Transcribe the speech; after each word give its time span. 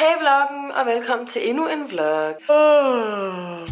Hej 0.00 0.14
vloggen, 0.20 0.72
og 0.72 0.86
velkommen 0.86 1.26
til 1.26 1.48
endnu 1.48 1.68
en 1.68 1.90
vlog. 1.90 2.34
Oh. 2.48 3.68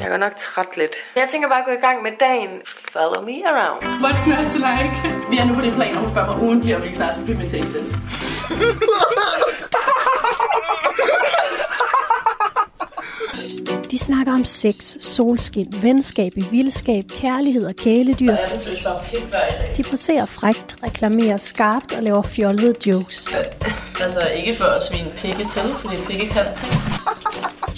Jeg 0.00 0.08
er 0.12 0.16
nok 0.16 0.36
træt 0.36 0.76
lidt. 0.76 0.94
Jeg 1.16 1.28
tænker 1.30 1.48
bare 1.48 1.58
at 1.58 1.64
gå 1.64 1.70
i 1.70 1.80
gang 1.86 2.02
med 2.02 2.12
dagen. 2.20 2.50
Follow 2.66 3.22
me 3.24 3.36
around. 3.50 3.82
What's 4.04 4.28
not 4.28 4.50
to 4.52 4.58
like? 4.58 4.94
Vi 5.30 5.36
er 5.38 5.44
nu 5.44 5.54
på 5.54 5.60
det 5.60 5.72
plan, 5.72 5.96
og 5.96 6.02
hun 6.02 6.10
spørger 6.10 6.32
mig 6.32 6.42
ugentligt, 6.42 6.76
om 6.76 6.82
vi 6.82 6.86
ikke 6.86 6.96
snart 6.96 7.14
skal 7.14 7.26
filme 7.26 7.48
Tastes. 7.48 7.88
snakker 14.10 14.32
om 14.32 14.44
sex, 14.44 14.96
solskin, 15.00 15.66
venskab, 15.82 16.32
vildskab, 16.50 17.04
kærlighed 17.08 17.66
og 17.66 17.76
kæledyr. 17.76 18.32
I. 18.32 18.36
De 19.76 19.82
poserer 19.82 20.26
frægt, 20.26 20.76
reklamerer 20.82 21.36
skarpt 21.36 21.94
og 21.96 22.02
laver 22.02 22.22
fjollede 22.22 22.74
jokes. 22.86 23.28
Altså 24.02 24.20
ikke 24.36 24.54
for 24.54 24.64
at 24.64 24.84
svine 24.84 25.10
pikke 25.16 25.44
til, 25.44 25.62
fordi 25.78 25.96
pikke 25.96 26.26
kan 26.28 26.44
ting. 26.56 26.72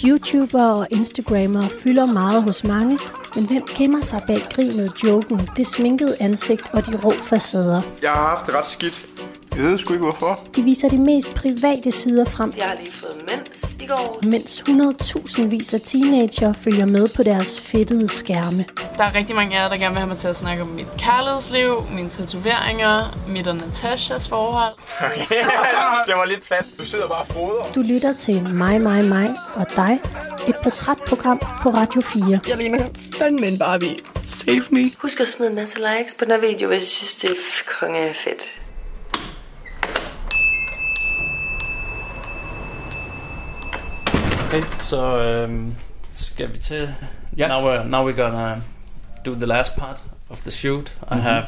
YouTubere 0.05 0.73
og 0.75 0.87
Instagrammere 0.89 1.69
fylder 1.83 2.05
meget 2.05 2.43
hos 2.43 2.63
mange, 2.63 2.99
men 3.35 3.47
hvem 3.47 3.63
gemmer 3.77 4.01
sig 4.01 4.21
bag 4.27 4.41
grinet, 4.51 4.91
joken, 5.03 5.49
det 5.57 5.67
sminkede 5.67 6.15
ansigt 6.19 6.63
og 6.71 6.85
de 6.85 6.99
rå 7.03 7.11
facader? 7.11 7.81
Jeg 8.01 8.11
har 8.11 8.29
haft 8.29 8.45
det 8.45 8.55
ret 8.55 8.67
skidt. 8.67 9.05
Jeg 9.55 9.63
ved 9.63 9.77
sgu 9.77 9.93
ikke 9.93 10.03
hvorfor. 10.03 10.39
De 10.55 10.63
viser 10.63 10.89
de 10.89 10.97
mest 10.97 11.35
private 11.35 11.91
sider 11.91 12.25
frem, 12.25 12.51
Jeg 12.57 12.65
har 12.65 12.75
lige 12.75 12.93
fået 12.93 13.11
i 13.17 13.25
går. 13.25 13.52
Mens 14.23 14.63
100.000 14.69 15.75
af 15.75 15.81
teenager 15.81 16.53
følger 16.53 16.85
med 16.85 17.07
på 17.15 17.23
deres 17.23 17.59
fedtede 17.59 18.09
skærme. 18.09 18.65
Der 18.97 19.03
er 19.03 19.15
rigtig 19.15 19.35
mange 19.35 19.57
af 19.57 19.63
jer, 19.63 19.69
der 19.69 19.77
gerne 19.77 19.89
vil 19.89 19.99
have 19.99 20.07
mig 20.07 20.17
til 20.17 20.27
at 20.27 20.35
snakke 20.35 20.61
om 20.61 20.67
mit 20.67 20.87
kærlighedsliv, 20.97 21.83
mine 21.91 22.09
tatoveringer, 22.09 23.23
mit 23.27 23.47
og 23.47 23.55
Natashas 23.55 24.27
forhold. 24.29 24.73
det 26.07 26.15
var 26.15 26.25
lidt 26.25 26.47
plat. 26.47 26.65
Du 26.79 26.85
sidder 26.85 27.07
bare 27.07 27.21
og 27.21 27.27
froder. 27.27 27.63
Du 27.75 27.81
lytter 27.81 28.13
til 28.13 28.53
Mig, 28.53 28.81
mig, 28.81 29.05
mig 29.05 29.29
og 29.53 29.65
dig, 29.75 29.99
et 30.47 30.55
portrætprogram 30.63 31.39
på 31.63 31.69
Radio 31.69 32.01
4. 32.01 32.39
Jeg 32.49 32.57
ligner 32.57 32.87
fandme 33.17 33.47
en 33.47 33.59
Barbie. 33.59 33.97
Save 34.27 34.63
me. 34.69 34.91
Husk 35.01 35.19
at 35.19 35.29
smide 35.29 35.49
en 35.49 35.55
masse 35.55 35.77
likes 35.77 36.15
på 36.19 36.25
den 36.25 36.31
her 36.31 36.39
video, 36.39 36.67
hvis 36.67 36.83
I 36.83 36.95
synes, 36.95 37.15
det 37.15 37.29
er 37.29 37.35
konge 37.79 38.13
fedt. 38.13 38.62
Okay, 44.53 44.63
så 44.83 45.17
øhm, 45.21 45.75
skal 46.13 46.53
vi 46.53 46.57
til... 46.57 46.93
Ja. 47.37 47.47
Now, 47.47 47.61
we're, 47.61 47.83
now 47.83 48.09
we're 48.09 48.21
gonna 48.21 48.61
do 49.25 49.33
the 49.35 49.45
last 49.45 49.75
part 49.75 49.97
of 50.29 50.37
the 50.41 50.51
shoot. 50.51 50.93
I 51.11 51.15
Mhm. 51.15 51.21
have 51.21 51.45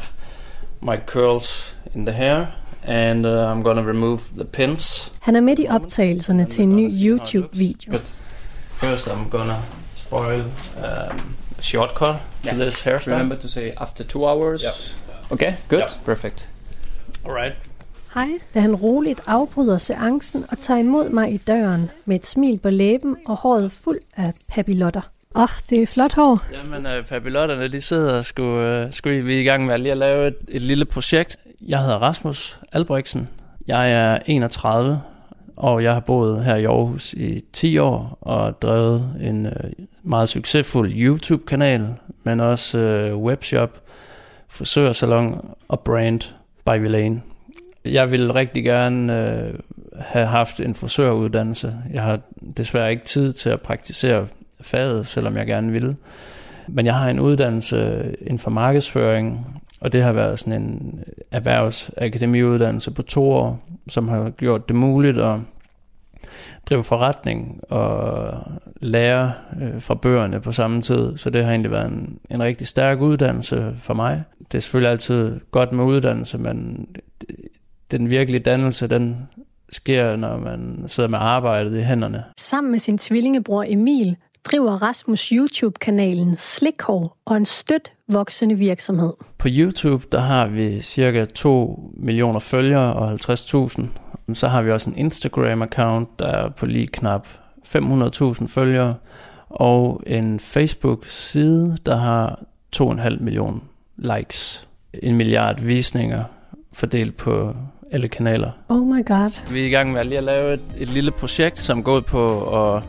my 0.82 0.96
curls 1.08 1.76
in 1.96 2.06
the 2.06 2.14
hair, 2.16 2.46
and 2.84 3.26
uh, 3.26 3.32
I'm 3.52 3.64
gonna 3.64 3.82
remove 3.82 4.20
the 4.38 4.46
pins. 4.46 5.12
Han 5.22 5.36
er 5.36 5.42
midt 5.42 5.60
i 5.60 5.68
optagelserne 5.70 6.46
til 6.46 6.64
en 6.64 6.76
ny 6.76 6.90
YouTube-video. 6.92 7.92
But 7.92 8.02
first 8.72 9.08
I'm 9.08 9.30
gonna 9.30 9.58
spoil 9.96 10.42
um, 10.42 11.36
a 11.58 11.62
shortcut 11.62 12.16
to 12.44 12.56
this 12.56 12.82
hairstyle. 12.82 13.12
Remember 13.12 13.36
to 13.36 13.48
say 13.48 13.72
after 13.78 14.04
two 14.04 14.26
hours. 14.26 14.62
Yep. 14.64 15.32
Okay, 15.32 15.54
good. 15.70 15.80
Yep. 15.80 15.90
Perfect. 16.06 16.50
Alright. 17.26 17.54
Hej, 18.16 18.30
da 18.54 18.60
han 18.60 18.76
roligt 18.76 19.22
afbryder 19.28 19.78
seancen 19.78 20.46
og 20.52 20.60
tager 20.60 20.80
imod 20.80 21.10
mig 21.10 21.34
i 21.34 21.38
døren 21.38 21.90
med 22.06 22.16
et 22.16 22.26
smil 22.26 22.60
på 22.60 22.70
læben 22.70 23.18
og 23.26 23.38
håret 23.38 23.72
fuld 23.72 24.00
af 24.18 24.34
papillotter. 24.48 25.02
Åh, 25.36 25.42
oh, 25.42 25.50
det 25.70 25.82
er 25.82 25.88
flot 25.88 26.14
hår. 26.14 26.40
Jamen, 26.54 26.86
øh, 26.86 27.06
papillotterne, 27.06 27.68
de 27.68 27.82
sidder 27.82 28.18
og 28.18 28.26
skulle, 28.26 28.86
øh, 28.86 28.94
skulle 28.94 29.22
vi 29.22 29.40
i 29.42 29.44
gang 29.44 29.66
med 29.66 29.78
lige 29.78 29.92
at 29.92 29.98
lave 29.98 30.28
et, 30.28 30.36
et 30.48 30.62
lille 30.62 30.86
projekt. 30.86 31.38
Jeg 31.62 31.82
hedder 31.82 31.98
Rasmus 31.98 32.60
Albrechtsen. 32.72 33.30
Jeg 33.68 33.92
er 33.92 34.20
31, 34.26 35.02
og 35.56 35.84
jeg 35.84 35.94
har 35.94 36.00
boet 36.00 36.46
her 36.46 36.56
i 36.56 36.66
Aarhus 36.66 37.14
i 37.14 37.40
10 37.54 37.78
år 37.78 38.18
og 38.22 38.62
drevet 38.62 39.16
en 39.22 39.46
øh, 39.46 39.54
meget 40.04 40.30
succesfuld 40.30 40.92
YouTube-kanal, 40.96 41.88
men 42.24 42.40
også 42.40 42.78
øh, 42.78 43.18
webshop, 43.18 43.82
frisørsalon 44.50 45.56
og 45.68 45.80
brand 45.80 46.22
by 46.66 46.82
Villain. 46.82 47.24
Jeg 47.86 48.12
ville 48.12 48.36
rigtig 48.36 48.64
gerne 48.64 49.30
øh, 49.32 49.54
have 50.00 50.26
haft 50.26 50.60
en 50.60 50.76
frisøruddannelse. 50.76 51.76
Jeg 51.94 52.04
har 52.04 52.20
desværre 52.58 52.92
ikke 52.92 53.06
tid 53.06 53.34
til 53.34 53.50
at 53.50 53.62
praktisere 53.62 54.28
faget, 54.62 55.08
selvom 55.08 55.38
jeg 55.38 55.46
gerne 55.46 55.72
ville. 55.72 55.96
Men 56.68 56.86
jeg 56.86 56.96
har 56.96 57.10
en 57.10 57.20
uddannelse 57.20 58.04
inden 58.22 58.40
for 58.40 58.52
markedsføring, 58.52 59.62
og 59.82 59.94
det 59.94 60.04
har 60.04 60.12
været 60.12 60.40
sådan 60.40 60.62
en 60.62 61.04
erhvervsakademiuddannelse 61.32 62.92
på 62.92 63.02
to 63.02 63.32
år, 63.32 63.60
som 63.88 64.08
har 64.08 64.30
gjort 64.30 64.68
det 64.68 64.76
muligt 64.76 65.18
at 65.18 65.40
drive 66.70 66.84
forretning 66.84 67.62
og 67.70 68.34
lære 68.82 69.34
øh, 69.62 69.82
fra 69.82 69.96
bøgerne 69.96 70.42
på 70.42 70.52
samme 70.52 70.82
tid. 70.82 71.18
Så 71.18 71.30
det 71.30 71.44
har 71.44 71.52
egentlig 71.52 71.72
været 71.72 71.88
en, 71.88 72.20
en 72.32 72.44
rigtig 72.44 72.68
stærk 72.68 73.02
uddannelse 73.02 73.74
for 73.78 73.94
mig. 73.94 74.24
Det 74.52 74.58
er 74.58 74.62
selvfølgelig 74.62 74.92
altid 74.92 75.40
godt 75.52 75.72
med 75.72 75.86
uddannelse, 75.86 76.38
men 76.38 76.88
den 77.98 78.10
virkelige 78.10 78.44
dannelse, 78.44 78.88
den 78.88 79.30
sker, 79.72 80.16
når 80.16 80.38
man 80.38 80.84
sidder 80.88 81.10
med 81.10 81.20
arbejdet 81.22 81.78
i 81.78 81.82
hænderne. 81.82 82.24
Sammen 82.38 82.72
med 82.72 82.80
sin 82.80 82.98
tvillingebror 82.98 83.66
Emil 83.68 84.16
driver 84.44 84.72
Rasmus 84.72 85.30
YouTube-kanalen 85.30 86.38
Slikhår 86.38 87.18
og 87.26 87.38
en 87.38 87.46
støt 87.46 87.92
voksende 88.08 88.56
virksomhed. 88.56 89.14
På 89.38 89.48
YouTube, 89.52 90.06
der 90.12 90.20
har 90.20 90.48
vi 90.48 90.80
cirka 90.80 91.26
2 91.26 91.94
millioner 91.98 92.40
følgere 92.40 92.94
og 92.94 93.14
50.000. 93.14 94.34
Så 94.34 94.48
har 94.48 94.62
vi 94.62 94.72
også 94.72 94.90
en 94.90 94.96
Instagram-account, 94.96 96.06
der 96.20 96.28
er 96.28 96.50
på 96.50 96.66
lige 96.66 96.88
knap 96.88 97.28
500.000 97.68 98.48
følgere. 98.48 98.96
Og 99.50 100.04
en 100.08 100.40
Facebook-side, 100.40 101.78
der 101.86 101.96
har 101.96 102.44
2,5 102.76 103.24
millioner 103.24 103.60
likes. 103.96 104.68
En 104.94 105.16
milliard 105.16 105.62
visninger 105.62 106.24
fordelt 106.74 107.18
på 107.18 107.56
alle 107.92 108.08
kanaler. 108.08 108.52
Oh 108.70 108.88
my 108.88 109.06
god. 109.06 109.52
Vi 109.52 109.62
er 109.62 109.66
i 109.66 109.70
gang 109.70 109.92
med 109.92 110.00
at 110.00 110.08
lige 110.08 110.18
at 110.18 110.24
lave 110.24 110.54
et, 110.54 110.62
et 110.78 110.90
lille 110.90 111.12
projekt, 111.12 111.60
som 111.60 111.84
går 111.84 111.96
ud 111.96 112.02
på 112.02 112.44
at 112.58 112.84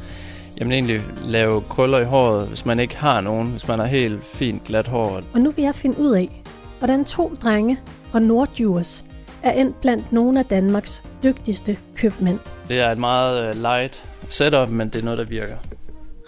jamen 0.61 0.73
egentlig 0.73 1.01
lave 1.25 1.61
krøller 1.61 1.99
i 1.99 2.05
håret, 2.05 2.49
hvis 2.49 2.67
man 2.67 2.81
ikke 2.81 2.97
har 2.97 3.21
nogen. 3.21 3.51
Hvis 3.51 3.69
man 3.69 3.79
har 3.79 3.87
helt 3.87 4.25
fint 4.25 4.65
glat 4.65 4.87
hår. 4.87 5.21
Og 5.35 5.41
nu 5.41 5.51
vil 5.51 5.65
jeg 5.65 5.75
finde 5.75 5.99
ud 5.99 6.13
af, 6.13 6.43
hvordan 6.79 7.05
to 7.05 7.35
drenge 7.43 7.79
fra 8.11 8.19
Nordjurs 8.19 9.05
er 9.43 9.53
endt 9.53 9.81
blandt 9.81 10.13
nogle 10.13 10.39
af 10.39 10.45
Danmarks 10.45 11.03
dygtigste 11.23 11.77
købmænd. 11.97 12.39
Det 12.69 12.81
er 12.81 12.91
et 12.91 12.99
meget 12.99 13.51
uh, 13.51 13.63
light 13.63 14.05
setup, 14.29 14.69
men 14.69 14.89
det 14.89 15.01
er 15.01 15.05
noget, 15.05 15.19
der 15.19 15.25
virker. 15.25 15.57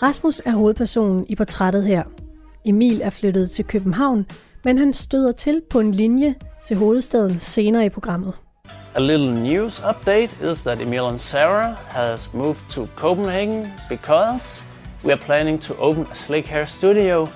Rasmus 0.03 0.43
er 0.45 0.51
hovedpersonen 0.51 1.27
i 1.29 1.35
portrættet 1.35 1.85
her. 1.85 2.03
Emil 2.65 3.01
er 3.03 3.11
flyttet 3.11 3.51
til 3.51 3.65
København, 3.65 4.27
men 4.65 4.79
han 4.79 4.93
støder 4.93 5.33
til 5.33 5.63
på 5.71 5.81
en 5.81 5.93
linje 5.93 6.35
til 6.67 6.77
hovedstaden 6.77 7.41
senere 7.41 7.87
i 7.87 7.89
programmet. 7.89 8.35
A 8.95 9.01
little 9.01 9.31
news 9.31 9.81
update 9.81 10.31
is 10.43 10.65
that 10.65 10.81
Emil 10.81 11.09
and 11.09 11.21
Sarah 11.21 11.79
has 11.89 12.35
moved 12.35 12.71
to 12.71 12.89
Copenhagen 12.97 13.67
because 13.89 14.65
we 15.05 15.13
are 15.13 15.19
planning 15.19 15.61
to 15.61 15.77
open 15.77 16.07
a 16.11 16.15
slick 16.15 16.47
hair 16.47 16.65
studio 16.65 17.29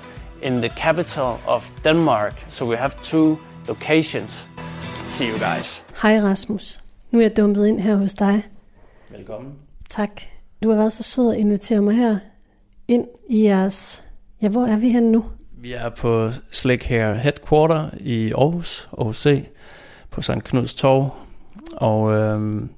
in 0.42 0.60
the 0.60 0.68
capital 0.68 1.38
of 1.46 1.70
Denmark. 1.84 2.34
So 2.48 2.66
we 2.66 2.76
have 2.76 2.96
two 3.02 3.38
locations. 3.68 4.48
See 5.06 5.28
you 5.28 5.38
guys. 5.38 5.84
Hej 6.02 6.20
Rasmus. 6.20 6.80
Nu 7.10 7.18
er 7.18 7.22
jeg 7.22 7.36
dumpet 7.36 7.66
ind 7.66 7.80
her 7.80 7.96
hos 7.96 8.14
dig. 8.14 8.42
Velkommen. 9.10 9.52
Tak. 9.90 10.10
Du 10.62 10.68
har 10.68 10.76
været 10.76 10.92
så 10.92 11.02
sød 11.02 11.32
at 11.32 11.38
invitere 11.38 11.80
mig 11.80 11.96
her 11.96 12.18
ind 12.88 13.06
i 13.28 13.44
jeres... 13.44 14.02
Ja, 14.42 14.48
hvor 14.48 14.66
er 14.66 14.76
vi 14.76 14.90
henne 14.90 15.12
nu? 15.12 15.24
Vi 15.58 15.72
er 15.72 15.88
på 15.88 16.30
Slick 16.52 16.84
Hair 16.84 17.14
Headquarter 17.14 17.90
i 18.00 18.32
Aarhus, 18.32 18.88
Aarhus 18.98 19.22
C, 19.22 19.44
på 20.10 20.22
St. 20.22 20.30
Knuds 20.44 20.74
Torv. 20.74 21.14
Og 21.76 22.12
øhm, 22.12 22.70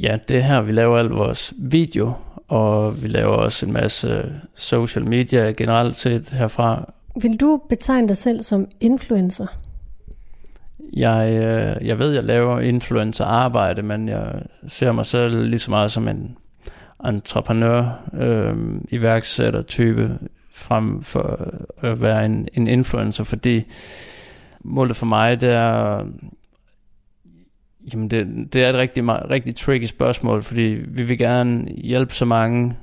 ja, 0.00 0.18
det 0.28 0.36
er 0.36 0.40
her, 0.40 0.60
vi 0.60 0.72
laver 0.72 0.98
al 0.98 1.06
vores 1.06 1.54
video, 1.58 2.12
og 2.48 3.02
vi 3.02 3.08
laver 3.08 3.36
også 3.36 3.66
en 3.66 3.72
masse 3.72 4.32
social 4.54 5.06
media 5.06 5.52
generelt 5.56 5.96
set 5.96 6.30
herfra. 6.30 6.92
Vil 7.22 7.36
du 7.36 7.60
betegne 7.68 8.08
dig 8.08 8.16
selv 8.16 8.42
som 8.42 8.68
influencer? 8.80 9.46
Jeg, 10.92 11.32
øh, 11.32 11.86
jeg 11.86 11.98
ved, 11.98 12.12
jeg 12.12 12.24
laver 12.24 12.60
influencer-arbejde, 12.60 13.82
men 13.82 14.08
jeg 14.08 14.42
ser 14.66 14.92
mig 14.92 15.06
selv 15.06 15.46
lige 15.46 15.58
så 15.58 15.70
meget 15.70 15.92
som 15.92 16.08
en 16.08 16.36
entreprenør, 17.04 18.08
øh, 18.14 18.56
iværksætter-type, 18.90 20.18
frem 20.52 21.02
for 21.02 21.52
at 21.82 22.00
være 22.00 22.26
en, 22.26 22.48
en 22.54 22.66
influencer, 22.66 23.24
fordi 23.24 23.64
målet 24.60 24.96
for 24.96 25.06
mig, 25.06 25.40
det 25.40 25.48
er, 25.48 26.04
jamen 27.92 28.08
det, 28.08 28.52
det 28.52 28.64
er 28.64 28.68
et 28.68 28.74
rigtig, 28.74 29.04
rigtig 29.30 29.56
tricky 29.56 29.84
spørgsmål, 29.84 30.42
fordi 30.42 30.76
vi 30.88 31.02
vil 31.02 31.18
gerne 31.18 31.68
hjælpe 31.68 32.14
så 32.14 32.24
mange 32.24 32.76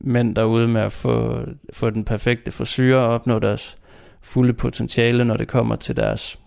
mænd 0.00 0.36
derude 0.36 0.68
med 0.68 0.80
at 0.80 0.92
få, 0.92 1.40
få 1.72 1.90
den 1.90 2.04
perfekte 2.04 2.50
frisyr 2.50 2.96
og 2.96 3.08
opnå 3.08 3.38
deres 3.38 3.78
fulde 4.20 4.52
potentiale, 4.52 5.24
når 5.24 5.36
det 5.36 5.48
kommer 5.48 5.76
til 5.76 5.96
deres, 5.96 6.40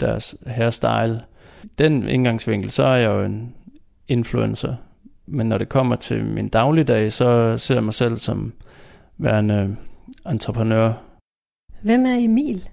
deres 0.00 0.34
hairstyle. 0.46 1.20
Den 1.78 2.08
indgangsvinkel, 2.08 2.70
så 2.70 2.82
er 2.82 2.96
jeg 2.96 3.08
jo 3.08 3.24
en 3.24 3.54
influencer. 4.08 4.74
Men 5.26 5.46
når 5.46 5.58
det 5.58 5.68
kommer 5.68 5.96
til 5.96 6.24
min 6.24 6.48
dagligdag, 6.48 7.12
så 7.12 7.56
ser 7.56 7.74
jeg 7.74 7.84
mig 7.84 7.94
selv 7.94 8.16
som 8.16 8.52
værende 9.18 9.76
entreprenør. 10.30 10.92
Hvem 11.82 12.06
er 12.06 12.16
Emil? 12.20 12.68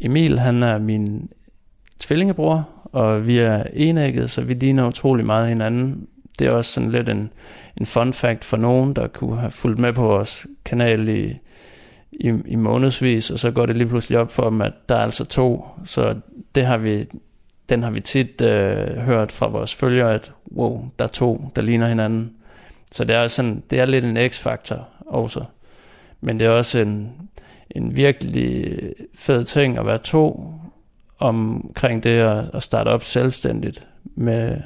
Emil, 0.00 0.38
han 0.38 0.62
er 0.62 0.78
min 0.78 1.30
tvillingebror, 1.98 2.68
og 2.92 3.26
vi 3.26 3.38
er 3.38 3.64
enægget, 3.72 4.30
så 4.30 4.42
vi 4.42 4.54
ligner 4.54 4.86
utrolig 4.86 5.26
meget 5.26 5.48
hinanden. 5.48 6.06
Det 6.38 6.46
er 6.46 6.50
også 6.50 6.72
sådan 6.72 6.90
lidt 6.90 7.08
en, 7.08 7.32
en 7.76 7.86
fun 7.86 8.12
fact 8.12 8.44
for 8.44 8.56
nogen, 8.56 8.96
der 8.96 9.06
kunne 9.06 9.36
have 9.36 9.50
fulgt 9.50 9.78
med 9.78 9.92
på 9.92 10.02
vores 10.02 10.46
kanal 10.64 11.08
i, 11.08 11.38
i, 12.12 12.32
i 12.46 12.56
månedsvis, 12.56 13.30
og 13.30 13.38
så 13.38 13.50
går 13.50 13.66
det 13.66 13.76
lige 13.76 13.88
pludselig 13.88 14.18
op 14.18 14.30
for 14.30 14.50
dem, 14.50 14.60
at 14.60 14.72
der 14.88 14.94
er 14.94 15.02
altså 15.02 15.24
to. 15.24 15.64
Så 15.84 16.14
det 16.54 16.66
har 16.66 16.76
vi, 16.76 17.04
den 17.68 17.82
har 17.82 17.90
vi 17.90 18.00
tit 18.00 18.42
øh, 18.42 18.96
hørt 18.96 19.32
fra 19.32 19.48
vores 19.48 19.74
følgere, 19.74 20.14
at 20.14 20.32
wow, 20.52 20.84
der 20.98 21.04
er 21.04 21.08
to, 21.08 21.50
der 21.56 21.62
ligner 21.62 21.88
hinanden. 21.88 22.32
Så 22.92 23.04
det 23.04 23.16
er, 23.16 23.26
sådan, 23.26 23.62
det 23.70 23.80
er 23.80 23.86
lidt 23.86 24.04
en 24.04 24.30
x-faktor 24.30 24.88
også. 25.06 25.44
Men 26.20 26.40
det 26.40 26.46
er 26.46 26.50
også 26.50 26.78
en, 26.78 27.12
en 27.70 27.96
virkelig 27.96 28.76
fed 29.14 29.44
ting 29.44 29.78
at 29.78 29.86
være 29.86 29.98
to 29.98 30.52
omkring 31.20 32.04
det 32.04 32.20
at, 32.20 32.50
at 32.54 32.62
starte 32.62 32.88
op 32.88 33.02
selvstændigt 33.02 33.86
med 34.14 34.56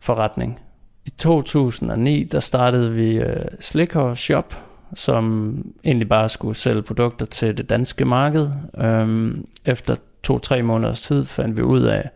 forretning. 0.00 0.60
I 1.06 1.10
2009 1.10 2.24
der 2.24 2.40
startede 2.40 2.92
vi 2.92 3.16
øh, 3.16 3.36
uh, 3.36 3.42
Slicker 3.60 4.14
Shop, 4.14 4.54
som 4.94 5.56
egentlig 5.84 6.08
bare 6.08 6.28
skulle 6.28 6.56
sælge 6.56 6.82
produkter 6.82 7.26
til 7.26 7.58
det 7.58 7.70
danske 7.70 8.04
marked. 8.04 8.50
Um, 8.84 9.46
efter 9.64 9.94
to-tre 10.22 10.62
måneders 10.62 11.00
tid 11.00 11.24
fandt 11.24 11.56
vi 11.56 11.62
ud 11.62 11.82
af, 11.82 12.10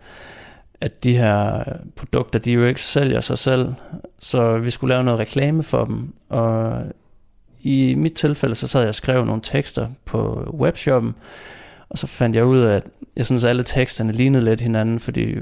at 0.80 1.04
de 1.04 1.16
her 1.16 1.58
øh, 1.58 1.64
produkter, 1.96 2.38
de 2.38 2.52
jo 2.52 2.64
ikke 2.64 2.82
sælger 2.82 3.20
sig 3.20 3.38
selv, 3.38 3.74
så 4.20 4.58
vi 4.58 4.70
skulle 4.70 4.94
lave 4.94 5.04
noget 5.04 5.20
reklame 5.20 5.62
for 5.62 5.84
dem. 5.84 6.14
Og 6.28 6.82
i 7.60 7.94
mit 7.94 8.12
tilfælde, 8.12 8.54
så 8.54 8.68
sad 8.68 8.80
jeg 8.80 8.88
og 8.88 8.94
skrev 8.94 9.24
nogle 9.24 9.42
tekster 9.42 9.88
på 10.04 10.50
webshoppen, 10.60 11.14
og 11.88 11.98
så 11.98 12.06
fandt 12.06 12.36
jeg 12.36 12.44
ud 12.44 12.58
af, 12.58 12.76
at 12.76 12.84
jeg 13.16 13.26
synes, 13.26 13.44
at 13.44 13.50
alle 13.50 13.62
teksterne 13.62 14.12
lignede 14.12 14.44
lidt 14.44 14.60
hinanden, 14.60 15.00
fordi 15.00 15.34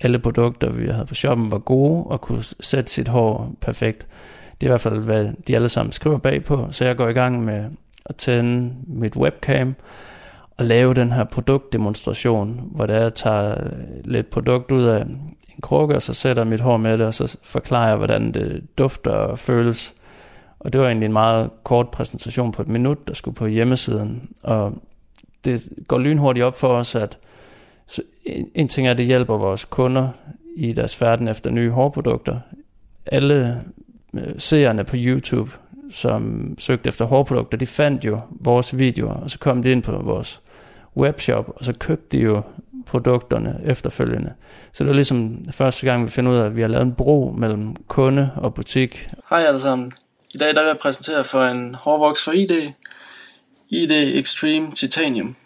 alle 0.00 0.18
produkter, 0.18 0.70
vi 0.70 0.86
havde 0.86 1.06
på 1.06 1.14
shoppen, 1.14 1.50
var 1.50 1.58
gode 1.58 2.04
og 2.04 2.20
kunne 2.20 2.42
sætte 2.60 2.90
sit 2.90 3.08
hår 3.08 3.52
perfekt. 3.60 4.06
Det 4.60 4.66
er 4.66 4.70
i 4.70 4.72
hvert 4.72 4.80
fald, 4.80 5.02
hvad 5.02 5.28
de 5.48 5.54
alle 5.54 5.68
sammen 5.68 5.92
skriver 5.92 6.18
bagpå, 6.18 6.68
så 6.70 6.84
jeg 6.84 6.96
går 6.96 7.08
i 7.08 7.12
gang 7.12 7.44
med 7.44 7.64
at 8.06 8.16
tænde 8.16 8.72
mit 8.86 9.16
webcam 9.16 9.74
og 10.56 10.64
lave 10.64 10.94
den 10.94 11.12
her 11.12 11.24
produktdemonstration, 11.24 12.70
hvor 12.74 12.86
der 12.86 13.00
jeg 13.00 13.14
tager 13.14 13.64
øh, 13.64 13.72
lidt 14.04 14.30
produkt 14.30 14.72
ud 14.72 14.84
af 14.84 15.02
en 15.02 15.32
krukke, 15.62 15.94
og 15.94 16.02
så 16.02 16.14
sætter 16.14 16.44
mit 16.44 16.60
hår 16.60 16.76
med 16.76 16.98
det, 16.98 17.06
og 17.06 17.14
så 17.14 17.38
forklarer 17.42 17.88
jeg, 17.88 17.96
hvordan 17.96 18.32
det 18.34 18.62
dufter 18.78 19.10
og 19.10 19.38
føles. 19.38 19.94
Og 20.60 20.72
det 20.72 20.80
var 20.80 20.86
egentlig 20.86 21.06
en 21.06 21.12
meget 21.12 21.50
kort 21.64 21.88
præsentation 21.88 22.52
på 22.52 22.62
et 22.62 22.68
minut, 22.68 23.08
der 23.08 23.14
skulle 23.14 23.34
på 23.34 23.46
hjemmesiden. 23.46 24.28
Og 24.42 24.72
det 25.44 25.68
går 25.88 25.98
lynhurtigt 25.98 26.44
op 26.44 26.58
for 26.58 26.68
os, 26.68 26.94
at 26.94 27.18
så 27.86 28.02
en, 28.24 28.50
en 28.54 28.68
ting 28.68 28.86
er, 28.86 28.90
at 28.90 28.98
det 28.98 29.06
hjælper 29.06 29.38
vores 29.38 29.64
kunder 29.64 30.08
i 30.56 30.72
deres 30.72 30.96
færden 30.96 31.28
efter 31.28 31.50
nye 31.50 31.70
hårprodukter. 31.70 32.40
Alle 33.06 33.64
øh, 34.14 34.34
seerne 34.38 34.84
på 34.84 34.96
YouTube, 34.98 35.50
som 35.90 36.54
søgte 36.58 36.88
efter 36.88 37.04
hårprodukter, 37.04 37.58
de 37.58 37.66
fandt 37.66 38.04
jo 38.04 38.20
vores 38.30 38.78
videoer, 38.78 39.14
og 39.14 39.30
så 39.30 39.38
kom 39.38 39.62
de 39.62 39.70
ind 39.70 39.82
på 39.82 39.92
vores 39.92 40.40
webshop, 40.96 41.52
og 41.56 41.64
så 41.64 41.72
købte 41.72 42.18
de 42.18 42.22
jo 42.22 42.42
produkterne 42.86 43.60
efterfølgende. 43.64 44.32
Så 44.72 44.84
det 44.84 44.88
var 44.88 44.94
ligesom 44.94 45.44
første 45.52 45.86
gang, 45.86 46.04
vi 46.04 46.08
finder 46.08 46.32
ud 46.32 46.36
af, 46.36 46.44
at 46.44 46.56
vi 46.56 46.60
har 46.60 46.68
lavet 46.68 46.82
en 46.82 46.94
bro 46.94 47.34
mellem 47.38 47.76
kunde 47.88 48.30
og 48.36 48.54
butik. 48.54 49.10
Hej 49.30 49.44
alle 49.44 49.60
sammen. 49.60 49.92
I 50.34 50.38
dag 50.38 50.54
der 50.54 50.60
vil 50.60 50.68
jeg 50.68 50.78
præsentere 50.78 51.24
for 51.24 51.44
en 51.44 51.74
hårvoks 51.74 52.24
for 52.24 52.32
ID, 52.32 52.50
ID 53.70 53.90
Extreme 53.90 54.72
Titanium. 54.72 55.36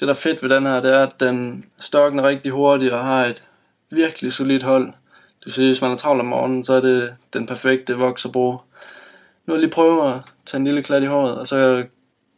Det 0.00 0.08
der 0.08 0.14
er 0.14 0.18
fedt 0.18 0.42
ved 0.42 0.50
den 0.50 0.66
her, 0.66 0.80
det 0.80 0.94
er, 0.94 1.02
at 1.02 1.20
den 1.20 1.64
stokken 1.80 2.22
rigtig 2.22 2.52
hurtig 2.52 2.92
og 2.92 3.04
har 3.04 3.24
et 3.24 3.42
virkelig 3.90 4.32
solidt 4.32 4.62
hold. 4.62 4.86
Du 4.86 5.44
vil 5.44 5.52
sige, 5.52 5.66
hvis 5.66 5.80
man 5.80 5.90
er 5.90 5.96
travl 5.96 6.20
om 6.20 6.26
morgenen, 6.26 6.64
så 6.64 6.72
er 6.72 6.80
det 6.80 7.16
den 7.32 7.46
perfekte 7.46 7.94
voks 7.94 8.24
at 8.24 8.32
bruge. 8.32 8.58
Nu 9.46 9.52
vil 9.52 9.54
jeg 9.54 9.60
lige 9.60 9.70
prøve 9.70 10.14
at 10.14 10.20
tage 10.46 10.58
en 10.58 10.64
lille 10.64 10.82
klat 10.82 11.02
i 11.02 11.06
håret, 11.06 11.38
og 11.38 11.46
så 11.46 11.84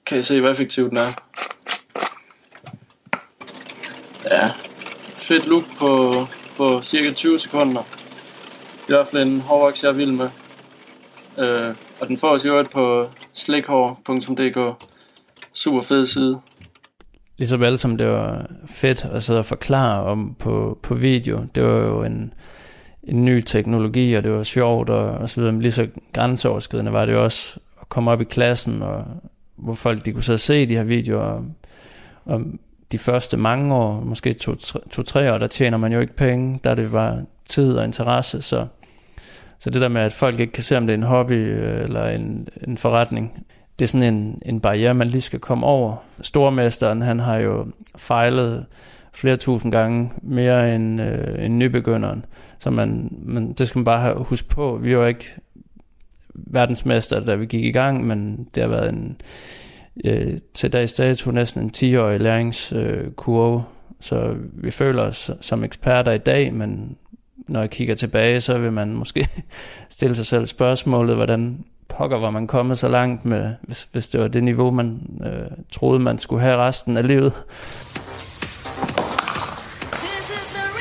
kan 0.07 0.19
I 0.19 0.23
se, 0.23 0.41
hvor 0.41 0.51
effektiv 0.51 0.89
den 0.91 0.99
er. 0.99 1.09
Ja, 4.31 4.53
fedt 5.17 5.47
look 5.47 5.65
på, 5.79 6.27
på 6.57 6.83
cirka 6.83 7.13
20 7.13 7.39
sekunder. 7.39 7.83
Det 7.83 8.95
er 8.95 8.95
i 8.95 8.97
hvert 8.97 9.07
fald 9.07 9.23
en 9.23 9.41
hårvoks, 9.41 9.83
jeg 9.83 9.89
er 9.89 9.95
vild 9.95 10.13
med. 10.13 10.29
Øh, 11.39 11.75
og 12.01 12.09
den 12.09 12.19
får 12.19 12.31
os 12.31 12.45
i 12.45 12.49
øvrigt 12.49 12.71
på 12.71 13.11
slikhår.dk. 13.33 14.85
Super 15.55 15.83
fed 15.83 16.07
side. 16.07 16.41
Ligesom 17.39 17.63
alle 17.63 17.79
som 17.79 17.97
det 17.97 18.07
var 18.07 18.47
fedt 18.67 19.05
at 19.05 19.23
sidde 19.23 19.39
og 19.39 19.47
forklare 19.47 20.03
om 20.03 20.37
på, 20.39 20.79
på 20.83 20.95
video. 20.95 21.47
Det 21.55 21.63
var 21.63 21.79
jo 21.79 22.03
en, 22.03 22.35
en 23.03 23.25
ny 23.25 23.41
teknologi, 23.41 24.15
og 24.15 24.25
det 24.25 24.33
var 24.33 24.43
sjovt 24.43 24.91
og, 24.91 25.11
og 25.11 25.31
så 25.31 25.41
videre. 25.41 25.53
Men 25.53 25.63
lige 25.63 25.73
så 25.73 25.89
grænseoverskridende 26.13 26.93
var 26.93 27.07
det 27.07 27.13
jo 27.13 27.25
også 27.25 27.61
at 27.81 27.89
komme 27.89 28.11
op 28.11 28.21
i 28.21 28.25
klassen, 28.25 28.83
og 28.83 29.05
hvor 29.57 29.75
folk 29.75 30.07
de 30.07 30.13
kunne 30.13 30.23
så 30.23 30.37
se 30.37 30.67
de 30.67 30.77
her 30.77 30.83
videoer. 30.83 31.23
Og, 31.23 31.45
og 32.25 32.43
de 32.93 32.99
første 32.99 33.37
mange 33.37 33.75
år, 33.75 34.01
måske 34.01 34.33
to-tre 34.33 34.81
to, 34.91 35.03
to, 35.03 35.19
år, 35.19 35.39
der 35.39 35.47
tjener 35.47 35.79
man 35.79 35.93
jo 35.93 36.01
ikke 36.01 36.17
penge. 36.17 36.61
Der 36.65 36.71
er 36.71 36.75
det 36.75 36.91
bare 36.91 37.25
tid 37.49 37.77
og 37.77 37.85
interesse, 37.85 38.43
så 38.43 38.67
så 39.59 39.71
det 39.71 39.81
der 39.81 39.89
med, 39.89 40.01
at 40.01 40.13
folk 40.13 40.41
ikke 40.41 40.53
kan 40.53 40.63
se, 40.63 40.77
om 40.77 40.87
det 40.87 40.95
er 40.95 40.99
en 40.99 41.03
hobby 41.03 41.33
øh, 41.33 41.85
eller 41.85 42.09
en, 42.09 42.49
en 42.67 42.79
forretning, 42.79 43.47
det 43.79 43.85
er 43.85 43.89
sådan 43.89 44.15
en, 44.15 44.43
en 44.47 44.61
barriere, 44.61 44.95
man 44.95 45.09
lige 45.09 45.21
skal 45.21 45.41
komme 45.41 45.67
over. 45.67 45.97
Stormesteren, 46.21 47.03
han 47.03 47.19
har 47.19 47.37
jo 47.37 47.67
fejlet 47.97 48.67
flere 49.13 49.37
tusind 49.37 49.73
gange 49.73 50.13
mere 50.23 50.75
end, 50.75 51.01
øh, 51.01 51.45
end 51.45 51.57
nybegynderen. 51.57 52.25
Så 52.59 52.71
man, 52.71 53.19
man, 53.23 53.53
det 53.53 53.69
skal 53.69 53.79
man 53.79 53.85
bare 53.85 54.01
have 54.01 54.25
huske 54.25 54.49
på. 54.49 54.79
Vi 54.83 54.97
var 54.97 55.07
ikke 55.07 55.35
verdensmester, 56.35 57.21
da 57.21 57.35
vi 57.35 57.47
gik 57.47 57.65
i 57.65 57.71
gang, 57.71 58.07
men 58.07 58.49
det 58.55 58.63
har 58.63 58.71
været 58.71 58.93
en, 58.93 59.21
øh, 60.05 60.39
til 60.55 60.73
dags 60.73 60.93
dato 60.93 61.31
næsten 61.31 61.63
en 61.63 61.71
10-årig 61.77 62.21
læringskurve. 62.21 63.57
Øh, 63.57 63.63
så 64.01 64.35
vi 64.53 64.71
føler 64.71 65.03
os 65.03 65.31
som 65.41 65.65
eksperter 65.65 66.13
i 66.13 66.19
dag, 66.19 66.55
men 66.55 66.97
når 67.49 67.61
jeg 67.61 67.71
kigger 67.71 67.95
tilbage, 67.95 68.41
så 68.41 68.59
vil 68.59 68.73
man 68.73 68.95
måske 68.95 69.29
stille 69.89 70.15
sig 70.15 70.27
selv 70.27 70.47
spørgsmålet, 70.47 71.17
hvordan 71.17 71.65
pokker 71.89 72.17
var 72.17 72.31
man 72.31 72.47
kommet 72.47 72.79
så 72.79 72.89
langt 72.89 73.25
med, 73.25 73.55
hvis, 73.63 73.89
hvis 73.93 74.09
det 74.09 74.21
var 74.21 74.29
det 74.29 74.45
niveau, 74.45 74.71
man 74.71 75.01
øh, 75.27 75.51
troede, 75.73 76.01
man 76.01 76.19
skulle 76.19 76.43
have 76.43 76.57
resten 76.57 76.97
af 76.97 77.07
livet. 77.07 77.33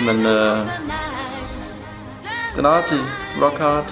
Men 0.06 0.26
øh, 0.26 0.58
Granati, 2.56 2.96
Rock 3.42 3.58
Hard 3.58 3.86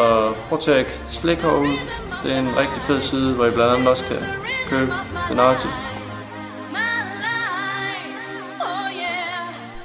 og 0.00 0.34
Protec 0.48 0.86
Slick 1.08 1.44
ud. 1.44 1.78
Det 2.22 2.32
er 2.34 2.40
en 2.40 2.56
rigtig 2.56 2.82
fed 2.82 3.00
side, 3.00 3.34
hvor 3.34 3.46
I 3.46 3.50
blandt 3.50 3.72
andet 3.72 3.88
også 3.88 4.04
kan 4.04 4.16
købe 4.70 4.92
Granati. 5.28 5.68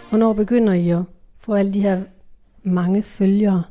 Hvornår 0.09 0.33
begynder 0.33 0.73
I 0.73 0.89
at 0.89 1.03
få 1.39 1.53
alle 1.53 1.73
de 1.73 1.81
her 1.81 2.01
mange 2.63 3.03
følgere? 3.03 3.63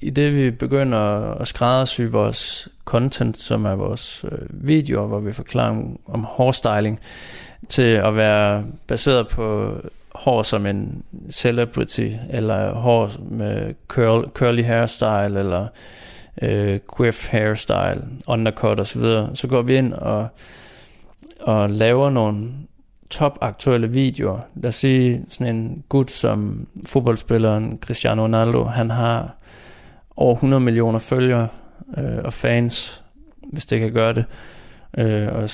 I 0.00 0.10
det 0.10 0.36
vi 0.36 0.50
begynder 0.50 0.98
at 1.40 1.48
skræddersy 1.48 2.02
vores 2.02 2.68
content, 2.84 3.36
som 3.36 3.64
er 3.64 3.74
vores 3.74 4.24
øh, 4.32 4.38
videoer, 4.50 5.06
hvor 5.06 5.20
vi 5.20 5.32
forklarer 5.32 5.70
om, 5.70 5.98
om 6.06 6.24
hårstyling, 6.24 7.00
til 7.68 7.82
at 7.82 8.16
være 8.16 8.64
baseret 8.86 9.28
på 9.28 9.76
hår 10.14 10.42
som 10.42 10.66
en 10.66 11.02
celebrity, 11.30 12.08
eller 12.30 12.74
hår 12.74 13.10
med 13.30 13.74
curl, 13.88 14.30
curly 14.34 14.62
hairstyle, 14.64 15.38
eller 15.38 15.66
øh, 16.42 16.80
quiff 16.96 17.28
hairstyle, 17.28 18.02
undercut 18.26 18.80
osv., 18.80 19.00
så, 19.00 19.28
så 19.34 19.48
går 19.48 19.62
vi 19.62 19.76
ind 19.76 19.92
og, 19.92 20.28
og 21.40 21.70
laver 21.70 22.10
nogle 22.10 22.48
top 23.10 23.38
aktuelle 23.40 23.88
videoer. 23.88 24.38
Lad 24.54 24.68
os 24.68 24.74
sige 24.74 25.24
sådan 25.28 25.56
en 25.56 25.84
gut 25.88 26.10
som 26.10 26.66
fodboldspilleren 26.86 27.78
Cristiano 27.82 28.22
Ronaldo, 28.22 28.64
han 28.64 28.90
har 28.90 29.36
over 30.16 30.34
100 30.34 30.60
millioner 30.60 30.98
følgere 30.98 31.48
øh, 31.98 32.18
og 32.24 32.32
fans, 32.32 33.02
hvis 33.52 33.66
det 33.66 33.80
kan 33.80 33.92
gøre 33.92 34.14
det. 34.14 34.24
Øh, 34.98 35.28
og 35.32 35.50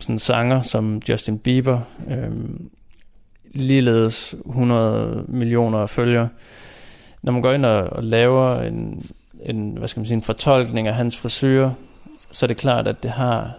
sådan 0.00 0.18
sanger 0.18 0.62
som 0.62 1.02
Justin 1.08 1.38
Bieber, 1.38 1.80
øh, 2.10 2.30
ligeledes 3.54 4.34
100 4.46 5.24
millioner 5.28 5.86
følgere. 5.86 6.28
Når 7.22 7.32
man 7.32 7.42
går 7.42 7.52
ind 7.52 7.66
og, 7.66 7.82
og 7.82 8.04
laver 8.04 8.60
en, 8.60 9.10
en, 9.42 9.76
hvad 9.78 9.88
skal 9.88 10.00
man 10.00 10.06
sige, 10.06 10.16
en 10.16 10.22
fortolkning 10.22 10.88
af 10.88 10.94
hans 10.94 11.16
frisyrer, 11.16 11.70
så 12.32 12.46
er 12.46 12.48
det 12.48 12.56
klart, 12.56 12.86
at 12.86 13.02
det 13.02 13.10
har 13.10 13.52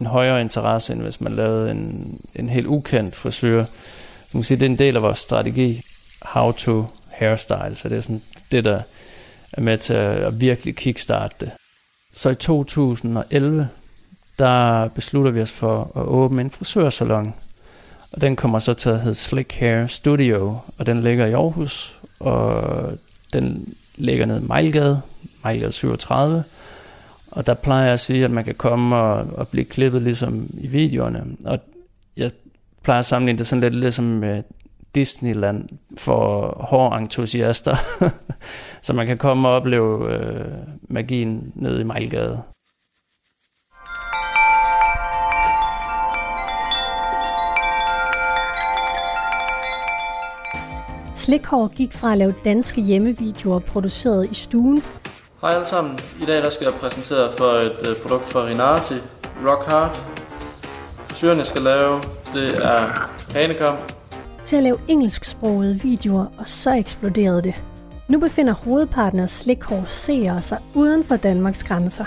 en 0.00 0.06
højere 0.06 0.40
interesse, 0.40 0.92
end 0.92 1.02
hvis 1.02 1.20
man 1.20 1.32
lavede 1.32 1.70
en, 1.70 2.20
en 2.34 2.48
helt 2.48 2.66
ukendt 2.66 3.14
frisør. 3.14 3.64
man 4.32 4.42
sige, 4.42 4.60
det 4.60 4.66
er 4.66 4.70
en 4.70 4.78
del 4.78 4.96
af 4.96 5.02
vores 5.02 5.18
strategi, 5.18 5.82
how 6.22 6.52
to 6.52 6.84
hairstyle, 7.10 7.74
så 7.74 7.88
det 7.88 7.96
er 7.96 8.00
sådan 8.00 8.22
det, 8.52 8.64
der 8.64 8.80
er 9.52 9.60
med 9.60 9.78
til 9.78 9.94
at 9.94 10.40
virkelig 10.40 10.76
kickstarte 10.76 11.34
det. 11.40 11.50
Så 12.12 12.30
i 12.30 12.34
2011, 12.34 13.68
der 14.38 14.88
beslutter 14.88 15.30
vi 15.30 15.42
os 15.42 15.50
for 15.50 15.92
at 15.96 16.02
åbne 16.02 16.42
en 16.42 16.50
frisørsalon, 16.50 17.34
og 18.12 18.20
den 18.20 18.36
kommer 18.36 18.58
så 18.58 18.74
til 18.74 18.90
at 18.90 19.00
hedde 19.00 19.14
Slick 19.14 19.52
Hair 19.52 19.86
Studio, 19.86 20.58
og 20.78 20.86
den 20.86 21.00
ligger 21.00 21.26
i 21.26 21.32
Aarhus, 21.32 21.96
og 22.20 22.92
den 23.32 23.74
ligger 23.96 24.26
nede 24.26 24.40
i 24.40 24.46
Mejlgade, 24.46 25.00
Mejlgade 25.42 25.72
37, 25.72 26.44
og 27.30 27.46
der 27.46 27.54
plejer 27.54 27.84
jeg 27.84 27.92
at 27.92 28.00
sige, 28.00 28.24
at 28.24 28.30
man 28.30 28.44
kan 28.44 28.54
komme 28.54 28.96
og, 28.96 29.26
og 29.34 29.48
blive 29.48 29.64
klippet 29.64 30.02
ligesom 30.02 30.50
i 30.58 30.66
videoerne. 30.66 31.24
Og 31.44 31.58
jeg 32.16 32.30
plejer 32.82 32.98
at 32.98 33.06
sammenligne 33.06 33.38
det 33.38 33.46
sådan 33.46 33.60
lidt 33.60 33.74
ligesom 33.74 34.04
med 34.04 34.42
Disneyland 34.94 35.68
for 35.98 36.56
hårde 36.70 36.98
entusiaster. 36.98 37.76
så 38.82 38.92
man 38.92 39.06
kan 39.06 39.18
komme 39.18 39.48
og 39.48 39.54
opleve 39.54 40.12
øh, 40.12 40.44
magien 40.88 41.52
nede 41.54 41.80
i 41.80 41.84
Mejlgade. 41.84 42.42
Slikhår 51.14 51.76
gik 51.76 51.92
fra 51.92 52.12
at 52.12 52.18
lave 52.18 52.34
danske 52.44 52.80
hjemmevideoer 52.80 53.58
produceret 53.58 54.30
i 54.30 54.34
stuen 54.34 54.82
Hej 55.42 55.50
alle 55.50 55.66
sammen. 55.66 55.98
I 56.20 56.24
dag 56.24 56.42
der 56.42 56.50
skal 56.50 56.64
jeg 56.64 56.74
præsentere 56.74 57.32
for 57.38 57.52
et 57.52 57.88
uh, 57.88 58.02
produkt 58.02 58.28
fra 58.28 58.44
Rinati, 58.44 58.94
Rock 59.46 59.66
Hard. 59.66 60.02
Skal 61.44 61.62
lave, 61.62 62.02
det 62.34 62.64
er 62.64 63.10
hanekam 63.34 63.76
Til 64.45 64.55
at 64.55 64.63
lave 64.63 64.77
engelsksprogede 64.87 65.79
videoer, 65.81 66.25
og 66.37 66.47
så 66.47 66.73
eksploderede 66.73 67.41
det. 67.41 67.53
Nu 68.07 68.19
befinder 68.19 68.53
hovedparten 68.53 69.19
af 69.19 69.29
slikhår 69.29 69.83
seere 69.87 70.41
sig 70.41 70.57
uden 70.73 71.03
for 71.03 71.15
Danmarks 71.15 71.63
grænser. 71.63 72.05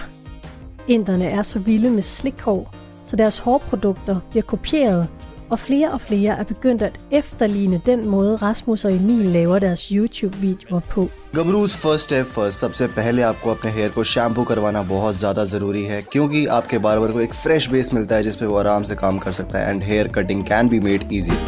Inderne 0.89 1.25
er 1.25 1.43
så 1.43 1.59
vilde 1.59 1.91
med 1.91 2.03
slikhår, 2.03 2.75
så 3.07 3.17
deres 3.17 3.39
hårprodukter 3.39 4.21
bliver 4.31 4.43
kopieret 4.43 5.09
og 5.51 5.59
flere 5.59 5.91
og 5.91 6.01
flere 6.01 6.39
er 6.39 6.45
begyndt 6.45 6.83
at 6.83 7.01
efterligne 7.11 7.81
den 7.87 8.09
måde 8.09 8.37
Rasmus 8.37 8.85
og 8.85 8.93
Emil 8.95 9.27
laver 9.27 9.59
deres 9.59 9.81
YouTube-videoer 9.93 10.81
på. 10.91 11.09
गबरूज 11.35 11.71
first 11.71 12.05
step 12.05 12.27
first 12.27 12.61
सबसे 12.61 12.87
पहले 12.97 13.23
आपको 13.23 13.51
अपने 13.51 13.71
हेयर 13.71 13.91
को 13.97 14.05
शैम्पू 14.05 14.45
करवाना 14.45 14.83
बहुत 14.83 15.19
ज़्यादा 15.19 15.45
ज़रूरी 15.45 15.85
है 15.85 16.01
क्योंकि 16.13 16.47
आपके 16.59 16.79
बार्बर 16.87 17.13
को 17.13 17.21
एक 17.21 17.35
फ्रेश 17.43 17.69
बेस 17.71 17.93
मिलता 17.95 18.17
है 18.17 18.23
जिस 18.25 18.37
पे 18.37 18.47
वो 18.47 18.57
आराम 18.59 18.83
से 18.83 18.95
काम 19.03 19.19
कर 19.19 19.33
सकता 19.33 19.59
है 19.59 19.71
and 19.71 19.83
hair 19.83 20.09
cutting 20.19 20.45
can 20.45 20.69
be 20.69 20.81
made 20.89 21.13
easy 21.13 21.39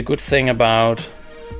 The 0.00 0.06
good 0.06 0.20
thing 0.20 0.48
about 0.48 1.10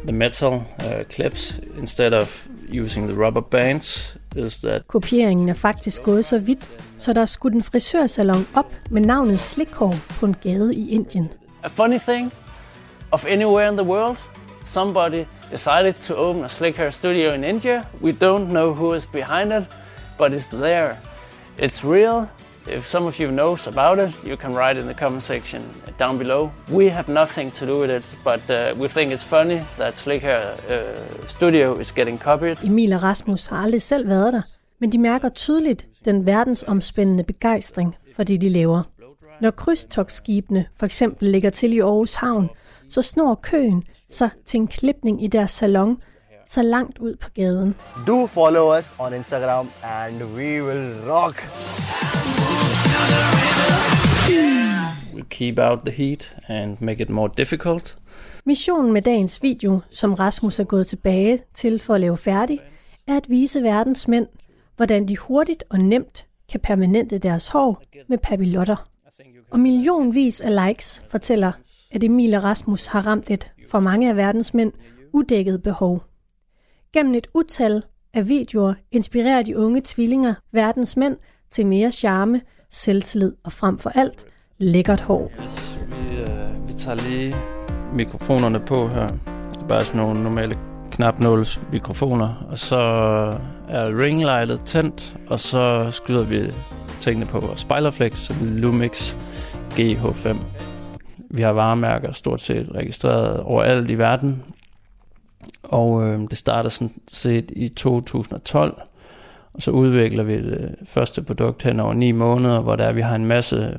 the 0.06 0.12
metal 0.12 0.64
uh, 0.78 1.04
clips 1.10 1.60
instead 1.78 2.14
of 2.14 2.48
using 2.70 3.06
the 3.06 3.14
rubber 3.14 3.42
bands 3.42 4.16
is 4.36 4.60
that 4.60 4.88
Kopieringen 4.88 5.48
er 5.48 5.54
faktisk 5.54 6.02
gået 6.02 6.24
så 6.24 6.38
vidt, 6.38 6.68
så 6.96 7.12
der 7.12 7.20
er 7.20 7.26
skudt 7.26 7.54
en 7.54 7.62
frisørsalon 7.62 8.46
op 8.54 8.72
med 8.90 9.02
navnet 9.02 9.40
Slikhår 9.40 9.94
på 10.20 10.26
en 10.26 10.34
gade 10.42 10.74
i 10.74 10.90
Indien. 10.90 11.32
A 11.62 11.68
funny 11.68 11.98
thing 11.98 12.32
of 13.10 13.26
anywhere 13.26 13.68
in 13.68 13.76
the 13.76 13.86
world, 13.86 14.16
somebody 14.64 15.24
decided 15.50 15.92
to 15.92 16.14
open 16.16 16.44
a 16.44 16.48
slick 16.48 16.76
hair 16.76 16.90
studio 16.90 17.32
in 17.32 17.44
India. 17.44 17.84
We 18.02 18.12
don't 18.12 18.48
know 18.48 18.72
who 18.72 18.94
is 18.94 19.06
behind 19.06 19.52
it, 19.52 19.64
but 20.18 20.32
it's 20.32 20.48
there. 20.48 20.96
It's 21.58 21.84
real. 21.84 22.26
If 22.66 22.86
some 22.86 23.06
of 23.06 23.18
you 23.18 23.30
knows 23.30 23.66
about 23.66 23.98
it, 23.98 24.28
you 24.28 24.36
can 24.36 24.52
write 24.54 24.80
in 24.80 24.86
the 24.86 24.94
comment 24.94 25.22
section 25.22 25.62
down 25.98 26.18
below. 26.18 26.50
We 26.72 26.88
have 26.88 27.08
nothing 27.08 27.52
to 27.52 27.66
do 27.66 27.80
with 27.80 27.90
it, 27.90 28.18
but 28.24 28.40
uh, 28.50 28.80
we 28.80 28.88
think 28.88 29.12
it's 29.12 29.24
funny 29.24 29.58
that 29.78 29.98
Slick 29.98 30.22
Hair 30.22 30.42
uh, 30.70 31.26
Studio 31.26 31.78
is 31.78 31.92
getting 31.92 32.18
copied. 32.18 32.64
Emil 32.64 32.92
og 32.92 33.02
Rasmus 33.02 33.46
har 33.46 33.56
aldrig 33.56 33.82
selv 33.82 34.08
været 34.08 34.32
der, 34.32 34.42
men 34.80 34.92
de 34.92 34.98
mærker 34.98 35.28
tydeligt 35.28 35.86
den 36.04 36.26
verdensomspændende 36.26 37.24
begejstring 37.24 37.96
for 38.16 38.22
det, 38.22 38.40
de 38.40 38.48
laver. 38.48 38.82
Når 39.40 39.50
krydstogsskibene 39.50 40.66
for 40.78 40.86
eksempel 40.86 41.28
ligger 41.28 41.50
til 41.50 41.72
i 41.72 41.80
Aarhus 41.80 42.14
Havn, 42.14 42.48
så 42.88 43.02
snor 43.02 43.34
køen 43.34 43.82
sig 44.10 44.30
til 44.46 44.60
en 44.60 44.66
klipning 44.68 45.24
i 45.24 45.26
deres 45.26 45.50
salon, 45.50 45.96
så 46.46 46.62
langt 46.62 46.98
ud 46.98 47.16
på 47.16 47.28
gaden. 47.34 47.74
Do 48.06 48.26
follow 48.26 48.78
us 48.78 48.94
on 48.98 49.14
Instagram 49.14 49.70
and 49.82 50.22
we 50.22 50.64
will 50.64 50.94
rock! 51.10 51.42
We 55.14 55.22
keep 55.30 55.58
out 55.58 55.78
the 55.84 55.90
heat 55.90 56.36
and 56.48 56.76
make 56.80 57.02
it 57.02 57.10
more 57.10 57.30
difficult. 57.36 57.96
Missionen 58.44 58.92
med 58.92 59.02
dagens 59.02 59.42
video, 59.42 59.80
som 59.90 60.14
Rasmus 60.14 60.58
er 60.58 60.64
gået 60.64 60.86
tilbage 60.86 61.40
til 61.54 61.78
for 61.78 61.94
at 61.94 62.00
lave 62.00 62.16
færdig, 62.16 62.60
er 63.08 63.16
at 63.16 63.30
vise 63.30 63.62
verdens 63.62 64.08
mænd, 64.08 64.26
hvordan 64.76 65.08
de 65.08 65.16
hurtigt 65.16 65.64
og 65.70 65.78
nemt 65.78 66.26
kan 66.50 66.60
permanente 66.60 67.18
deres 67.18 67.48
hår 67.48 67.82
med 68.08 68.18
papillotter. 68.18 68.86
Og 69.50 69.60
millionvis 69.60 70.40
af 70.40 70.66
likes 70.66 71.04
fortæller, 71.08 71.52
at 71.90 72.04
Emil 72.04 72.34
og 72.34 72.44
Rasmus 72.44 72.86
har 72.86 73.06
ramt 73.06 73.30
et, 73.30 73.50
for 73.70 73.80
mange 73.80 74.10
af 74.10 74.16
verdens 74.16 74.54
mænd, 74.54 74.72
udækket 75.12 75.62
behov. 75.62 76.02
Gennem 76.92 77.14
et 77.14 77.26
utal 77.34 77.82
af 78.14 78.28
videoer 78.28 78.74
inspirerer 78.90 79.42
de 79.42 79.58
unge 79.58 79.80
tvillinger 79.84 80.34
verdens 80.52 80.96
mænd 80.96 81.16
til 81.50 81.66
mere 81.66 81.90
charme, 81.90 82.40
selvtillid 82.70 83.32
og 83.44 83.52
frem 83.52 83.78
for 83.78 83.90
alt 83.90 84.24
lækkert 84.58 85.00
hår. 85.00 85.32
Yes, 85.44 85.78
vi, 85.88 86.16
øh, 86.16 86.68
vi 86.68 86.72
tager 86.72 86.94
lige 86.94 87.36
mikrofonerne 87.94 88.60
på 88.60 88.88
her. 88.88 89.06
Det 89.08 89.62
er 89.62 89.68
bare 89.68 89.84
sådan 89.84 90.00
nogle 90.00 90.22
normale 90.22 90.58
knapnåls 90.90 91.60
mikrofoner. 91.72 92.46
Og 92.50 92.58
så 92.58 92.76
er 93.68 93.98
ringlightet 93.98 94.60
tændt, 94.60 95.16
og 95.26 95.40
så 95.40 95.90
skyder 95.90 96.24
vi 96.24 96.42
tingene 97.00 97.26
på 97.26 97.40
vores 97.40 97.60
Spejlerflex, 97.60 98.30
Lumix 98.40 99.14
GH5. 99.70 100.36
Vi 101.30 101.42
har 101.42 101.52
varemærker 101.52 102.12
stort 102.12 102.40
set 102.40 102.74
registreret 102.74 103.40
overalt 103.40 103.90
i 103.90 103.98
verden. 103.98 104.42
Og 105.62 106.06
øh, 106.06 106.20
det 106.30 106.38
starter 106.38 106.70
sådan 106.70 106.94
set 107.08 107.52
i 107.56 107.68
2012. 107.68 108.82
Og 109.54 109.62
så 109.62 109.70
udvikler 109.70 110.22
vi 110.22 110.36
det 110.36 110.74
første 110.84 111.22
produkt 111.22 111.62
hen 111.62 111.80
over 111.80 111.94
ni 111.94 112.12
måneder, 112.12 112.60
hvor 112.60 112.76
der 112.76 112.92
vi 112.92 113.00
har 113.00 113.16
en 113.16 113.24
masse 113.24 113.76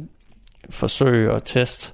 forsøg 0.70 1.30
og 1.30 1.44
test. 1.44 1.94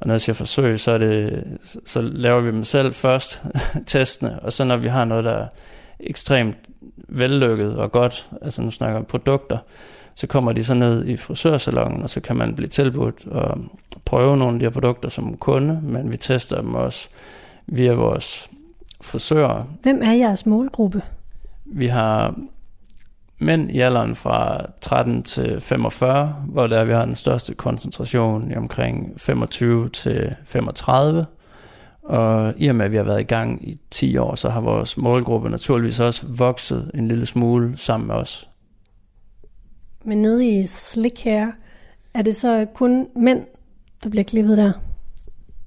Og 0.00 0.06
når 0.06 0.14
jeg 0.14 0.20
siger 0.20 0.34
forsøg, 0.34 0.80
så, 0.80 0.90
er 0.90 0.98
det, 0.98 1.44
så 1.86 2.00
laver 2.02 2.40
vi 2.40 2.50
dem 2.50 2.64
selv 2.64 2.94
først, 2.94 3.42
testene. 3.86 4.40
Og 4.42 4.52
så 4.52 4.64
når 4.64 4.76
vi 4.76 4.88
har 4.88 5.04
noget, 5.04 5.24
der 5.24 5.32
er 5.32 5.46
ekstremt 6.00 6.56
vellykket 7.08 7.76
og 7.76 7.92
godt, 7.92 8.30
altså 8.42 8.62
nu 8.62 8.70
snakker 8.70 8.98
vi 8.98 9.04
produkter, 9.04 9.58
så 10.14 10.26
kommer 10.26 10.52
de 10.52 10.64
så 10.64 10.74
ned 10.74 11.06
i 11.06 11.16
frisørsalongen, 11.16 12.02
og 12.02 12.10
så 12.10 12.20
kan 12.20 12.36
man 12.36 12.54
blive 12.54 12.68
tilbudt 12.68 13.26
og 13.26 13.58
prøve 14.04 14.36
nogle 14.36 14.54
af 14.54 14.60
de 14.60 14.66
her 14.66 14.70
produkter 14.70 15.08
som 15.08 15.36
kunde, 15.36 15.80
men 15.82 16.10
vi 16.10 16.16
tester 16.16 16.60
dem 16.60 16.74
også 16.74 17.08
via 17.66 17.92
vores 17.92 18.50
frisører. 19.00 19.64
Hvem 19.82 20.02
er 20.02 20.12
jeres 20.12 20.46
målgruppe? 20.46 21.02
Vi 21.64 21.86
har 21.86 22.34
mænd 23.38 23.70
i 23.70 23.80
alderen 23.80 24.14
fra 24.14 24.66
13 24.80 25.22
til 25.22 25.60
45, 25.60 26.36
hvor 26.48 26.66
der 26.66 26.84
vi 26.84 26.92
har 26.92 27.04
den 27.04 27.14
største 27.14 27.54
koncentration 27.54 28.50
i 28.50 28.56
omkring 28.56 29.20
25 29.20 29.88
til 29.88 30.34
35. 30.44 31.26
Og 32.02 32.54
i 32.56 32.66
og 32.68 32.74
med, 32.74 32.84
at 32.84 32.92
vi 32.92 32.96
har 32.96 33.04
været 33.04 33.20
i 33.20 33.24
gang 33.24 33.68
i 33.68 33.80
10 33.90 34.16
år, 34.16 34.34
så 34.34 34.48
har 34.48 34.60
vores 34.60 34.96
målgruppe 34.96 35.50
naturligvis 35.50 36.00
også 36.00 36.26
vokset 36.28 36.90
en 36.94 37.08
lille 37.08 37.26
smule 37.26 37.76
sammen 37.76 38.06
med 38.06 38.14
os. 38.14 38.48
Men 40.04 40.22
nede 40.22 40.46
i 40.46 40.66
slick 40.66 41.20
her, 41.20 41.52
er 42.14 42.22
det 42.22 42.36
så 42.36 42.66
kun 42.74 43.06
mænd, 43.16 43.46
der 44.02 44.10
bliver 44.10 44.24
klippet 44.24 44.56
der? 44.56 44.72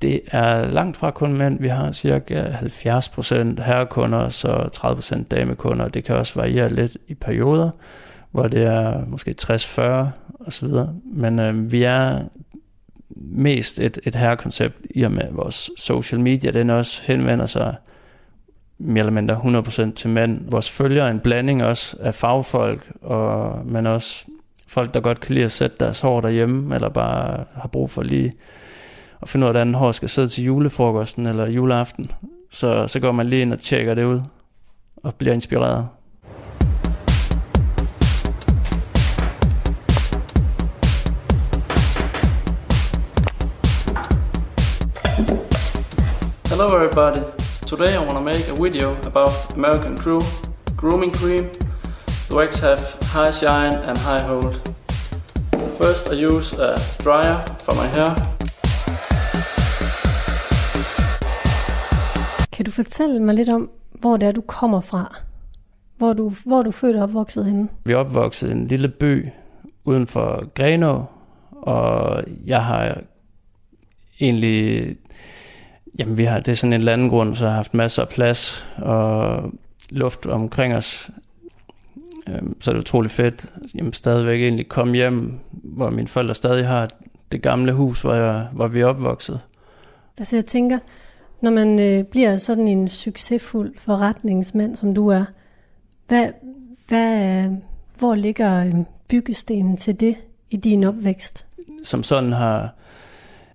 Det 0.01 0.22
er 0.27 0.68
langt 0.68 0.98
fra 0.98 1.12
kun 1.12 1.38
mænd. 1.38 1.60
Vi 1.60 1.68
har 1.68 1.92
cirka 1.92 2.44
70% 2.44 3.63
herrekunder 3.63 4.18
og 4.18 4.34
så 4.34 4.70
30% 4.75 5.24
damekunder. 5.24 5.88
Det 5.88 6.04
kan 6.04 6.16
også 6.16 6.39
variere 6.39 6.74
lidt 6.74 6.98
i 7.08 7.13
perioder, 7.13 7.70
hvor 8.32 8.48
det 8.48 8.63
er 8.63 9.06
måske 9.06 9.36
60-40 9.42 9.82
osv. 10.48 10.70
Men 11.06 11.39
øh, 11.39 11.72
vi 11.72 11.84
er 11.84 12.20
mest 13.16 13.80
et, 13.80 14.00
et 14.04 14.16
herrekoncept 14.16 14.75
i 14.89 15.04
og 15.04 15.12
med 15.12 15.27
vores 15.32 15.70
social 15.77 16.22
media. 16.22 16.51
Den 16.51 16.70
også 16.70 17.01
henvender 17.08 17.46
sig 17.46 17.75
mere 18.77 19.00
eller 19.00 19.12
mindre 19.12 19.36
100% 19.36 19.94
til 19.94 20.10
mænd. 20.10 20.42
Vores 20.51 20.72
følger 20.72 21.04
er 21.04 21.12
en 21.12 21.20
blanding 21.20 21.63
også 21.63 21.98
af 22.00 22.16
fagfolk, 22.16 22.92
og, 23.01 23.62
men 23.66 23.88
også 23.88 24.25
folk, 24.68 24.94
der 24.94 25.00
godt 25.00 25.20
kan 25.20 25.34
lide 25.34 25.46
at 25.46 25.51
sætte 25.51 25.77
deres 25.80 26.01
hår 26.01 26.22
derhjemme, 26.22 26.75
eller 26.75 26.89
bare 26.89 27.44
har 27.56 27.68
brug 27.68 27.89
for 27.89 28.04
lige 28.04 28.34
at 29.21 29.29
finde 29.29 29.45
ud 29.45 29.47
af, 29.47 29.53
hvordan 29.53 29.74
hår 29.74 29.91
skal 29.91 30.09
sidde 30.09 30.27
til 30.27 30.43
julefrokosten 30.43 31.25
eller 31.25 31.47
juleaften. 31.47 32.12
Så, 32.51 32.88
så 32.88 33.00
går 33.00 33.12
man 33.12 33.27
lige 33.27 33.41
ind 33.41 33.53
og 33.53 33.59
tjekker 33.59 33.93
det 33.93 34.03
ud, 34.03 34.21
og 35.03 35.15
bliver 35.15 35.33
inspireret. 35.33 35.88
Hello 46.50 46.75
everybody. 46.75 47.24
Today 47.67 47.93
I 47.93 48.00
want 48.00 48.12
to 48.12 48.21
make 48.21 48.47
a 48.50 48.63
video 48.63 48.95
about 49.05 49.53
American 49.55 49.97
Crew 49.97 50.21
grooming 50.77 51.13
cream. 51.15 51.50
The 52.29 52.36
wax 52.36 52.59
have 52.59 52.79
high 53.13 53.31
shine 53.31 53.75
and 53.75 53.97
high 53.97 54.21
hold. 54.21 54.55
First 55.77 56.12
I 56.12 56.15
use 56.15 56.53
a 56.53 56.75
dryer 57.03 57.45
for 57.63 57.74
my 57.74 57.88
hair. 57.88 58.38
Kan 62.57 62.65
du 62.65 62.71
fortælle 62.71 63.19
mig 63.19 63.35
lidt 63.35 63.49
om, 63.49 63.69
hvor 63.91 64.17
det 64.17 64.27
er, 64.27 64.31
du 64.31 64.41
kommer 64.41 64.81
fra? 64.81 65.15
Hvor 65.97 66.13
du, 66.13 66.31
hvor 66.45 66.61
du 66.61 66.69
er 66.69 66.71
født 66.71 66.95
og 66.95 67.03
opvokset 67.03 67.45
henne? 67.45 67.67
Vi 67.85 67.93
er 67.93 67.97
opvokset 67.97 68.49
i 68.49 68.51
en 68.51 68.67
lille 68.67 68.87
by 68.87 69.27
uden 69.85 70.07
for 70.07 70.53
Grenå, 70.53 71.03
og 71.51 72.23
jeg 72.45 72.63
har 72.63 73.01
egentlig... 74.21 74.95
Jamen, 75.99 76.17
vi 76.17 76.23
har, 76.23 76.39
det 76.39 76.51
er 76.51 76.55
sådan 76.55 76.73
en 76.73 76.81
landgrund, 76.81 77.35
så 77.35 77.45
jeg 77.45 77.51
har 77.51 77.55
haft 77.55 77.73
masser 77.73 78.01
af 78.01 78.09
plads 78.09 78.67
og 78.77 79.43
luft 79.89 80.25
omkring 80.25 80.75
os. 80.75 81.09
Øhm, 82.29 82.61
så 82.61 82.71
er 82.71 82.73
det 82.73 82.81
utrolig 82.81 83.11
fedt. 83.11 83.53
Jamen, 83.75 83.93
stadigvæk 83.93 84.41
egentlig 84.41 84.69
komme 84.69 84.95
hjem, 84.95 85.39
hvor 85.51 85.89
mine 85.89 86.07
forældre 86.07 86.33
stadig 86.33 86.67
har 86.67 86.89
det 87.31 87.41
gamle 87.41 87.73
hus, 87.73 88.01
hvor, 88.01 88.13
jeg, 88.13 88.47
hvor 88.53 88.67
vi 88.67 88.79
er 88.79 88.85
opvokset. 88.85 89.39
Altså 90.17 90.35
jeg 90.35 90.45
tænker, 90.45 90.79
når 91.41 91.51
man 91.51 91.79
øh, 91.79 92.03
bliver 92.03 92.38
sådan 92.38 92.67
en 92.67 92.88
succesfuld 92.88 93.74
forretningsmand, 93.77 94.75
som 94.75 94.94
du 94.94 95.08
er, 95.08 95.25
hvad, 96.08 96.29
hvad, 96.88 97.44
øh, 97.46 97.51
hvor 98.00 98.15
ligger 98.15 98.65
øh, 98.65 98.74
byggestenen 99.08 99.77
til 99.77 100.00
det 100.00 100.15
i 100.50 100.58
din 100.58 100.84
opvækst? 100.84 101.46
Som 101.84 102.03
sådan 102.03 102.34
har 102.34 102.74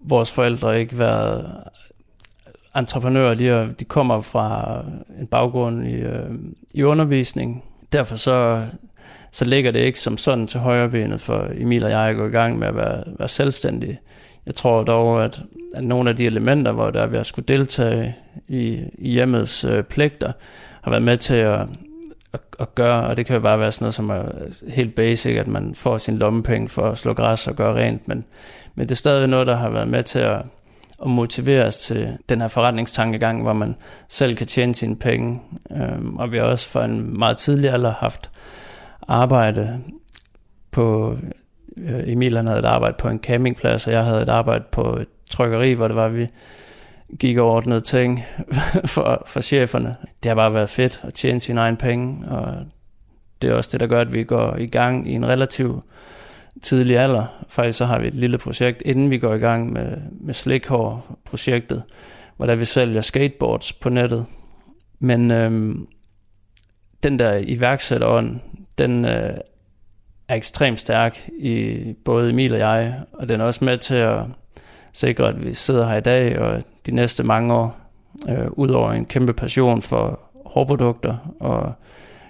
vores 0.01 0.33
forældre 0.33 0.81
ikke 0.81 0.99
været 0.99 1.63
entreprenører. 2.77 3.35
De, 3.35 3.49
er, 3.49 3.67
de 3.67 3.85
kommer 3.85 4.21
fra 4.21 4.81
en 5.21 5.27
baggrund 5.27 5.89
i, 5.89 5.95
øh, 5.95 6.31
i 6.75 6.83
undervisning. 6.83 7.65
Derfor 7.93 8.17
så, 8.17 8.67
så 9.31 9.45
ligger 9.45 9.71
det 9.71 9.81
ikke 9.81 10.01
som 10.01 10.17
sådan 10.17 10.47
til 10.47 10.61
højrebenet 10.61 11.21
for 11.21 11.49
Emil 11.55 11.85
og 11.85 11.91
jeg 11.91 12.09
at 12.09 12.17
gå 12.17 12.27
i 12.27 12.31
gang 12.31 12.59
med 12.59 12.69
at 12.69 12.77
være, 12.77 13.05
være 13.19 13.29
selvstændige. 13.29 14.01
Jeg 14.47 14.55
tror 14.55 14.85
dog, 14.85 15.25
at, 15.25 15.43
at 15.75 15.85
nogle 15.85 16.11
af 16.11 16.17
de 16.17 16.27
elementer, 16.27 16.73
hvor 16.73 16.91
der 16.91 17.07
vi 17.07 17.17
har 17.17 17.23
skulle 17.23 17.47
deltage 17.47 18.17
i, 18.49 18.81
i 18.99 19.11
hjemmets 19.11 19.65
øh, 19.65 19.85
pligter, 19.85 20.33
har 20.83 20.91
været 20.91 21.03
med 21.03 21.17
til 21.17 21.35
at, 21.35 21.61
at, 22.33 22.41
at 22.61 22.75
gøre, 22.75 23.07
og 23.07 23.17
det 23.17 23.27
kan 23.27 23.35
jo 23.35 23.41
bare 23.41 23.61
være 23.61 23.73
sådan 23.73 23.85
noget, 23.85 23.95
som 23.95 24.11
er 24.11 24.23
helt 24.69 24.95
basic, 24.95 25.37
at 25.37 25.49
man 25.49 25.75
får 25.75 25.99
sin 25.99 26.19
lommepenge 26.19 26.69
for 26.69 26.91
at 26.91 26.99
slå 26.99 27.13
græs 27.13 27.49
og 27.49 27.57
gøre 27.57 27.75
rent, 27.75 28.09
men, 28.09 28.25
men 28.75 28.87
det 28.87 28.93
er 28.93 28.97
stadig 28.97 29.29
noget, 29.29 29.47
der 29.47 29.57
har 29.57 29.71
været 29.71 29.89
med 29.89 30.03
til 30.03 30.19
at, 30.19 30.43
at 31.03 31.11
motivere 31.11 31.65
os 31.65 31.79
til 31.81 32.19
den 32.29 32.41
her 32.41 32.49
forretningstankegang, 32.49 33.43
hvor 33.43 33.53
man 33.53 33.77
selv 34.09 34.37
kan 34.37 34.47
tjene 34.47 34.75
sine 34.75 34.97
penge. 34.97 35.41
Øhm, 35.71 36.17
og 36.17 36.33
vi 36.33 36.37
har 36.37 36.45
også 36.45 36.69
for 36.69 36.81
en 36.81 37.19
meget 37.19 37.37
tidlig 37.37 37.71
alder 37.71 37.93
haft 37.93 38.31
arbejde 39.09 39.81
på, 40.71 41.17
Øh, 41.77 42.13
Emil 42.13 42.37
han 42.37 42.47
havde 42.47 42.59
et 42.59 42.65
arbejde 42.65 42.97
på 42.99 43.09
en 43.09 43.19
campingplads, 43.19 43.87
og 43.87 43.93
jeg 43.93 44.05
havde 44.05 44.23
et 44.23 44.29
arbejde 44.29 44.65
på 44.73 44.97
et 44.97 45.09
trykkeri, 45.31 45.73
hvor 45.73 45.89
det 45.89 45.97
var, 45.97 46.09
vi 46.09 46.27
gik 47.19 47.39
og 47.39 47.51
ordnede 47.51 47.81
ting 47.81 48.25
for, 48.95 49.23
for 49.27 49.41
cheferne. 49.41 49.97
Det 50.23 50.29
har 50.29 50.35
bare 50.35 50.55
været 50.55 50.69
fedt 50.69 51.01
at 51.03 51.15
tjene 51.15 51.41
sine 51.41 51.61
egne 51.61 51.77
penge, 51.77 52.29
og 52.29 52.55
det 53.43 53.51
er 53.51 53.55
også 53.55 53.71
det, 53.73 53.81
der 53.81 53.87
gør, 53.87 54.01
at 54.01 54.15
vi 54.15 54.25
går 54.25 54.57
i 54.57 54.67
gang 54.67 55.11
i 55.11 55.13
en 55.13 55.27
relativ 55.27 55.83
tidlig 56.63 56.99
alder. 56.99 57.45
Faktisk 57.49 57.79
så 57.79 57.85
har 57.85 57.99
vi 57.99 58.07
et 58.07 58.15
lille 58.15 58.39
projekt, 58.39 58.83
inden 58.83 59.11
vi 59.11 59.19
går 59.19 59.35
i 59.35 59.39
gang 59.39 59.73
med, 59.73 59.97
med 60.21 60.35
Slikhår-projektet, 60.35 61.83
hvor 62.37 62.47
der 62.47 62.55
vi 62.55 62.65
sælger 62.65 63.01
skateboards 63.01 63.73
på 63.73 63.89
nettet. 63.89 64.27
Men 64.99 65.31
øhm, 65.31 65.87
den 67.03 67.19
der 67.19 67.37
iværksætterånd, 67.37 68.41
den 68.79 69.05
øh, 69.05 69.37
er 70.33 70.37
ekstremt 70.37 70.81
stærk 70.81 71.29
i 71.39 71.83
både 72.05 72.31
Emil 72.31 72.53
og 72.53 72.59
jeg, 72.59 73.01
og 73.13 73.29
den 73.29 73.41
er 73.41 73.45
også 73.45 73.65
med 73.65 73.77
til 73.77 73.95
at 73.95 74.19
sikre, 74.93 75.29
at 75.29 75.45
vi 75.45 75.55
sidder 75.55 75.89
her 75.89 75.97
i 75.97 76.01
dag 76.01 76.39
og 76.39 76.63
de 76.87 76.93
næste 76.93 77.23
mange 77.23 77.55
år, 77.55 77.77
øh, 78.29 78.47
ud 78.51 78.69
over 78.69 78.93
en 78.93 79.05
kæmpe 79.05 79.33
passion 79.33 79.83
for 79.83 80.21
hårprodukter 80.47 81.35
og 81.41 81.73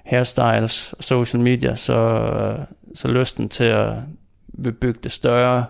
hairstyles 0.04 0.92
og 0.92 1.04
social 1.04 1.42
media, 1.42 1.74
så, 1.74 2.26
så 2.94 3.08
lysten 3.08 3.48
til 3.48 3.64
at 3.64 3.92
vil 4.48 4.72
bygge 4.72 5.00
det 5.02 5.12
større 5.12 5.64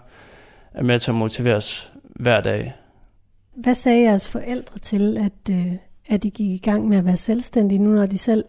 er 0.74 0.82
med 0.82 0.98
til 0.98 1.10
at 1.10 1.14
motivere 1.14 1.56
os 1.56 1.92
hver 2.02 2.40
dag. 2.40 2.72
Hvad 3.54 3.74
sagde 3.74 4.02
jeres 4.02 4.28
forældre 4.28 4.78
til, 4.78 5.18
at, 5.18 5.54
øh, 5.54 5.72
at 6.08 6.22
de 6.22 6.30
gik 6.30 6.50
i 6.50 6.64
gang 6.64 6.88
med 6.88 6.98
at 6.98 7.04
være 7.04 7.16
selvstændige, 7.16 7.78
nu 7.78 7.90
når 7.90 8.06
de 8.06 8.18
selv, 8.18 8.44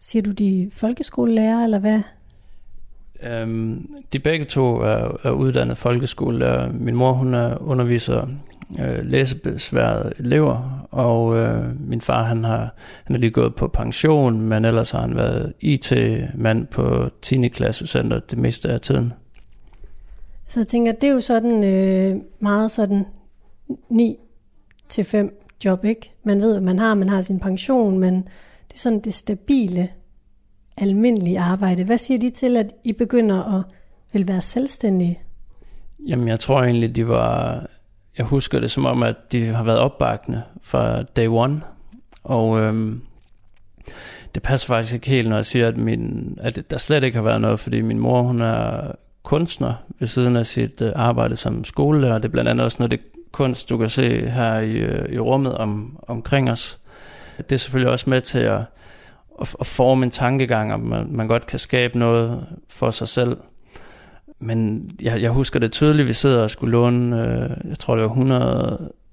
siger 0.00 0.22
du, 0.22 0.30
de 0.30 0.70
folkeskolelærer, 0.72 1.64
eller 1.64 1.78
hvad? 1.78 2.00
Øhm, 3.22 3.86
de 4.12 4.18
begge 4.18 4.44
to 4.44 4.76
er, 4.76 5.20
er 5.22 5.30
uddannet 5.30 5.76
folkeskolelærer. 5.76 6.72
Min 6.72 6.94
mor, 6.94 7.12
hun 7.12 7.34
er 7.34 7.62
underviser 7.62 8.26
øh, 8.80 9.04
læsebesværede 9.04 10.12
elever, 10.18 10.86
og 10.90 11.36
øh, 11.36 11.80
min 11.88 12.00
far, 12.00 12.22
han 12.22 12.44
har, 12.44 12.74
han 13.04 13.16
er 13.16 13.20
lige 13.20 13.30
gået 13.30 13.54
på 13.54 13.68
pension, 13.68 14.40
men 14.40 14.64
ellers 14.64 14.90
har 14.90 15.00
han 15.00 15.16
været 15.16 15.52
IT-mand 15.60 16.66
på 16.66 17.08
10. 17.22 17.48
klassecenter 17.48 18.20
det 18.20 18.38
meste 18.38 18.68
af 18.68 18.80
tiden. 18.80 19.12
Så 20.48 20.60
jeg 20.60 20.66
tænker, 20.66 20.92
det 20.92 21.08
er 21.08 21.12
jo 21.12 21.20
sådan 21.20 21.64
øh, 21.64 22.16
meget 22.40 22.70
sådan 22.70 23.04
9 23.88 24.16
til 24.88 25.04
5 25.04 25.42
job, 25.64 25.84
ikke? 25.84 26.12
Man 26.24 26.40
ved, 26.40 26.52
hvad 26.52 26.60
man 26.60 26.78
har, 26.78 26.94
man 26.94 27.08
har 27.08 27.22
sin 27.22 27.40
pension, 27.40 27.98
men 27.98 28.14
det 28.68 28.74
er 28.74 28.78
sådan 28.78 29.00
det 29.00 29.14
stabile, 29.14 29.88
almindelige 30.76 31.40
arbejde. 31.40 31.84
Hvad 31.84 31.98
siger 31.98 32.18
de 32.18 32.30
til, 32.30 32.56
at 32.56 32.72
I 32.84 32.92
begynder 32.92 33.58
at 33.58 33.64
vil 34.12 34.28
være 34.28 34.40
selvstændige? 34.40 35.18
Jamen, 36.08 36.28
jeg 36.28 36.40
tror 36.40 36.62
egentlig, 36.62 36.96
de 36.96 37.08
var... 37.08 37.66
Jeg 38.18 38.26
husker 38.26 38.60
det 38.60 38.70
som 38.70 38.86
om, 38.86 39.02
at 39.02 39.16
de 39.32 39.46
har 39.46 39.64
været 39.64 39.78
opbakende 39.78 40.42
fra 40.62 41.02
day 41.02 41.26
one. 41.26 41.60
Og 42.24 42.60
øhm, 42.60 43.02
det 44.34 44.42
passer 44.42 44.66
faktisk 44.66 44.94
ikke 44.94 45.08
helt, 45.08 45.28
når 45.28 45.36
jeg 45.36 45.44
siger, 45.44 45.68
at, 45.68 45.76
min, 45.76 46.38
at 46.40 46.70
der 46.70 46.78
slet 46.78 47.04
ikke 47.04 47.16
har 47.16 47.22
været 47.22 47.40
noget, 47.40 47.60
fordi 47.60 47.80
min 47.80 47.98
mor, 47.98 48.22
hun 48.22 48.40
er 48.40 48.92
kunstner 49.22 49.74
ved 49.98 50.08
siden 50.08 50.36
af 50.36 50.46
sit 50.46 50.82
øh, 50.82 50.92
arbejde 50.94 51.36
som 51.36 51.64
skolelærer. 51.64 52.18
Det 52.18 52.24
er 52.24 52.32
blandt 52.32 52.50
andet 52.50 52.64
også 52.64 52.76
noget 52.78 52.90
det 52.90 53.00
kunst, 53.32 53.70
du 53.70 53.78
kan 53.78 53.88
se 53.88 54.30
her 54.30 54.58
i, 54.58 54.72
øh, 54.72 55.12
i 55.12 55.18
rummet 55.18 55.54
om, 55.54 55.98
omkring 56.08 56.50
os. 56.50 56.78
Det 57.36 57.52
er 57.52 57.56
selvfølgelig 57.56 57.92
også 57.92 58.10
med 58.10 58.20
til 58.20 58.38
at, 58.38 58.60
at, 59.40 59.56
at 59.60 59.66
forme 59.66 60.04
en 60.04 60.10
tankegang, 60.10 60.72
og 60.72 60.80
man, 60.80 61.06
man 61.10 61.28
godt 61.28 61.46
kan 61.46 61.58
skabe 61.58 61.98
noget 61.98 62.46
for 62.68 62.90
sig 62.90 63.08
selv. 63.08 63.36
Men 64.38 64.90
jeg, 65.02 65.22
jeg 65.22 65.30
husker 65.30 65.60
det 65.60 65.72
tydeligt, 65.72 66.08
vi 66.08 66.12
sidder 66.12 66.42
og 66.42 66.50
skulle 66.50 66.72
låne, 66.72 67.22
øh, 67.22 67.68
jeg 67.68 67.78
tror 67.78 67.96
det 67.96 68.04
var 68.04 68.10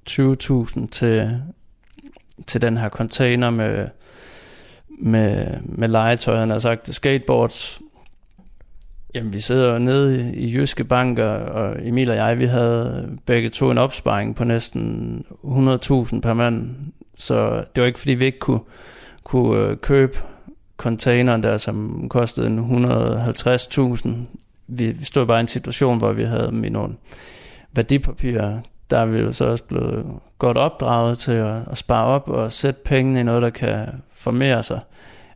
120.000 0.10 0.88
til, 0.90 1.42
til 2.48 2.62
den 2.62 2.78
her 2.78 2.90
container 2.90 3.50
med, 3.50 3.88
med, 5.00 5.48
med 5.62 5.88
legetøj, 5.88 6.40
han 6.40 6.50
har 6.50 6.60
sagt, 6.60 6.96
skateboards, 6.96 7.80
Jamen, 9.16 9.34
vi 9.34 9.40
sidder 9.40 9.78
nede 9.78 10.36
i 10.36 10.54
Jyske 10.54 10.84
Bank, 10.84 11.20
og 11.20 11.88
Emil 11.88 12.10
og 12.10 12.16
jeg, 12.16 12.40
vi 12.40 12.46
havde 12.46 13.10
begge 13.26 13.50
to 13.50 13.72
en 13.72 13.78
opsparing 13.78 14.36
på 14.36 14.44
næsten 14.44 15.26
100.000 15.44 16.20
per 16.20 16.34
mand. 16.34 16.76
Så 17.16 17.64
det 17.76 17.82
var 17.82 17.88
ikke, 17.88 18.00
fordi 18.00 18.14
vi 18.14 18.26
ikke 18.26 18.40
kunne, 18.40 18.60
kunne 19.24 19.58
øh, 19.58 19.78
købe 19.78 20.18
containeren 20.78 21.44
der, 21.44 21.58
som 21.58 22.06
kostede 22.10 22.48
150.000. 22.48 24.10
Vi, 24.68 24.92
vi 24.92 25.06
stod 25.06 25.26
bare 25.26 25.40
i 25.40 25.42
en 25.42 25.48
situation, 25.48 25.98
hvor 25.98 26.12
vi 26.12 26.24
havde 26.24 26.52
med 26.52 26.70
nogle 26.70 26.94
værdipapirer. 27.76 28.60
Der 28.90 29.00
er 29.00 29.06
vi 29.06 29.20
jo 29.20 29.34
så 29.34 29.46
også 29.46 29.64
blevet 29.64 30.06
godt 30.38 30.58
opdraget 30.58 31.18
til 31.18 31.32
at, 31.32 31.62
at 31.72 31.78
spare 31.78 32.06
op 32.06 32.30
og 32.30 32.52
sætte 32.52 32.82
pengene 32.86 33.20
i 33.20 33.24
noget, 33.24 33.42
der 33.42 33.50
kan 33.50 33.88
formere 34.12 34.64
sig 34.64 34.80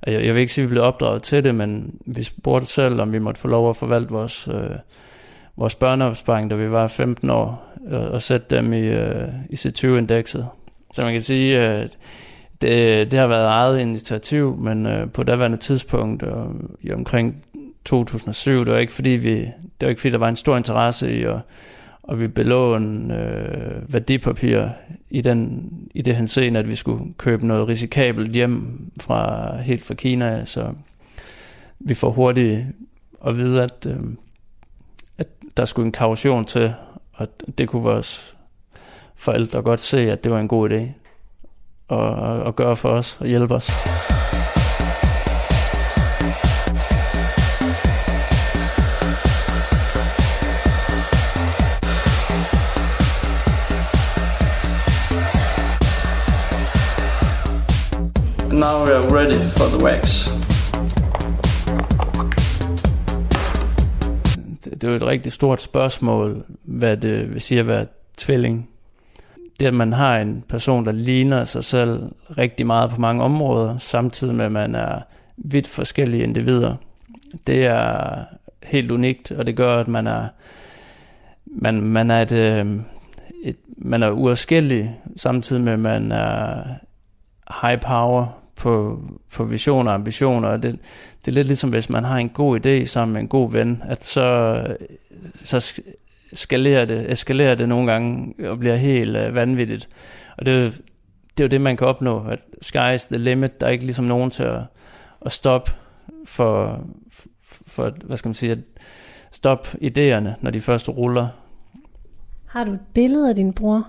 jeg, 0.07 0.25
jeg 0.25 0.33
vil 0.33 0.39
ikke 0.39 0.53
sige, 0.53 0.63
at 0.63 0.69
vi 0.69 0.73
blev 0.73 0.83
opdraget 0.83 1.21
til 1.21 1.43
det, 1.43 1.55
men 1.55 1.99
vi 2.05 2.23
spurgte 2.23 2.65
selv, 2.65 3.01
om 3.01 3.13
vi 3.13 3.19
måtte 3.19 3.41
få 3.41 3.47
lov 3.47 3.69
at 3.69 3.75
forvalte 3.75 4.09
vores, 4.09 4.47
øh, 4.47 4.69
vores 5.57 5.75
børneopsparing, 5.75 6.49
da 6.49 6.55
vi 6.55 6.71
var 6.71 6.87
15 6.87 7.29
år, 7.29 7.63
og, 7.91 8.07
og 8.07 8.21
sætte 8.21 8.55
dem 8.55 8.73
i, 8.73 8.81
øh, 8.81 9.27
i 9.49 9.55
C20-indekset. 9.55 10.47
Så 10.93 11.03
man 11.03 11.11
kan 11.11 11.21
sige, 11.21 11.59
at 11.59 11.83
øh, 11.83 11.89
det, 12.61 13.11
det 13.11 13.19
har 13.19 13.27
været 13.27 13.45
eget 13.45 13.79
initiativ, 13.79 14.57
men 14.57 14.85
øh, 14.85 15.11
på 15.11 15.23
daværende 15.23 15.57
tidspunkt, 15.57 16.23
øh, 16.23 16.31
i 16.81 16.91
omkring 16.91 17.43
2007, 17.85 18.65
det 18.65 18.73
var 18.73 18.79
ikke 18.79 18.93
fordi, 18.93 19.09
vi, 19.09 19.35
det 19.35 19.81
var 19.81 19.87
ikke 19.87 20.01
fordi, 20.01 20.11
der 20.11 20.17
var 20.17 20.29
en 20.29 20.35
stor 20.35 20.57
interesse 20.57 21.19
i 21.19 21.23
at 21.23 21.39
og 22.07 22.19
vi 22.19 22.27
belåne 22.27 23.15
øh, 23.15 23.93
værdipapir 23.93 24.69
i, 25.09 25.21
den, 25.21 25.71
i 25.93 26.01
det 26.01 26.15
henseende, 26.15 26.59
at 26.59 26.67
vi 26.67 26.75
skulle 26.75 27.13
købe 27.17 27.47
noget 27.47 27.67
risikabelt 27.67 28.33
hjem 28.33 28.91
fra 29.01 29.55
helt 29.57 29.83
fra 29.83 29.93
Kina, 29.93 30.45
så 30.45 30.73
vi 31.79 31.93
får 31.93 32.11
hurtigt 32.11 32.65
at 33.25 33.37
vide, 33.37 33.63
at, 33.63 33.87
øh, 33.89 33.99
at 35.17 35.27
der 35.57 35.65
skulle 35.65 35.85
en 35.85 35.91
kaution 35.91 36.45
til, 36.45 36.73
og 37.13 37.27
det 37.57 37.69
kunne 37.69 37.83
vores 37.83 38.35
forældre 39.15 39.61
godt 39.61 39.79
se, 39.79 40.11
at 40.11 40.23
det 40.23 40.31
var 40.31 40.39
en 40.39 40.47
god 40.47 40.69
idé 40.69 41.06
og, 41.87 42.09
og 42.43 42.55
gøre 42.55 42.75
for 42.75 42.89
os 42.89 43.17
og 43.19 43.27
hjælpe 43.27 43.55
os. 43.55 43.71
Now 58.51 58.85
we 58.85 58.93
are 58.93 59.07
ready 59.11 59.39
for 59.57 59.65
the 59.77 59.83
wax. 59.83 60.29
Det 64.63 64.83
er 64.83 64.89
jo 64.89 64.95
et 64.95 65.03
rigtig 65.03 65.31
stort 65.31 65.61
spørgsmål, 65.61 66.43
hvad 66.63 66.97
det 66.97 67.33
vil 67.33 67.41
sige 67.41 67.59
at 67.59 67.67
være 67.67 67.85
tvilling. 68.17 68.69
Det, 69.59 69.65
at 69.65 69.73
man 69.73 69.93
har 69.93 70.17
en 70.17 70.43
person, 70.49 70.85
der 70.85 70.91
ligner 70.91 71.43
sig 71.43 71.63
selv 71.63 72.03
rigtig 72.37 72.65
meget 72.67 72.89
på 72.89 73.01
mange 73.01 73.23
områder, 73.23 73.77
samtidig 73.77 74.35
med, 74.35 74.45
at 74.45 74.51
man 74.51 74.75
er 74.75 75.01
vidt 75.37 75.67
forskellige 75.67 76.23
individer, 76.23 76.75
det 77.47 77.65
er 77.65 78.19
helt 78.63 78.91
unikt, 78.91 79.31
og 79.31 79.47
det 79.47 79.55
gør, 79.55 79.77
at 79.77 79.87
man 79.87 80.07
er, 80.07 80.27
man, 81.45 81.81
man 81.81 82.11
er 82.11 82.21
et, 82.21 82.31
øh, 82.31 82.65
et, 83.45 83.57
man 83.77 84.03
er 84.03 84.11
uafskillig, 84.11 84.99
samtidig 85.15 85.61
med, 85.61 85.73
at 85.73 85.79
man 85.79 86.11
er 86.11 86.63
high 87.61 87.81
power 87.81 88.27
på, 88.55 89.01
på 89.33 89.43
visioner 89.43 89.91
og 89.91 89.95
ambitioner. 89.95 90.49
Og 90.49 90.63
det, 90.63 90.79
det 91.25 91.31
er 91.31 91.35
lidt 91.35 91.47
ligesom, 91.47 91.69
hvis 91.69 91.89
man 91.89 92.03
har 92.03 92.17
en 92.17 92.29
god 92.29 92.65
idé 92.65 92.85
sammen 92.85 93.13
med 93.13 93.21
en 93.21 93.27
god 93.27 93.51
ven, 93.51 93.83
at 93.85 94.05
så, 94.05 94.63
så 95.35 95.81
skalerer 96.33 96.85
det, 96.85 97.11
eskalerer 97.11 97.55
det 97.55 97.69
nogle 97.69 97.91
gange 97.91 98.35
og 98.49 98.59
bliver 98.59 98.75
helt 98.75 99.17
uh, 99.17 99.35
vanvittigt. 99.35 99.89
Og 100.37 100.45
det, 100.45 100.81
det 101.37 101.43
er 101.43 101.47
jo 101.47 101.51
det, 101.51 101.61
man 101.61 101.77
kan 101.77 101.87
opnå, 101.87 102.27
at 102.27 102.39
sky 102.61 102.93
is 102.95 103.05
the 103.05 103.17
limit. 103.17 103.61
Der 103.61 103.67
er 103.67 103.71
ikke 103.71 103.85
ligesom 103.85 104.05
nogen 104.05 104.29
til 104.29 104.43
at, 104.43 104.61
at 105.25 105.31
stoppe 105.31 105.71
for, 106.25 106.81
for, 107.41 107.93
hvad 108.05 108.17
skal 108.17 108.29
man 108.29 108.33
sige, 108.33 108.51
at 108.51 108.59
stoppe 109.31 109.69
idéerne, 109.81 110.29
når 110.41 110.51
de 110.51 110.61
først 110.61 110.89
ruller. 110.89 111.27
Har 112.45 112.63
du 112.63 112.73
et 112.73 112.79
billede 112.93 113.29
af 113.29 113.35
din 113.35 113.53
bror? 113.53 113.87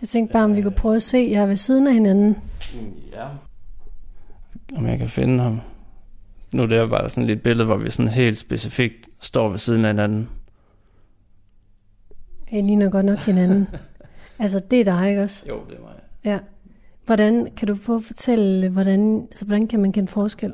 Jeg 0.00 0.08
tænkte 0.08 0.32
bare, 0.32 0.44
om 0.44 0.56
vi 0.56 0.62
kunne 0.62 0.74
prøve 0.74 0.96
at 0.96 1.02
se 1.02 1.28
jer 1.30 1.46
ved 1.46 1.56
siden 1.56 1.86
af 1.86 1.94
hinanden. 1.94 2.36
Ja. 3.12 3.26
Om 4.76 4.86
jeg 4.86 4.98
kan 4.98 5.08
finde 5.08 5.42
ham. 5.42 5.60
Nu 6.52 6.62
er 6.62 6.66
det 6.66 6.90
bare 6.90 7.08
sådan 7.08 7.30
et 7.30 7.42
billede, 7.42 7.66
hvor 7.66 7.76
vi 7.76 7.90
sådan 7.90 8.12
helt 8.12 8.38
specifikt 8.38 9.08
står 9.20 9.48
ved 9.48 9.58
siden 9.58 9.84
af 9.84 9.90
hinanden. 9.90 10.28
Jeg 12.52 12.64
ligner 12.64 12.90
godt 12.90 13.06
nok 13.06 13.18
hinanden. 13.18 13.68
altså, 14.38 14.60
det 14.70 14.80
er 14.80 14.84
dig, 14.84 15.08
ikke 15.08 15.22
også? 15.22 15.44
Jo, 15.48 15.60
det 15.70 15.76
er 15.76 15.80
mig. 15.80 15.92
Ja. 16.24 16.38
Hvordan, 17.06 17.48
kan 17.56 17.68
du 17.68 17.74
få 17.74 18.00
fortælle, 18.00 18.68
hvordan, 18.68 19.28
altså, 19.30 19.44
hvordan 19.44 19.66
kan 19.66 19.80
man 19.80 19.92
kende 19.92 20.08
forskel? 20.08 20.52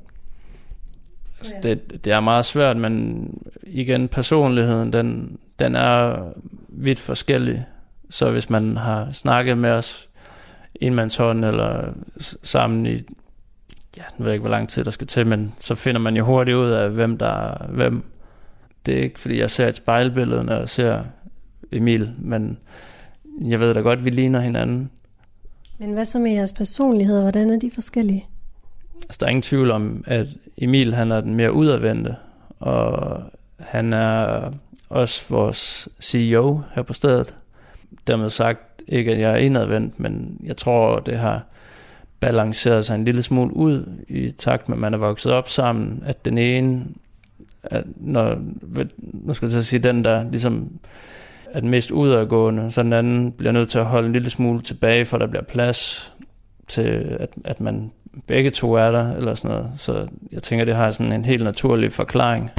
Altså, 1.38 1.54
det, 1.62 2.04
det 2.04 2.12
er 2.12 2.20
meget 2.20 2.44
svært, 2.44 2.76
men 2.76 3.28
igen, 3.62 4.08
personligheden, 4.08 4.92
den, 4.92 5.38
den 5.58 5.74
er 5.74 6.24
vidt 6.68 6.98
forskellig. 6.98 7.66
Så 8.10 8.30
hvis 8.30 8.50
man 8.50 8.76
har 8.76 9.10
snakket 9.10 9.58
med 9.58 9.70
os 9.70 10.08
enmandshånd 10.74 11.44
eller 11.44 11.92
sammen 12.42 12.86
i, 12.86 12.94
ja, 13.96 14.02
jeg 14.18 14.26
ved 14.26 14.32
ikke, 14.32 14.40
hvor 14.40 14.50
lang 14.50 14.68
tid 14.68 14.84
der 14.84 14.90
skal 14.90 15.06
til, 15.06 15.26
men 15.26 15.54
så 15.60 15.74
finder 15.74 16.00
man 16.00 16.16
jo 16.16 16.24
hurtigt 16.24 16.56
ud 16.56 16.70
af, 16.70 16.90
hvem 16.90 17.18
der 17.18 17.26
er 17.26 17.66
hvem. 17.68 18.02
Det 18.86 18.98
er 18.98 19.02
ikke, 19.02 19.20
fordi 19.20 19.38
jeg 19.38 19.50
ser 19.50 19.68
et 19.68 19.74
spejlbillede, 19.74 20.44
når 20.44 20.56
jeg 20.56 20.68
ser 20.68 21.04
Emil, 21.72 22.10
men 22.18 22.58
jeg 23.40 23.60
ved 23.60 23.74
da 23.74 23.80
godt, 23.80 24.04
vi 24.04 24.10
ligner 24.10 24.40
hinanden. 24.40 24.90
Men 25.78 25.92
hvad 25.92 26.04
så 26.04 26.18
med 26.18 26.32
jeres 26.32 26.52
personligheder? 26.52 27.22
Hvordan 27.22 27.50
er 27.50 27.58
de 27.58 27.70
forskellige? 27.70 28.26
Altså, 28.94 29.18
der 29.20 29.26
er 29.26 29.30
ingen 29.30 29.42
tvivl 29.42 29.70
om, 29.70 30.04
at 30.06 30.26
Emil 30.56 30.94
han 30.94 31.12
er 31.12 31.20
den 31.20 31.34
mere 31.34 31.52
udadvendte, 31.52 32.16
og 32.58 33.22
han 33.58 33.92
er 33.92 34.50
også 34.88 35.24
vores 35.28 35.88
CEO 36.00 36.60
her 36.74 36.82
på 36.82 36.92
stedet. 36.92 37.34
Dermed 38.06 38.28
sagt 38.28 38.82
ikke, 38.88 39.12
at 39.12 39.20
jeg 39.20 39.32
er 39.32 39.36
indadvendt, 39.36 40.00
men 40.00 40.40
jeg 40.44 40.56
tror, 40.56 40.98
det 40.98 41.18
har 41.18 41.42
balanceret 42.20 42.84
sig 42.84 42.94
en 42.94 43.04
lille 43.04 43.22
smule 43.22 43.56
ud 43.56 43.86
i 44.08 44.30
takt 44.30 44.68
med, 44.68 44.76
at 44.76 44.80
man 44.80 44.94
er 44.94 44.98
vokset 44.98 45.32
op 45.32 45.48
sammen, 45.48 46.02
at 46.06 46.24
den 46.24 46.38
ene, 46.38 46.84
at 47.62 47.84
når, 47.96 48.38
nu 49.02 49.34
skal 49.34 49.50
jeg 49.50 49.64
sige, 49.64 49.80
den 49.80 50.04
der 50.04 50.30
ligesom 50.30 50.70
er 51.52 51.60
den 51.60 51.68
mest 51.68 51.90
udadgående, 51.90 52.70
så 52.70 52.82
den 52.82 52.92
anden 52.92 53.32
bliver 53.32 53.52
nødt 53.52 53.68
til 53.68 53.78
at 53.78 53.84
holde 53.84 54.06
en 54.06 54.12
lille 54.12 54.30
smule 54.30 54.60
tilbage, 54.60 55.04
for 55.04 55.18
der 55.18 55.26
bliver 55.26 55.42
plads 55.42 56.12
til, 56.68 57.16
at, 57.20 57.30
at 57.44 57.60
man 57.60 57.90
begge 58.26 58.50
to 58.50 58.74
er 58.74 58.90
der, 58.90 59.12
eller 59.16 59.34
sådan 59.34 59.56
noget. 59.56 59.70
Så 59.76 60.06
jeg 60.32 60.42
tænker, 60.42 60.64
det 60.64 60.76
har 60.76 60.90
sådan 60.90 61.12
en 61.12 61.24
helt 61.24 61.44
naturlig 61.44 61.92
forklaring. 61.92 62.50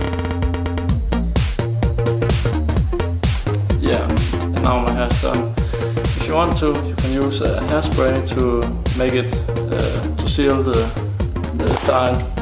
Yeah, 3.84 4.10
and 4.56 4.64
now 4.64 4.80
my 4.80 4.92
hair's 5.00 5.22
done. 5.28 5.54
If 6.18 6.30
you 6.30 6.36
want 6.36 6.58
to, 6.58 6.68
you 6.68 6.96
can 6.96 7.28
use 7.28 7.42
a 7.46 7.62
hairspray 7.62 8.26
to 8.36 8.64
make 8.98 9.16
it, 9.16 9.26
uh, 9.72 10.18
to 10.18 10.28
seal 10.28 10.64
the, 10.64 10.80
the 11.60 11.68
style. 11.68 12.39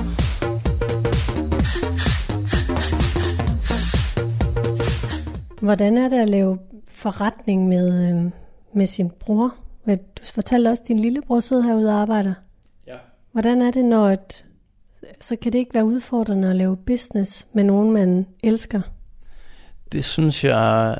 Hvordan 5.62 5.98
er 5.98 6.10
det 6.10 6.20
at 6.20 6.30
lave 6.30 6.60
forretning 6.91 7.67
med, 7.67 8.10
øh, 8.10 8.32
med 8.74 8.86
sin 8.86 9.10
bror? 9.10 9.56
Du 9.88 10.24
fortalte 10.24 10.67
også, 10.70 10.84
at 10.84 10.88
din 10.88 11.00
lillebror 11.00 11.39
sidder 11.39 11.63
herude 11.63 11.89
og 11.89 12.02
arbejder. 12.02 12.34
Ja. 12.88 12.96
Hvordan 13.32 13.62
er 13.62 13.72
det, 13.72 13.86
når 13.86 14.10
et, 14.10 14.46
så 15.22 15.36
kan 15.36 15.54
det 15.54 15.60
ikke 15.60 15.74
være 15.74 15.86
udfordrende 15.86 16.50
at 16.50 16.56
lave 16.56 16.78
business 16.78 17.48
med 17.54 17.63
nogen, 17.63 17.91
man 17.91 18.26
elsker? 18.43 18.82
Det 19.91 20.06
synes 20.06 20.43
jeg 20.43 20.98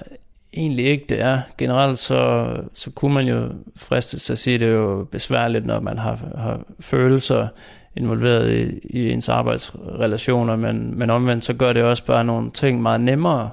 egentlig 0.54 0.86
ikke, 0.86 1.06
det 1.10 1.22
er. 1.22 1.42
Generelt 1.58 1.98
så, 1.98 2.48
så 2.74 2.92
kunne 2.92 3.14
man 3.14 3.28
jo 3.28 3.50
fristes 3.76 4.30
at 4.30 4.38
sige, 4.38 4.54
at 4.54 4.60
det 4.60 4.70
er 4.70 4.74
jo 4.74 5.08
besværligt, 5.12 5.66
når 5.66 5.80
man 5.80 6.00
har, 6.00 6.30
har 6.38 6.64
følelser 6.80 7.48
involveret 7.96 8.54
i, 8.54 8.80
i 8.84 9.12
ens 9.12 9.30
arbejdsrelationer, 9.30 10.56
men, 10.56 11.00
men 11.00 11.10
omvendt 11.10 11.44
så 11.44 11.54
gør 11.54 11.74
det 11.74 11.84
også 11.84 12.06
bare 12.06 12.24
nogle 12.24 12.52
ting 12.52 12.82
meget 12.82 13.02
nemmere. 13.02 13.50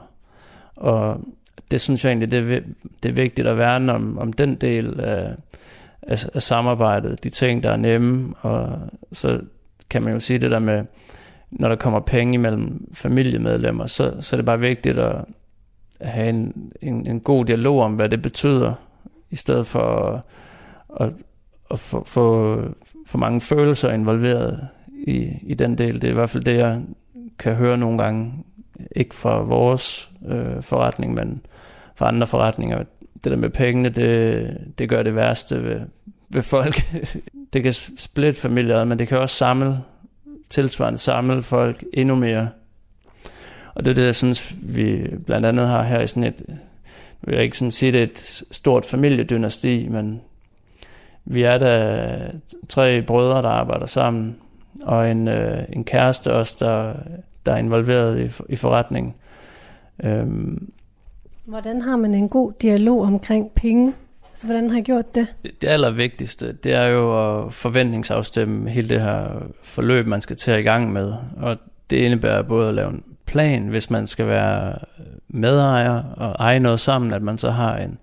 Og 0.77 1.21
det 1.71 1.81
synes 1.81 2.05
jeg 2.05 2.11
egentlig, 2.11 2.33
det 2.33 2.53
er, 2.53 2.61
det 3.03 3.09
er 3.09 3.13
vigtigt 3.13 3.49
at 3.49 3.59
værne 3.59 3.93
om, 3.93 4.19
om 4.19 4.33
den 4.33 4.55
del 4.55 5.01
af, 5.01 5.35
af, 6.03 6.27
af 6.35 6.43
samarbejdet, 6.43 7.25
de 7.25 7.31
ting, 7.31 7.63
der 7.63 7.71
er 7.71 7.77
nemme, 7.77 8.35
og 8.41 8.79
så 9.13 9.41
kan 9.91 10.03
man 10.03 10.13
jo 10.13 10.21
sige 10.21 10.39
det 10.39 10.51
der 10.51 10.59
med, 10.59 10.85
når 11.51 11.69
der 11.69 11.77
kommer 11.77 12.01
penge 12.01 12.35
imellem 12.35 12.89
familiemedlemmer, 12.93 13.87
så, 13.87 14.15
så 14.21 14.37
er 14.37 14.39
det 14.39 14.47
bare 14.47 14.61
vigtigt 14.61 14.99
at, 14.99 15.25
at 16.01 16.09
have 16.09 16.29
en, 16.29 16.73
en, 16.83 17.07
en 17.07 17.21
god 17.21 17.45
dialog 17.45 17.83
om, 17.83 17.95
hvad 17.95 18.09
det 18.09 18.23
betyder, 18.23 18.73
i 19.31 19.37
stedet 19.37 19.67
for 19.67 19.81
at, 19.81 20.21
at, 21.01 21.13
at 21.71 21.79
få, 21.79 22.05
få 22.05 22.61
for 23.07 23.19
mange 23.19 23.41
følelser 23.41 23.91
involveret 23.91 24.69
i, 25.07 25.31
i 25.43 25.55
den 25.55 25.79
del. 25.79 25.95
Det 25.95 26.05
er 26.05 26.13
i 26.13 26.15
hvert 26.15 26.31
fald 26.31 26.45
det, 26.45 26.57
jeg 26.57 26.83
kan 27.39 27.55
høre 27.55 27.79
nogle 27.79 27.99
gange, 28.03 28.33
ikke 28.97 29.15
fra 29.15 29.43
vores 29.43 30.11
øh, 30.29 30.63
forretning, 30.63 31.15
men 31.15 31.41
fra 31.95 32.09
andre 32.09 32.27
forretninger. 32.27 32.85
Det 33.25 33.33
der 33.33 33.37
med 33.37 33.51
pengene, 33.51 33.89
det, 33.89 34.57
det 34.79 34.89
gør 34.89 35.03
det 35.03 35.15
værste 35.15 35.65
ved, 35.65 35.81
ved 36.29 36.43
folk. 36.43 36.83
det 37.53 37.63
kan 37.63 37.73
splitte 37.99 38.41
familier, 38.41 38.85
men 38.85 38.99
det 38.99 39.09
kan 39.09 39.19
også 39.19 39.37
samle, 39.37 39.79
tilsvarende 40.51 40.99
samle 40.99 41.43
folk 41.43 41.85
endnu 41.93 42.15
mere. 42.15 42.49
Og 43.75 43.85
det 43.85 43.91
er 43.91 43.95
det, 43.95 44.05
jeg 44.05 44.15
synes, 44.15 44.55
vi 44.63 45.09
blandt 45.27 45.47
andet 45.47 45.69
har 45.69 45.83
her 45.83 46.01
i 46.01 46.07
sådan 46.07 46.25
et, 46.25 46.45
jeg 47.27 47.37
vil 47.37 47.39
ikke 47.39 47.59
sådan 47.59 47.71
sige, 47.71 47.93
det 47.93 47.99
er 47.99 48.05
et 48.05 48.45
stort 48.51 48.85
familiedynasti, 48.85 49.89
men 49.89 50.21
vi 51.25 51.43
er 51.43 51.59
der 51.59 52.17
tre 52.69 53.03
brødre, 53.03 53.43
der 53.43 53.49
arbejder 53.49 53.87
sammen, 53.87 54.37
og 54.83 55.11
en, 55.11 55.29
øh, 55.29 55.65
en 55.73 55.85
kæreste 55.85 56.33
også, 56.33 56.57
der, 56.61 56.95
der 57.47 57.53
er 57.53 57.57
involveret 57.57 58.21
i, 58.21 58.43
i 58.53 58.57
forretningen. 58.57 59.15
Øhm, 60.05 60.71
Hvordan 61.45 61.83
har 61.83 61.97
man 61.97 62.15
en 62.15 62.29
god 62.29 62.53
dialog 62.63 63.01
omkring 63.01 63.51
penge? 63.51 63.95
Altså, 64.33 64.47
hvordan 64.47 64.71
har 64.71 64.79
I 64.79 64.83
gjort 64.83 65.15
det? 65.15 65.27
Det, 65.43 65.63
det 65.63 65.69
allervigtigste, 65.69 66.53
det 66.53 66.73
er 66.73 66.87
jo 66.87 67.45
at 67.45 67.53
forventningsafstemme 67.53 68.71
hele 68.71 68.89
det 68.89 69.01
her 69.01 69.29
forløb, 69.63 70.07
man 70.07 70.21
skal 70.21 70.37
til 70.37 70.59
i 70.59 70.63
gang 70.63 70.93
med. 70.93 71.15
Og 71.37 71.57
det 71.91 71.97
indebærer 71.97 72.43
både 72.43 72.69
at 72.69 72.75
lave 72.75 72.91
en 72.91 73.03
plan, 73.27 73.69
hvis 73.69 73.91
man 73.91 74.07
skal 74.07 74.27
være 74.27 74.79
medejer 75.29 76.03
og 76.17 76.37
eje 76.39 76.61
noget 76.61 76.81
sammen, 76.81 77.13
at 77.13 77.23
man 77.23 77.39
så 77.39 77.51
har 77.51 77.77
en, 77.77 77.99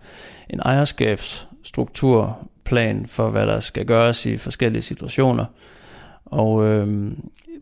en 0.49 0.60
ejerskabsstrukturplan 0.60 3.06
for, 3.08 3.30
hvad 3.30 3.47
der 3.47 3.60
skal 3.60 3.86
gøres 3.86 4.25
i 4.25 4.38
forskellige 4.38 4.82
situationer. 4.82 5.45
Og 6.25 6.65
øh, 6.65 7.12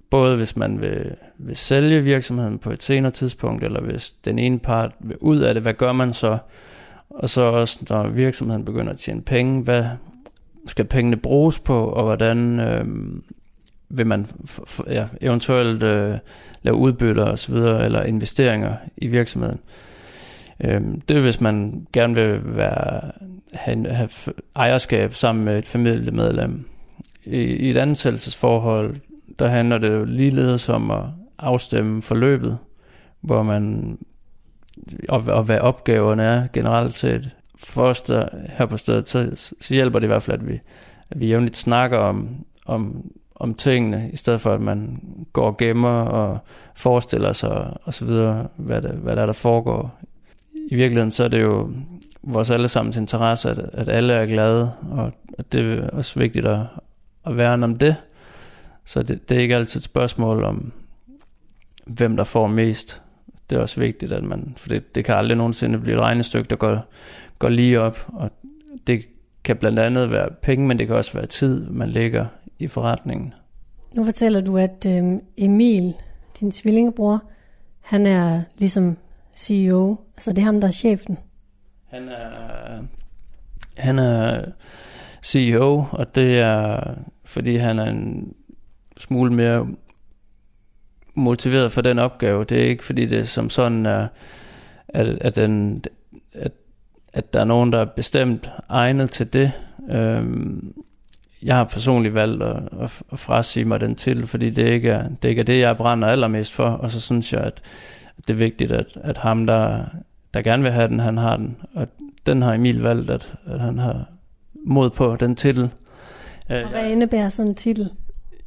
både 0.10 0.38
hvis 0.38 0.56
man 0.56 0.82
vil, 0.82 1.15
vil 1.38 1.56
sælge 1.56 2.02
virksomheden 2.02 2.60
på 2.60 2.72
et 2.72 2.84
senere 2.84 3.12
tidspunkt, 3.12 3.63
eller 3.63 3.82
hvis 3.82 4.12
den 4.12 4.39
ene 4.39 4.60
part 4.60 4.95
vil 5.00 5.17
ud 5.19 5.38
af 5.38 5.54
det, 5.54 5.63
hvad 5.63 5.74
gør 5.74 5.91
man 5.91 6.13
så? 6.13 6.38
Og 7.10 7.30
så 7.30 7.41
også, 7.41 7.80
når 7.89 8.08
virksomheden 8.08 8.65
begynder 8.65 8.93
at 8.93 9.00
tjene 9.00 9.22
penge, 9.22 9.63
hvad, 9.63 9.86
skal 10.65 10.86
pengene 10.86 11.17
bruges 11.17 11.60
på, 11.60 11.86
og 11.86 12.04
hvordan 12.04 12.60
øh, 12.60 12.86
vil 13.89 14.08
man 14.08 14.26
f- 14.50 14.80
f- 14.80 14.91
ja, 14.93 15.08
eventuelt 15.22 15.84
øh, 15.84 16.17
lave 16.62 16.76
udbytter 16.76 17.26
osv., 17.26 17.54
eller 17.56 18.04
investeringer 18.04 18.76
i 18.98 19.08
virksomheden. 19.08 19.60
Øh, 20.63 20.82
det 21.10 21.17
er, 21.17 21.22
hvis 21.22 21.41
man 21.41 21.88
gerne 21.93 22.15
vil 22.15 22.39
være, 22.43 23.12
have, 23.54 23.89
have 23.89 24.10
ejerskab 24.56 25.13
sammen 25.13 25.45
med 25.45 25.58
et 25.58 25.67
familiemedlem. 25.67 26.65
I, 27.26 27.38
i 27.38 27.69
et 27.69 27.78
ansættelsesforhold, 27.78 28.95
der 29.39 29.47
handler 29.47 29.78
det 29.78 29.89
jo 29.89 30.06
ligeledes 30.06 30.69
om 30.69 30.91
at 30.91 31.04
afstemme 31.39 32.02
forløbet, 32.02 32.58
hvor 33.21 33.43
man 33.43 33.97
og, 35.10 35.23
og 35.28 35.43
hvad 35.43 35.60
opgaverne 35.60 36.23
er 36.23 36.47
generelt 36.54 36.93
set. 36.93 37.36
For 37.56 37.84
os 37.84 38.02
der 38.02 38.28
her 38.49 38.65
på 38.65 38.78
stedet, 38.78 39.10
så, 39.10 39.32
så 39.60 39.73
hjælper 39.73 39.99
det 39.99 40.06
i 40.06 40.08
hvert 40.08 40.23
fald, 40.23 40.41
at 40.41 40.49
vi, 40.49 40.60
at 41.10 41.19
vi 41.19 41.28
jævnligt 41.28 41.58
snakker 41.58 41.97
om, 41.97 42.30
om, 42.65 43.12
om 43.36 43.54
tingene, 43.54 44.10
i 44.13 44.15
stedet 44.15 44.41
for 44.41 44.54
at 44.54 44.62
man 44.62 45.02
går 45.34 45.45
og 45.45 45.58
gemmer 45.58 46.02
og 46.02 46.38
forestiller 46.75 47.34
sig 47.34 47.78
og 47.84 47.93
så 47.93 48.06
videre, 48.06 48.47
hvad, 48.56 48.82
det, 48.82 48.91
hvad 48.91 49.15
der 49.15 49.21
er, 49.21 49.25
der 49.25 49.34
foregår. 49.34 49.99
I 50.71 50.75
virkeligheden 50.75 51.12
så 51.12 51.23
er 51.23 51.28
det 51.28 51.41
jo 51.41 51.69
vores 52.23 52.52
allesammens 52.52 52.97
interesse, 52.97 53.49
at, 53.49 53.60
at 53.73 53.89
alle 53.89 54.13
er 54.13 54.25
glade, 54.25 54.71
og 54.91 55.12
at 55.38 55.54
det 55.54 55.80
er 55.80 55.89
også 55.89 56.19
vigtigt 56.19 56.45
at, 56.45 56.60
at 57.25 57.38
værne 57.38 57.63
om 57.63 57.78
det. 57.78 57.95
Så 58.89 59.04
det, 59.04 59.30
det 59.30 59.38
er 59.38 59.41
ikke 59.41 59.56
altid 59.56 59.80
et 59.80 59.84
spørgsmål 59.84 60.43
om, 60.43 60.71
hvem 61.86 62.17
der 62.17 62.23
får 62.23 62.47
mest. 62.47 63.02
Det 63.49 63.56
er 63.56 63.62
også 63.62 63.80
vigtigt, 63.80 64.12
at 64.12 64.23
man, 64.23 64.54
for 64.58 64.69
det, 64.69 64.95
det 64.95 65.06
kan 65.06 65.15
aldrig 65.15 65.38
nogensinde 65.38 65.80
blive 65.80 65.95
et 65.95 66.02
regnestykke, 66.02 66.49
der 66.49 66.56
går, 66.56 66.86
går 67.39 67.49
lige 67.49 67.80
op, 67.80 68.08
og 68.13 68.32
det 68.88 69.06
kan 69.43 69.58
blandt 69.58 69.80
andet 69.80 70.12
være 70.12 70.30
penge, 70.41 70.67
men 70.67 70.80
det 70.80 70.88
kan 70.88 70.95
også 70.95 71.13
være 71.13 71.25
tid, 71.25 71.69
man 71.69 71.89
lægger 71.89 72.25
i 72.60 72.67
forretningen. 72.67 73.34
Nu 73.95 74.04
fortæller 74.04 74.41
du, 74.41 74.58
at 74.58 74.86
øhm, 74.88 75.21
Emil, 75.38 75.93
din 76.39 76.52
tvillingebror, 76.52 77.23
han 77.82 78.06
er 78.06 78.41
ligesom 78.58 78.97
CEO. 79.38 79.95
Altså 80.17 80.32
det 80.32 80.39
er 80.39 80.45
ham, 80.45 80.62
der 80.62 80.67
er 80.67 80.71
chefen. 80.71 81.17
Han 81.86 82.10
er, 82.10 82.30
han 83.78 83.99
er 83.99 84.45
CEO, 85.23 85.86
og 85.91 86.15
det 86.15 86.39
er, 86.39 86.80
fordi 87.25 87.56
han 87.56 87.80
er 87.80 87.86
en 87.86 88.34
smule 88.99 89.33
mere 89.33 89.67
motiveret 91.15 91.71
for 91.71 91.81
den 91.81 91.99
opgave. 91.99 92.43
Det 92.43 92.62
er 92.62 92.65
ikke, 92.65 92.83
fordi 92.83 93.05
det 93.05 93.27
som 93.27 93.49
sådan 93.49 93.85
er, 93.85 94.07
at, 94.88 95.07
at, 95.07 95.35
den, 95.35 95.83
at, 96.33 96.51
at 97.13 97.33
der 97.33 97.39
er 97.39 97.45
nogen, 97.45 97.73
der 97.73 97.79
er 97.79 97.85
bestemt 97.85 98.49
egnet 98.69 99.12
til 99.12 99.33
det. 99.33 99.51
Øhm, 99.89 100.73
jeg 101.43 101.55
har 101.55 101.63
personligt 101.63 102.13
valgt 102.13 102.43
at, 102.43 102.55
at, 102.81 103.01
at 103.12 103.19
frasige 103.19 103.65
mig 103.65 103.81
den 103.81 103.95
til, 103.95 104.27
fordi 104.27 104.49
det 104.49 104.67
ikke, 104.67 104.89
er, 104.89 105.09
det 105.21 105.29
ikke 105.29 105.39
er 105.39 105.45
det, 105.45 105.59
jeg 105.59 105.77
brænder 105.77 106.07
allermest 106.07 106.53
for. 106.53 106.65
Og 106.65 106.91
så 106.91 107.01
synes 107.01 107.33
jeg, 107.33 107.41
at 107.41 107.62
det 108.17 108.29
er 108.29 108.38
vigtigt, 108.38 108.71
at, 108.71 108.97
at 109.03 109.17
ham, 109.17 109.47
der, 109.47 109.85
der 110.33 110.41
gerne 110.41 110.63
vil 110.63 110.71
have 110.71 110.88
den, 110.88 110.99
han 110.99 111.17
har 111.17 111.35
den. 111.38 111.57
Og 111.75 111.88
den 112.25 112.41
har 112.41 112.53
Emil 112.53 112.81
valgt, 112.81 113.09
at, 113.09 113.33
at 113.45 113.59
han 113.59 113.79
har 113.79 114.05
mod 114.65 114.89
på 114.89 115.15
den 115.15 115.35
titel. 115.35 115.69
Øh, 116.49 116.63
Og 116.63 116.69
hvad 116.69 116.89
indebærer 116.89 117.29
sådan 117.29 117.51
en 117.51 117.55
titel? 117.55 117.89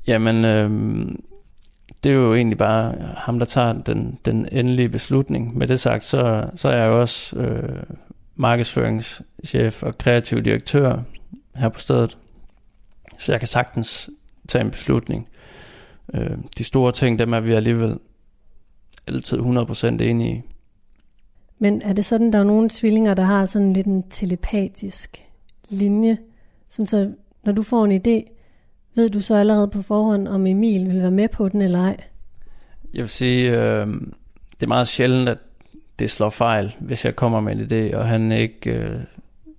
Jamen, 0.07 0.45
øh, 0.45 0.71
det 2.05 2.13
er 2.13 2.17
jo 2.17 2.35
egentlig 2.35 2.59
bare 2.59 2.95
ham, 3.17 3.39
der 3.39 3.47
tager 3.47 3.73
den, 3.73 4.19
den 4.25 4.49
endelige 4.53 4.89
beslutning. 4.89 5.59
Med 5.59 5.67
det 5.67 5.81
sagt, 5.81 6.05
så, 6.05 6.51
så 6.57 6.69
er 6.69 6.77
jeg 6.77 6.87
jo 6.87 7.01
også 7.01 7.37
øh, 7.37 7.83
markedsføringschef 8.37 9.83
og 9.83 9.99
kreativ 9.99 10.43
direktør 10.43 11.03
her 11.55 11.69
på 11.69 11.81
stedet. 11.81 12.19
Så 13.19 13.33
jeg 13.33 13.41
kan 13.41 13.49
sagtens 13.49 14.11
tage 14.49 14.65
en 14.65 14.71
beslutning. 14.71 15.29
Øh, 16.15 16.39
de 16.59 16.65
store 16.65 16.93
ting, 16.93 17.19
dem 17.19 17.33
er 17.33 17.41
vi 17.41 17.53
alligevel 17.53 17.99
altid 19.07 19.39
100% 19.39 19.87
enige 19.87 20.37
i. 20.37 20.43
Men 21.59 21.83
er 21.83 21.93
det 21.93 22.05
sådan, 22.05 22.33
der 22.33 22.39
er 22.39 22.45
nogle 22.45 22.69
tvillinger, 22.73 23.15
der 23.15 23.23
har 23.23 23.47
sådan 23.47 23.73
lidt 23.73 23.87
en 23.87 24.05
telepatisk 24.11 25.23
linje? 25.69 26.19
Sådan 26.69 26.87
så 26.87 27.13
når 27.45 27.53
du 27.53 27.63
får 27.63 27.85
en 27.85 27.93
idé, 27.93 28.33
ved 28.95 29.11
du 29.11 29.21
så 29.21 29.37
allerede 29.37 29.69
på 29.69 29.83
forhånd, 29.83 30.29
om 30.29 30.47
Emil 30.47 30.89
vil 30.89 31.03
være 31.03 31.11
med 31.11 31.29
på 31.29 31.49
den 31.49 31.63
eller 31.63 31.79
ej? 31.79 31.97
Jeg 32.95 33.03
vil 33.03 33.11
sige, 33.11 33.51
øh, 33.51 33.87
det 34.53 34.63
er 34.63 34.67
meget 34.67 34.87
sjældent, 34.87 35.29
at 35.29 35.39
det 35.99 36.11
slår 36.11 36.31
fejl, 36.31 36.77
hvis 36.81 37.05
jeg 37.05 37.17
kommer 37.17 37.41
med 37.41 37.57
en 37.57 37.61
idé, 37.61 37.97
og 37.97 38.07
han 38.07 38.33
ikke 38.33 38.71
øh, 38.71 39.01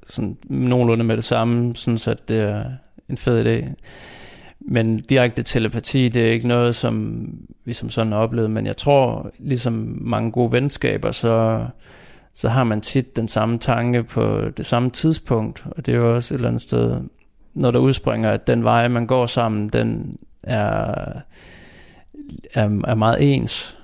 sådan 0.07 0.37
nogenlunde 0.49 1.03
med 1.03 1.15
det 1.15 1.23
samme, 1.23 1.75
synes 1.75 2.07
at 2.07 2.29
det 2.29 2.39
er 2.39 2.63
en 3.09 3.17
fed 3.17 3.45
idé. 3.45 3.73
Men 4.59 4.99
direkte 4.99 5.43
telepati, 5.43 6.09
det 6.09 6.23
er 6.23 6.31
ikke 6.31 6.47
noget, 6.47 6.75
som 6.75 7.27
vi 7.65 7.73
som 7.73 7.89
sådan 7.89 8.11
har 8.11 8.19
oplevet, 8.19 8.51
men 8.51 8.65
jeg 8.65 8.77
tror, 8.77 9.31
ligesom 9.39 9.97
mange 10.01 10.31
gode 10.31 10.51
venskaber, 10.51 11.11
så, 11.11 11.65
så 12.33 12.49
har 12.49 12.63
man 12.63 12.81
tit 12.81 13.15
den 13.15 13.27
samme 13.27 13.59
tanke 13.59 14.03
på 14.03 14.41
det 14.57 14.65
samme 14.65 14.89
tidspunkt, 14.89 15.65
og 15.71 15.85
det 15.85 15.93
er 15.93 15.97
jo 15.97 16.15
også 16.15 16.33
et 16.33 16.37
eller 16.37 16.47
andet 16.47 16.61
sted, 16.61 17.01
når 17.53 17.71
der 17.71 17.79
udspringer, 17.79 18.31
at 18.31 18.47
den 18.47 18.63
vej, 18.63 18.87
man 18.87 19.07
går 19.07 19.25
sammen, 19.25 19.69
den 19.69 20.17
er, 20.43 20.93
er, 22.53 22.69
er 22.87 22.95
meget 22.95 23.33
ens, 23.33 23.77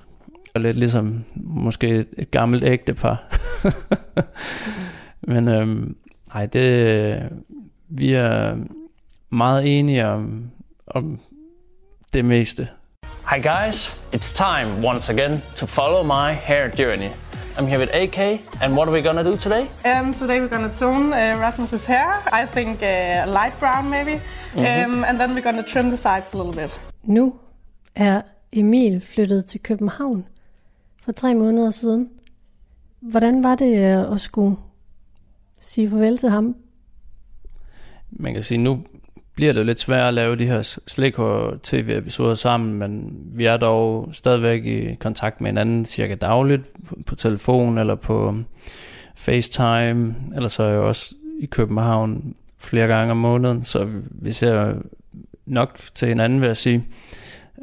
og 0.54 0.60
lidt 0.60 0.76
ligesom 0.76 1.24
måske 1.36 1.88
et, 1.88 2.08
et 2.18 2.30
gammelt 2.30 2.64
ægtepar. 2.64 3.22
men 5.32 5.48
øhm, 5.48 5.96
ej, 6.34 6.46
det, 6.46 7.18
vi 7.88 8.12
er 8.12 8.56
meget 9.30 9.78
enige 9.78 10.06
om, 10.06 10.50
om 10.86 11.20
det 12.14 12.24
meste. 12.24 12.68
Hi 13.34 13.42
guys, 13.42 13.88
it's 14.14 14.32
time 14.32 14.88
once 14.88 15.12
again 15.12 15.42
to 15.56 15.66
follow 15.66 16.02
my 16.02 16.32
hair 16.32 16.70
journey. 16.78 17.29
I'm 17.58 17.66
here 17.66 17.78
with 17.78 17.94
AK, 17.94 18.18
and 18.62 18.76
what 18.76 18.88
are 18.88 18.92
we 18.92 19.00
gonna 19.02 19.24
do 19.24 19.36
today? 19.36 19.68
Um, 19.84 20.14
today 20.14 20.40
we're 20.40 20.48
gonna 20.48 20.74
tone 20.78 21.12
uh, 21.12 21.38
Rasmus's 21.40 21.86
hair. 21.86 22.10
I 22.32 22.46
think 22.46 22.82
uh, 22.82 23.26
light 23.32 23.54
brown 23.60 23.90
maybe. 23.90 24.20
Mhm. 24.54 24.84
Um, 24.84 25.04
and 25.04 25.20
then 25.20 25.34
we're 25.34 25.42
gonna 25.42 25.62
trim 25.62 25.88
the 25.90 25.96
sides 25.96 26.34
a 26.34 26.36
little 26.36 26.52
bit. 26.52 26.80
Nu 27.04 27.34
er 27.94 28.22
Emil 28.52 29.00
flyttet 29.00 29.44
til 29.44 29.60
København 29.62 30.24
for 31.04 31.12
tre 31.12 31.34
måneder 31.34 31.70
siden. 31.70 32.08
Hvordan 33.00 33.42
var 33.42 33.54
det 33.54 33.76
øh, 33.78 34.12
at 34.12 34.20
skulle 34.20 34.56
sige 35.60 35.90
farvel 35.90 36.18
til 36.18 36.30
ham? 36.30 36.56
Man 38.10 38.34
kan 38.34 38.42
sige, 38.42 38.58
nu 38.58 38.78
bliver 39.40 39.52
det 39.52 39.60
jo 39.60 39.66
lidt 39.66 39.80
svært 39.80 40.08
at 40.08 40.14
lave 40.14 40.36
de 40.36 40.46
her 40.46 40.78
slikhår 40.86 41.54
tv-episoder 41.62 42.34
sammen, 42.34 42.74
men 42.74 43.12
vi 43.34 43.44
er 43.44 43.56
dog 43.56 44.08
stadigvæk 44.12 44.64
i 44.64 44.94
kontakt 44.94 45.40
med 45.40 45.48
hinanden 45.48 45.84
cirka 45.84 46.14
dagligt 46.14 46.62
på, 47.06 47.14
telefon 47.14 47.78
eller 47.78 47.94
på 47.94 48.34
FaceTime, 49.16 50.14
eller 50.36 50.48
så 50.48 50.62
er 50.62 50.68
jeg 50.70 50.80
også 50.80 51.14
i 51.40 51.46
København 51.46 52.34
flere 52.58 52.86
gange 52.86 53.10
om 53.10 53.16
måneden, 53.16 53.64
så 53.64 53.88
vi 54.10 54.32
ser 54.32 54.74
nok 55.46 55.80
til 55.94 56.08
hinanden, 56.08 56.40
vil 56.40 56.46
jeg 56.46 56.56
sige. 56.56 56.84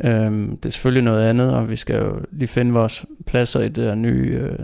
Øhm, 0.04 0.58
det 0.58 0.66
er 0.66 0.70
selvfølgelig 0.70 1.04
noget 1.04 1.30
andet, 1.30 1.54
og 1.54 1.70
vi 1.70 1.76
skal 1.76 1.96
jo 1.96 2.20
lige 2.32 2.48
finde 2.48 2.74
vores 2.74 3.06
pladser 3.26 3.62
i 3.62 3.70
det 3.70 3.84
her 3.84 3.96
nye, 3.96 4.40
øh, 4.42 4.60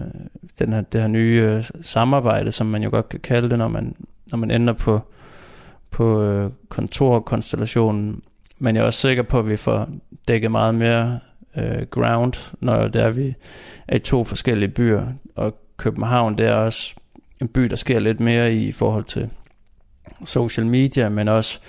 den 0.60 0.74
her, 0.74 0.82
det 0.82 1.02
her 1.02 1.08
nye 1.08 1.42
øh, 1.42 1.64
samarbejde, 1.82 2.52
som 2.52 2.68
man 2.68 2.84
jo 2.84 2.90
godt 2.90 3.10
kan 3.10 3.20
kalde 3.20 3.50
det, 3.50 3.58
når 3.58 3.68
man, 3.68 3.96
når 4.32 4.38
man 4.38 4.52
ender 4.52 4.74
på 4.74 5.02
på 5.94 6.22
øh, 6.22 6.52
kontorkonstellationen, 6.70 8.22
men 8.60 8.76
jeg 8.76 8.82
er 8.82 8.86
også 8.86 9.00
sikker 9.00 9.24
på, 9.24 9.40
at 9.40 9.50
vi 9.50 9.56
får 9.56 9.90
dækket 10.28 10.52
meget 10.52 10.76
mere 10.76 11.20
øh, 11.58 11.82
ground, 11.92 12.54
når 12.60 12.88
det 12.88 13.02
er, 13.02 13.10
vi 13.10 13.34
er 13.88 13.96
i 13.96 14.00
to 14.00 14.24
forskellige 14.24 14.70
byer, 14.70 15.06
og 15.36 15.58
København, 15.78 16.38
det 16.38 16.46
er 16.46 16.54
også 16.54 16.96
en 17.42 17.48
by, 17.48 17.62
der 17.62 17.76
sker 17.76 18.00
lidt 18.00 18.20
mere 18.20 18.54
i, 18.54 18.68
i 18.68 18.72
forhold 18.72 19.04
til 19.04 19.30
social 20.26 20.66
media, 20.66 21.10
men 21.10 21.28
også 21.28 21.60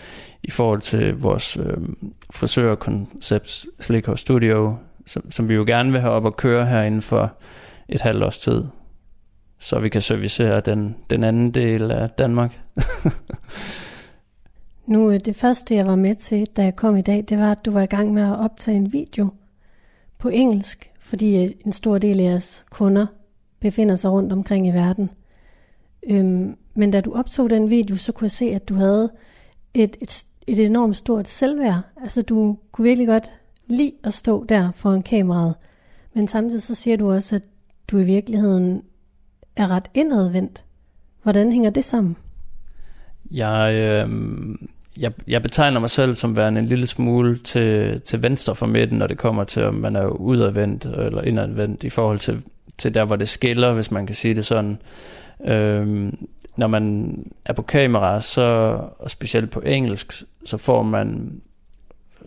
i 0.42 0.50
forhold 0.50 0.80
til 0.80 1.14
vores 1.14 1.56
øh, 1.56 1.76
frisørkoncept 2.32 3.66
Slick 3.80 4.08
Studio, 4.16 4.76
som, 5.06 5.30
som 5.30 5.48
vi 5.48 5.54
jo 5.54 5.64
gerne 5.66 5.92
vil 5.92 6.00
have 6.00 6.12
op 6.12 6.24
og 6.24 6.36
køre 6.36 6.66
her 6.66 6.82
inden 6.82 7.02
for 7.02 7.32
et 7.88 8.00
halvt 8.00 8.24
års 8.24 8.38
tid, 8.38 8.64
så 9.58 9.78
vi 9.78 9.88
kan 9.88 10.02
servicere 10.02 10.60
den, 10.60 10.96
den 11.10 11.24
anden 11.24 11.50
del 11.50 11.90
af 11.90 12.10
Danmark. 12.10 12.60
Nu, 14.86 15.10
øh, 15.10 15.20
det 15.20 15.36
første, 15.36 15.74
jeg 15.74 15.86
var 15.86 15.96
med 15.96 16.14
til, 16.14 16.46
da 16.46 16.62
jeg 16.62 16.76
kom 16.76 16.96
i 16.96 17.02
dag, 17.02 17.24
det 17.28 17.38
var, 17.38 17.50
at 17.50 17.64
du 17.64 17.70
var 17.70 17.82
i 17.82 17.86
gang 17.86 18.12
med 18.12 18.22
at 18.22 18.38
optage 18.38 18.76
en 18.76 18.92
video 18.92 19.28
på 20.18 20.28
engelsk, 20.28 20.90
fordi 21.00 21.44
øh, 21.44 21.50
en 21.66 21.72
stor 21.72 21.98
del 21.98 22.20
af 22.20 22.24
jeres 22.24 22.64
kunder 22.70 23.06
befinder 23.60 23.96
sig 23.96 24.10
rundt 24.10 24.32
omkring 24.32 24.66
i 24.66 24.70
verden. 24.70 25.10
Øhm, 26.08 26.56
men 26.74 26.90
da 26.90 27.00
du 27.00 27.12
optog 27.12 27.50
den 27.50 27.70
video, 27.70 27.96
så 27.96 28.12
kunne 28.12 28.24
jeg 28.24 28.30
se, 28.30 28.44
at 28.44 28.68
du 28.68 28.74
havde 28.74 29.10
et, 29.74 29.96
et, 30.00 30.26
et 30.46 30.58
enormt 30.58 30.96
stort 30.96 31.28
selvværd. 31.28 31.80
Altså, 32.02 32.22
du 32.22 32.58
kunne 32.72 32.84
virkelig 32.84 33.06
godt 33.06 33.32
lide 33.66 33.92
at 34.04 34.12
stå 34.14 34.44
der 34.44 34.72
foran 34.72 35.02
kameraet. 35.02 35.54
Men 36.14 36.28
samtidig 36.28 36.62
så 36.62 36.74
siger 36.74 36.96
du 36.96 37.12
også, 37.12 37.36
at 37.36 37.42
du 37.90 37.98
i 37.98 38.04
virkeligheden 38.04 38.82
er 39.56 39.70
ret 39.70 39.90
indadvendt. 39.94 40.64
Hvordan 41.22 41.52
hænger 41.52 41.70
det 41.70 41.84
sammen? 41.84 42.16
Jeg, 43.30 43.74
øh, 43.74 44.10
jeg, 44.98 45.12
jeg 45.26 45.42
betegner 45.42 45.80
mig 45.80 45.90
selv 45.90 46.14
som 46.14 46.36
værende 46.36 46.60
en 46.60 46.66
lille 46.66 46.86
smule 46.86 47.38
til, 47.38 48.00
til 48.00 48.22
venstre 48.22 48.54
for 48.54 48.66
midten, 48.66 48.98
når 48.98 49.06
det 49.06 49.18
kommer 49.18 49.44
til, 49.44 49.64
om 49.64 49.74
man 49.74 49.96
er 49.96 50.06
udadvendt 50.06 50.84
eller 50.84 51.22
indadvendt 51.22 51.84
i 51.84 51.90
forhold 51.90 52.18
til, 52.18 52.42
til 52.78 52.94
der, 52.94 53.04
hvor 53.04 53.16
det 53.16 53.28
skiller, 53.28 53.72
hvis 53.72 53.90
man 53.90 54.06
kan 54.06 54.14
sige 54.14 54.34
det 54.34 54.46
sådan. 54.46 54.78
Øhm, 55.44 56.26
når 56.56 56.66
man 56.66 57.16
er 57.44 57.52
på 57.52 57.62
kamera, 57.62 58.20
så, 58.20 58.42
og 58.98 59.10
specielt 59.10 59.50
på 59.50 59.60
engelsk, 59.60 60.22
så 60.44 60.56
får 60.56 60.82
man 60.82 61.40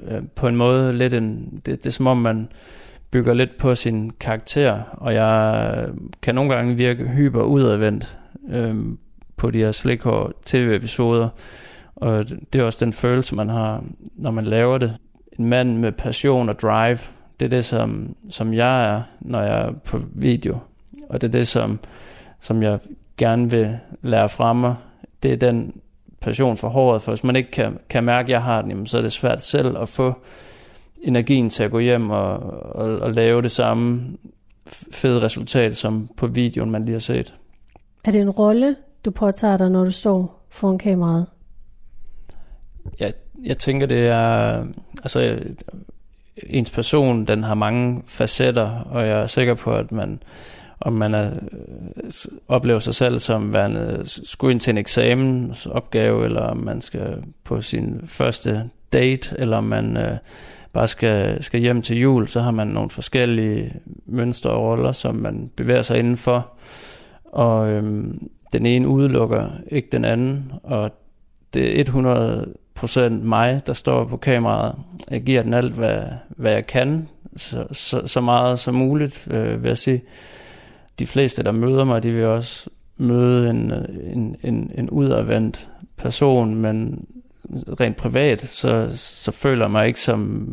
øh, 0.08 0.22
på 0.36 0.48
en 0.48 0.56
måde 0.56 0.94
lidt 0.94 1.14
en... 1.14 1.60
Det, 1.66 1.66
det 1.66 1.86
er 1.86 1.92
som 1.92 2.08
om, 2.08 2.18
man 2.18 2.50
bygger 3.12 3.34
lidt 3.34 3.58
på 3.58 3.76
sin 3.76 4.12
karakter, 4.20 4.82
og 4.92 5.14
jeg 5.14 5.88
kan 6.22 6.36
nogle 6.36 6.56
gange 6.56 6.76
virke 6.76 7.04
hyper 7.08 7.42
udadvendt 7.42 8.18
øh, 8.50 8.76
på 9.38 9.52
de 9.52 9.58
her 9.58 9.72
slikhår 9.72 10.32
tv-episoder, 10.46 11.30
og 12.02 12.30
det 12.54 12.62
er 12.62 12.66
også 12.66 12.86
den 12.86 12.94
følelse, 12.94 13.36
man 13.36 13.50
har, 13.50 13.84
når 14.16 14.32
man 14.32 14.46
laver 14.46 14.78
det. 14.78 14.98
En 15.40 15.46
mand 15.46 15.78
med 15.78 15.92
passion 15.92 16.50
og 16.50 16.60
drive, 16.60 16.98
det 17.40 17.46
er 17.46 17.50
det, 17.50 17.66
som, 17.66 18.16
som 18.30 18.54
jeg 18.54 18.94
er, 18.94 19.02
når 19.22 19.42
jeg 19.42 19.60
er 19.62 19.72
på 19.72 20.00
video. 20.14 20.60
Og 21.10 21.22
det 21.22 21.28
er 21.28 21.32
det, 21.32 21.48
som, 21.48 21.80
som 22.42 22.64
jeg 22.64 22.80
gerne 23.18 23.50
vil 23.50 23.78
lære 24.02 24.30
fra 24.30 24.54
mig. 24.54 24.76
Det 25.24 25.32
er 25.32 25.36
den 25.36 25.82
passion 26.22 26.58
for 26.58 26.68
håret, 26.68 27.02
for 27.02 27.12
hvis 27.12 27.24
man 27.24 27.36
ikke 27.36 27.52
kan, 27.52 27.78
kan 27.90 28.04
mærke, 28.04 28.26
at 28.26 28.30
jeg 28.30 28.44
har 28.44 28.62
den, 28.62 28.86
så 28.86 28.98
er 28.98 29.02
det 29.02 29.12
svært 29.12 29.44
selv 29.44 29.78
at 29.78 29.90
få 29.90 30.14
energien 31.02 31.50
til 31.50 31.64
at 31.64 31.72
gå 31.72 31.80
hjem 31.80 32.10
og, 32.10 32.38
og, 32.76 33.00
og 33.00 33.12
lave 33.12 33.42
det 33.42 33.52
samme 33.52 34.18
fede 34.92 35.22
resultat, 35.22 35.78
som 35.78 36.10
på 36.18 36.28
videoen, 36.28 36.72
man 36.72 36.86
lige 36.86 36.94
har 36.94 37.00
set. 37.00 37.34
Er 38.04 38.12
det 38.12 38.22
en 38.22 38.30
rolle, 38.30 38.76
du 39.06 39.12
påtager 39.12 39.58
dig, 39.58 39.72
når 39.72 39.84
du 39.84 39.92
står 39.92 40.46
foran 40.50 40.78
kameraet? 40.78 41.26
Jeg, 43.00 43.14
jeg 43.44 43.58
tænker, 43.58 43.88
det 43.88 44.08
er... 44.08 44.66
Altså, 45.04 45.40
ens 46.44 46.70
person, 46.70 47.26
den 47.26 47.44
har 47.44 47.56
mange 47.56 48.02
facetter, 48.08 48.70
og 48.70 49.08
jeg 49.08 49.22
er 49.22 49.26
sikker 49.26 49.54
på, 49.54 49.76
at 49.76 49.92
man 49.92 50.20
om 50.80 50.94
man 50.94 51.14
er, 51.14 51.32
oplever 52.48 52.80
sig 52.80 52.96
selv 52.96 53.20
som 53.20 53.54
værende 53.54 54.02
skulle 54.06 54.52
ind 54.52 54.60
til 54.60 54.72
en 54.72 54.78
eksamensopgave, 54.78 56.26
eller 56.26 56.42
om 56.42 56.58
man 56.58 56.82
skal 56.82 57.24
på 57.44 57.62
sin 57.62 58.02
første 58.06 58.70
date, 58.94 59.36
eller 59.40 59.58
om 59.58 59.64
man 59.64 59.98
øh, 59.98 60.18
bare 60.74 60.88
skal, 60.88 61.44
skal 61.44 61.60
hjem 61.60 61.82
til 61.82 62.00
jul, 62.00 62.28
så 62.28 62.42
har 62.42 62.52
man 62.52 62.68
nogle 62.68 62.90
forskellige 62.90 63.74
mønstre 64.06 64.50
og 64.50 64.64
roller, 64.64 64.92
som 64.92 65.16
man 65.16 65.52
bevæger 65.56 65.82
sig 65.82 66.00
indenfor. 66.00 66.50
Og 67.24 67.70
øhm, 67.70 68.30
den 68.54 68.66
ene 68.66 68.88
udelukker 68.88 69.50
ikke 69.68 69.88
den 69.92 70.06
anden, 70.06 70.52
og 70.64 70.92
det 71.54 71.80
er 71.80 71.80
100% 72.78 73.00
mig, 73.10 73.62
der 73.68 73.74
står 73.74 74.06
på 74.06 74.18
kameraet. 74.18 74.76
Jeg 75.12 75.22
giver 75.22 75.44
den 75.44 75.54
alt, 75.54 75.74
hvad, 75.74 76.02
hvad 76.30 76.52
jeg 76.52 76.68
kan, 76.68 77.08
så, 77.36 77.66
så, 77.72 78.08
så 78.08 78.22
meget 78.22 78.60
som 78.60 78.76
muligt, 78.76 79.28
øh, 79.32 79.64
vil 79.64 79.68
jeg 79.68 79.78
sige 79.78 80.02
de 81.00 81.08
fleste, 81.08 81.44
der 81.44 81.52
møder 81.52 81.84
mig, 81.84 82.04
de 82.04 82.12
vil 82.12 82.26
også 82.26 82.70
møde 82.98 83.50
en, 83.50 83.74
en, 84.14 84.36
en, 84.44 84.72
en 84.76 84.90
udadvendt 84.90 85.70
person, 85.98 86.56
men 86.56 87.06
rent 87.80 87.98
privat, 87.98 88.42
så, 88.48 88.90
så 88.94 89.32
føler 89.32 89.66
jeg 89.66 89.72
mig 89.72 89.88
ikke 89.88 90.00
som 90.00 90.50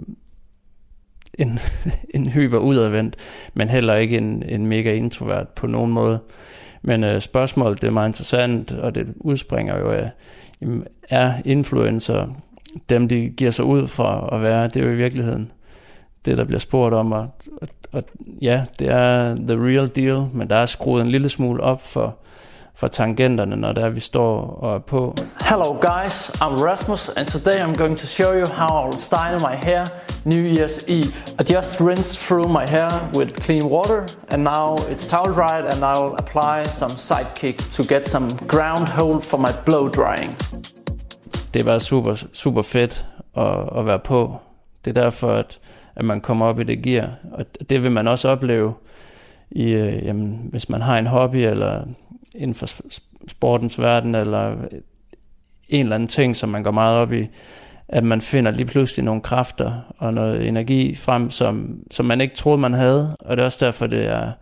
en, 1.34 1.58
en 2.14 2.28
hyper 2.28 2.58
udadvendt, 2.58 3.16
men 3.54 3.68
heller 3.68 3.94
ikke 3.94 4.16
en, 4.16 4.42
en 4.42 4.66
mega 4.66 4.94
introvert 4.94 5.48
på 5.48 5.66
nogen 5.66 5.92
måde. 5.92 6.18
Men 6.82 7.04
øh, 7.04 7.20
spørgsmålet, 7.20 7.80
det 7.80 7.86
er 7.86 7.92
meget 7.92 8.08
interessant, 8.08 8.72
og 8.72 8.94
det 8.94 9.14
udspringer 9.16 9.78
jo 9.78 9.90
af, 9.90 10.10
jamen, 10.64 10.86
er 11.10 11.32
influencer 11.44 12.26
dem, 12.88 13.08
de 13.08 13.28
giver 13.36 13.50
sig 13.50 13.64
ud 13.64 13.86
for 13.86 14.04
at 14.04 14.42
være, 14.42 14.68
det 14.68 14.76
er 14.76 14.84
jo 14.84 14.90
i 14.90 14.96
virkeligheden 14.96 15.52
det, 16.24 16.38
der 16.38 16.44
bliver 16.44 16.58
spurgt 16.58 16.94
om, 16.94 17.12
og, 17.12 17.28
og, 17.62 17.68
og 17.92 18.02
ja, 18.42 18.64
det 18.78 18.88
er 18.88 19.34
the 19.34 19.66
real 19.66 19.90
deal, 19.96 20.26
men 20.32 20.50
der 20.50 20.56
er 20.56 20.66
skruet 20.66 21.02
en 21.02 21.10
lille 21.10 21.28
smule 21.28 21.62
op 21.62 21.82
for, 21.82 22.16
for 22.76 22.86
tangenterne, 22.86 23.56
når 23.56 23.72
der 23.72 23.88
vi 23.88 24.00
står 24.00 24.40
og 24.40 24.74
er 24.74 24.78
på. 24.78 25.14
Hello 25.40 25.72
guys, 25.72 26.30
I'm 26.30 26.56
Rasmus 26.68 27.08
and 27.08 27.26
today 27.28 27.62
I'm 27.62 27.74
going 27.74 27.96
to 27.96 28.06
show 28.06 28.32
you 28.32 28.46
how 28.46 28.80
I'll 28.80 28.98
style 28.98 29.38
my 29.50 29.56
hair 29.66 29.84
New 30.24 30.44
Year's 30.56 30.88
Eve. 30.88 31.14
I 31.40 31.54
just 31.54 31.80
rinsed 31.80 32.18
through 32.26 32.48
my 32.48 32.66
hair 32.68 32.90
with 33.18 33.30
clean 33.44 33.64
water 33.70 34.00
and 34.32 34.44
now 34.44 34.76
it's 34.90 35.06
towel 35.06 35.34
dried 35.34 35.64
and 35.72 35.84
I'll 35.84 36.14
apply 36.22 36.62
some 36.80 36.94
sidekick 37.08 37.56
to 37.76 37.82
get 37.94 38.06
some 38.06 38.28
ground 38.46 38.88
hold 38.88 39.24
for 39.24 39.38
my 39.38 39.52
blow 39.66 39.88
drying. 39.88 40.30
Det 41.54 41.60
er 41.60 41.64
bare 41.64 41.80
super, 41.80 42.14
super 42.32 42.62
fedt 42.62 43.06
at, 43.36 43.78
at 43.78 43.86
være 43.86 43.98
på. 43.98 44.36
Det 44.84 44.96
er 44.96 45.02
derfor, 45.02 45.32
at 45.32 45.58
at 45.96 46.04
man 46.04 46.20
kommer 46.20 46.46
op 46.46 46.60
i 46.60 46.64
det 46.64 46.82
gear. 46.82 47.10
Og 47.32 47.44
det 47.70 47.82
vil 47.82 47.90
man 47.92 48.08
også 48.08 48.28
opleve, 48.28 48.74
i, 49.50 49.72
øh, 49.72 50.06
jamen, 50.06 50.48
hvis 50.50 50.68
man 50.68 50.82
har 50.82 50.98
en 50.98 51.06
hobby, 51.06 51.36
eller 51.36 51.82
inden 52.34 52.54
for 52.54 52.66
sportens 53.28 53.80
verden, 53.80 54.14
eller 54.14 54.56
en 55.68 55.80
eller 55.80 55.94
anden 55.94 56.08
ting, 56.08 56.36
som 56.36 56.48
man 56.48 56.62
går 56.62 56.70
meget 56.70 56.98
op 56.98 57.12
i, 57.12 57.28
at 57.88 58.04
man 58.04 58.20
finder 58.20 58.50
lige 58.50 58.66
pludselig 58.66 59.04
nogle 59.04 59.20
kræfter 59.20 59.94
og 59.98 60.14
noget 60.14 60.48
energi 60.48 60.94
frem, 60.94 61.30
som, 61.30 61.78
som 61.90 62.06
man 62.06 62.20
ikke 62.20 62.34
troede, 62.34 62.58
man 62.58 62.72
havde. 62.72 63.16
Og 63.20 63.36
det 63.36 63.42
er 63.42 63.46
også 63.46 63.66
derfor, 63.66 63.86
det 63.86 64.06
er 64.06 64.32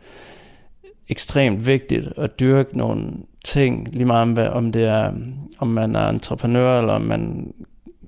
ekstremt 1.09 1.67
vigtigt 1.67 2.09
at 2.17 2.41
dyrke 2.41 2.79
nogle 2.79 3.11
ting, 3.45 3.89
lige 3.93 4.05
meget 4.05 4.39
om, 4.39 4.57
om 4.57 4.73
det 4.73 4.85
er, 4.85 5.13
om 5.59 5.69
man 5.69 5.97
er 5.97 6.09
entreprenør, 6.09 6.79
eller 6.79 6.93
om 6.93 7.03
man 7.03 7.53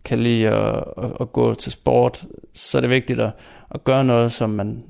kan 0.04 0.18
lide 0.18 0.48
at, 0.48 0.84
at, 0.96 1.10
at 1.20 1.32
gå 1.32 1.54
til 1.54 1.72
sport, 1.72 2.24
så 2.54 2.78
er 2.78 2.80
det 2.80 2.90
vigtigt 2.90 3.20
at, 3.20 3.30
at 3.70 3.84
gøre 3.84 4.04
noget, 4.04 4.32
som 4.32 4.50
man 4.50 4.82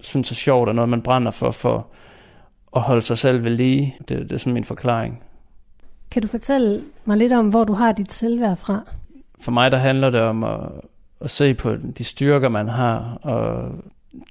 synes 0.00 0.30
er 0.30 0.34
sjovt, 0.34 0.68
og 0.68 0.74
noget, 0.74 0.88
man 0.88 1.02
brænder 1.02 1.30
for, 1.30 1.50
for 1.50 1.86
at 2.76 2.82
holde 2.82 3.02
sig 3.02 3.18
selv 3.18 3.44
ved 3.44 3.50
lige. 3.50 3.96
Det, 4.08 4.18
det 4.18 4.32
er 4.32 4.36
sådan 4.36 4.54
min 4.54 4.64
forklaring. 4.64 5.22
Kan 6.10 6.22
du 6.22 6.28
fortælle 6.28 6.82
mig 7.04 7.16
lidt 7.16 7.32
om, 7.32 7.48
hvor 7.48 7.64
du 7.64 7.72
har 7.72 7.92
dit 7.92 8.12
selvværd 8.12 8.56
fra? 8.56 8.80
For 9.40 9.52
mig 9.52 9.70
der 9.70 9.76
handler 9.76 10.10
det 10.10 10.20
om 10.20 10.44
at, 10.44 10.60
at 11.20 11.30
se 11.30 11.54
på 11.54 11.76
de 11.98 12.04
styrker, 12.04 12.48
man 12.48 12.68
har, 12.68 13.18
og 13.22 13.70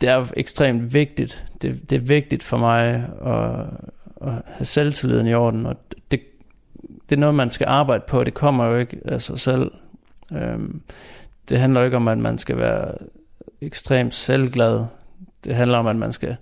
det 0.01 0.10
er 0.10 0.25
ekstremt 0.38 0.93
vigtigt. 0.93 1.45
Det, 1.62 1.89
det 1.89 1.95
er 1.95 1.99
vigtigt 1.99 2.43
for 2.43 2.58
mig 2.58 3.08
at, 3.25 3.65
at 4.27 4.34
have 4.45 4.65
selvtilliden 4.65 5.27
i 5.27 5.34
orden, 5.34 5.65
og 5.65 5.75
det, 6.12 6.21
det 7.10 7.15
er 7.15 7.19
noget, 7.19 7.36
man 7.36 7.49
skal 7.49 7.67
arbejde 7.67 8.04
på. 8.08 8.23
Det 8.23 8.34
kommer 8.34 8.65
jo 8.65 8.77
ikke 8.77 8.97
af 9.06 9.21
sig 9.21 9.39
selv. 9.39 9.71
Øhm, 10.34 10.82
det 11.49 11.60
handler 11.60 11.84
ikke 11.84 11.97
om, 11.97 12.08
at 12.08 12.17
man 12.17 12.38
skal 12.38 12.58
være 12.58 12.93
ekstremt 13.62 14.13
selvglad. 14.13 14.86
Det 15.43 15.56
handler 15.56 15.77
om, 15.77 15.88
at 15.88 15.95
man 15.95 16.12
skal 16.12 16.36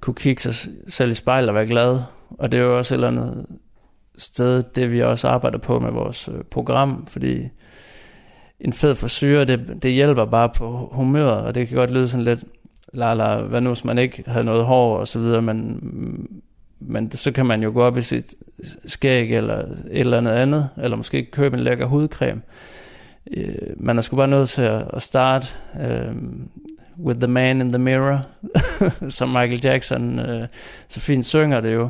kunne 0.00 0.14
kigge 0.14 0.42
sig 0.42 0.72
selv 0.88 1.10
i 1.10 1.14
spejlet 1.14 1.48
og 1.48 1.54
være 1.54 1.66
glad. 1.66 2.00
Og 2.30 2.52
det 2.52 2.60
er 2.60 2.64
jo 2.64 2.78
også 2.78 2.94
et 2.94 2.96
eller 2.96 3.08
andet 3.08 3.46
sted, 4.18 4.62
det 4.62 4.92
vi 4.92 5.02
også 5.02 5.28
arbejder 5.28 5.58
på 5.58 5.78
med 5.78 5.90
vores 5.90 6.28
øh, 6.28 6.44
program, 6.50 7.06
fordi 7.06 7.48
en 8.60 8.72
fed 8.72 8.94
forsyre, 8.94 9.44
det, 9.44 9.82
det 9.82 9.92
hjælper 9.92 10.24
bare 10.24 10.48
på 10.48 10.88
humøret, 10.92 11.44
og 11.44 11.54
det 11.54 11.68
kan 11.68 11.76
godt 11.76 11.90
lyde 11.90 12.08
sådan 12.08 12.24
lidt, 12.24 12.44
la 12.92 13.14
la, 13.14 13.40
hvad 13.40 13.60
nu 13.60 13.70
hvis 13.70 13.84
man 13.84 13.98
ikke 13.98 14.24
havde 14.26 14.44
noget 14.44 14.64
hår 14.64 14.96
og 14.96 15.08
så 15.08 15.18
videre, 15.18 15.42
men, 15.42 15.80
men 16.80 17.10
så 17.10 17.32
kan 17.32 17.46
man 17.46 17.62
jo 17.62 17.70
gå 17.72 17.82
op 17.82 17.96
i 17.96 18.02
sit 18.02 18.34
skæg 18.86 19.36
eller 19.36 19.58
et 19.58 19.76
eller 19.90 20.18
andet 20.18 20.32
andet, 20.32 20.68
eller 20.76 20.96
måske 20.96 21.30
købe 21.30 21.56
en 21.56 21.62
lækker 21.62 21.86
hudcreme 21.86 22.42
øh, 23.36 23.54
man 23.76 23.98
er 23.98 24.02
sgu 24.02 24.16
bare 24.16 24.28
nødt 24.28 24.48
til 24.48 24.62
at, 24.62 24.84
at 24.92 25.02
starte 25.02 25.48
øh, 25.80 26.12
with 27.04 27.18
the 27.18 27.28
man 27.28 27.60
in 27.60 27.72
the 27.72 27.78
mirror, 27.78 28.18
som 29.08 29.28
Michael 29.28 29.60
Jackson 29.64 30.18
øh, 30.18 30.46
så 30.88 31.00
fint 31.00 31.26
synger 31.26 31.60
det 31.60 31.74
jo. 31.74 31.88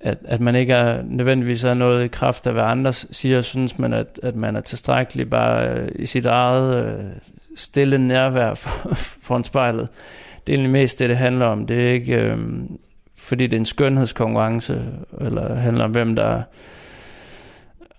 At, 0.00 0.18
at 0.24 0.40
man 0.40 0.54
ikke 0.54 0.72
er 0.72 1.02
nødvendigvis 1.02 1.64
er 1.64 1.74
noget 1.74 2.04
i 2.04 2.08
kraft 2.08 2.46
af, 2.46 2.52
hvad 2.52 2.62
andre 2.62 2.92
siger, 2.92 3.40
synes 3.40 3.78
man, 3.78 3.92
at, 3.92 4.20
at 4.22 4.36
man 4.36 4.56
er 4.56 4.60
tilstrækkelig 4.60 5.30
bare 5.30 5.68
øh, 5.68 5.88
i 5.94 6.06
sit 6.06 6.26
eget 6.26 6.84
øh, 6.84 7.04
stille 7.56 7.98
nærvær 7.98 8.54
for, 8.62 8.94
foran 8.94 9.44
spejlet. 9.44 9.88
Det 10.46 10.52
er 10.52 10.56
egentlig 10.56 10.72
mest 10.72 10.98
det, 10.98 11.08
det 11.08 11.16
handler 11.16 11.46
om. 11.46 11.66
Det 11.66 11.88
er 11.88 11.92
ikke, 11.92 12.14
øh, 12.14 12.38
fordi 13.16 13.46
det 13.46 13.56
er 13.56 13.60
en 13.60 13.64
skønhedskonkurrence, 13.64 14.82
eller 15.20 15.54
handler 15.54 15.84
om, 15.84 15.90
hvem 15.90 16.16
der 16.16 16.42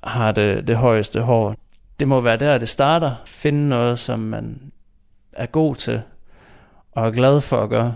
har 0.04 0.32
det, 0.32 0.68
det 0.68 0.78
højeste 0.78 1.22
hår 1.22 1.56
det 2.02 2.08
må 2.08 2.22
være 2.22 2.38
der, 2.38 2.58
det 2.58 2.70
starter. 2.70 3.16
Finde 3.26 3.70
noget, 3.70 4.00
som 4.00 4.20
man 4.20 4.72
er 5.34 5.46
god 5.46 5.76
til 5.76 6.02
og 6.92 7.08
er 7.08 7.12
glad 7.12 7.42
for 7.42 7.64
at 7.64 7.70
gøre. 7.70 7.96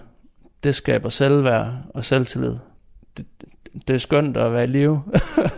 Det 0.64 0.76
skaber 0.76 1.10
selvværd 1.10 1.68
og 1.94 2.04
selvtillid. 2.06 2.56
Det, 3.18 3.26
det 3.88 3.94
er 3.94 3.98
skønt 3.98 4.38
at 4.38 4.54
være 4.54 4.64
i 4.64 4.68
live. 4.68 5.04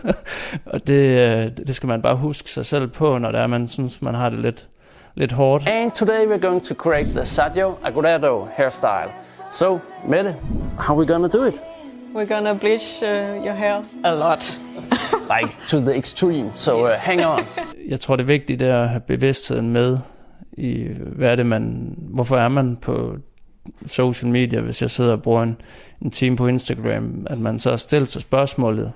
og 0.72 0.86
det, 0.86 0.92
øh, 0.92 1.50
det 1.66 1.74
skal 1.74 1.86
man 1.86 2.02
bare 2.02 2.16
huske 2.16 2.50
sig 2.50 2.66
selv 2.66 2.86
på, 2.86 3.18
når 3.18 3.32
det 3.32 3.40
er, 3.40 3.46
man 3.46 3.66
synes, 3.66 4.02
man 4.02 4.14
har 4.14 4.30
det 4.30 4.38
lidt, 4.38 4.66
lidt 5.14 5.32
hårdt. 5.32 5.68
And 5.68 5.92
today 5.92 6.26
we're 6.26 6.46
going 6.46 6.64
to 6.64 6.74
create 6.74 7.08
the 7.08 7.24
Sergio 7.24 7.74
Aguero 7.84 8.48
hairstyle. 8.56 9.12
So, 9.52 9.78
Mette, 10.06 10.36
how 10.78 10.94
are 10.94 11.00
we 11.00 11.06
gonna 11.06 11.28
do 11.28 11.44
it? 11.44 11.54
We're 12.14 12.34
gonna 12.34 12.54
bleach 12.54 13.02
uh, 13.02 13.08
your 13.46 13.54
hair 13.54 13.82
a 14.04 14.14
lot. 14.14 14.58
like 15.28 15.66
to 15.68 15.80
the 15.80 15.96
extreme, 15.96 16.50
so 16.54 16.86
uh, 16.86 16.92
hang 16.98 17.26
on. 17.26 17.40
jeg 17.92 18.00
tror, 18.00 18.16
det 18.16 18.22
er 18.22 18.26
vigtigt 18.26 18.60
det 18.60 18.68
er 18.68 18.82
at 18.82 18.88
have 18.88 19.00
bevidstheden 19.00 19.70
med 19.70 19.98
i, 20.58 20.88
hvad 21.16 21.30
er 21.30 21.36
det 21.36 21.46
man, 21.46 21.94
hvorfor 21.98 22.36
er 22.36 22.48
man 22.48 22.76
på 22.76 23.16
social 23.86 24.32
media, 24.32 24.60
hvis 24.60 24.82
jeg 24.82 24.90
sidder 24.90 25.12
og 25.12 25.22
bruger 25.22 25.42
en, 25.42 25.56
en 26.02 26.10
time 26.10 26.36
på 26.36 26.46
Instagram, 26.46 27.26
at 27.30 27.38
man 27.38 27.58
så 27.58 27.76
stiller 27.76 28.06
sig 28.06 28.22
spørgsmålet, 28.22 28.92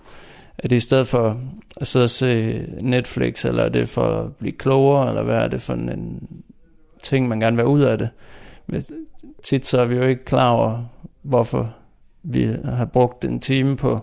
er 0.58 0.68
det 0.68 0.76
i 0.76 0.80
stedet 0.80 1.08
for 1.08 1.40
at 1.76 1.86
sidde 1.86 2.04
og 2.04 2.10
se 2.10 2.64
Netflix, 2.80 3.44
eller 3.44 3.62
er 3.62 3.68
det 3.68 3.88
for 3.88 4.20
at 4.20 4.36
blive 4.36 4.52
klogere, 4.52 5.08
eller 5.08 5.22
hvad 5.22 5.36
er 5.36 5.48
det 5.48 5.62
for 5.62 5.74
en, 5.74 5.88
en 5.88 6.28
ting, 7.02 7.28
man 7.28 7.40
gerne 7.40 7.56
vil 7.56 7.66
ud 7.66 7.80
af 7.80 7.98
det? 7.98 8.08
Hvis, 8.66 8.92
tit 9.42 9.66
så 9.66 9.80
er 9.80 9.84
vi 9.84 9.96
jo 9.96 10.02
ikke 10.02 10.24
klar 10.24 10.50
over, 10.50 10.84
hvorfor 11.22 11.74
vi 12.22 12.50
har 12.64 12.84
brugt 12.84 13.24
en 13.24 13.40
time 13.40 13.76
på, 13.76 14.00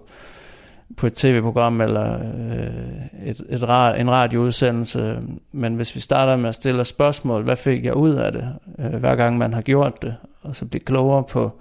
på 0.97 1.05
et 1.05 1.13
tv-program 1.13 1.81
eller 1.81 2.19
øh, 2.19 3.27
et, 3.29 3.41
et 3.49 3.69
rad, 3.69 3.99
en 3.99 4.11
radioudsendelse. 4.11 5.19
Men 5.51 5.75
hvis 5.75 5.95
vi 5.95 5.99
starter 5.99 6.35
med 6.35 6.49
at 6.49 6.55
stille 6.55 6.85
spørgsmål, 6.85 7.43
hvad 7.43 7.55
fik 7.55 7.85
jeg 7.85 7.95
ud 7.95 8.13
af 8.13 8.31
det, 8.31 8.55
øh, 8.79 8.93
hver 8.93 9.15
gang 9.15 9.37
man 9.37 9.53
har 9.53 9.61
gjort 9.61 10.01
det, 10.01 10.15
og 10.41 10.55
så 10.55 10.65
blive 10.65 10.81
klogere 10.81 11.23
på, 11.23 11.51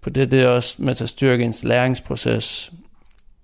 på 0.00 0.10
det, 0.10 0.30
det 0.30 0.40
er 0.40 0.48
også 0.48 0.82
med 0.82 0.94
til 0.94 1.04
at 1.04 1.08
styrke 1.08 1.44
ens 1.44 1.64
læringsproces 1.64 2.72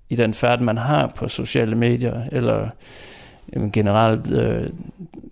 i 0.08 0.16
den 0.16 0.34
færd, 0.34 0.60
man 0.60 0.78
har 0.78 1.12
på 1.16 1.28
sociale 1.28 1.76
medier, 1.76 2.22
eller 2.32 2.68
jamen, 3.52 3.72
generelt 3.72 4.30
øh, 4.30 4.70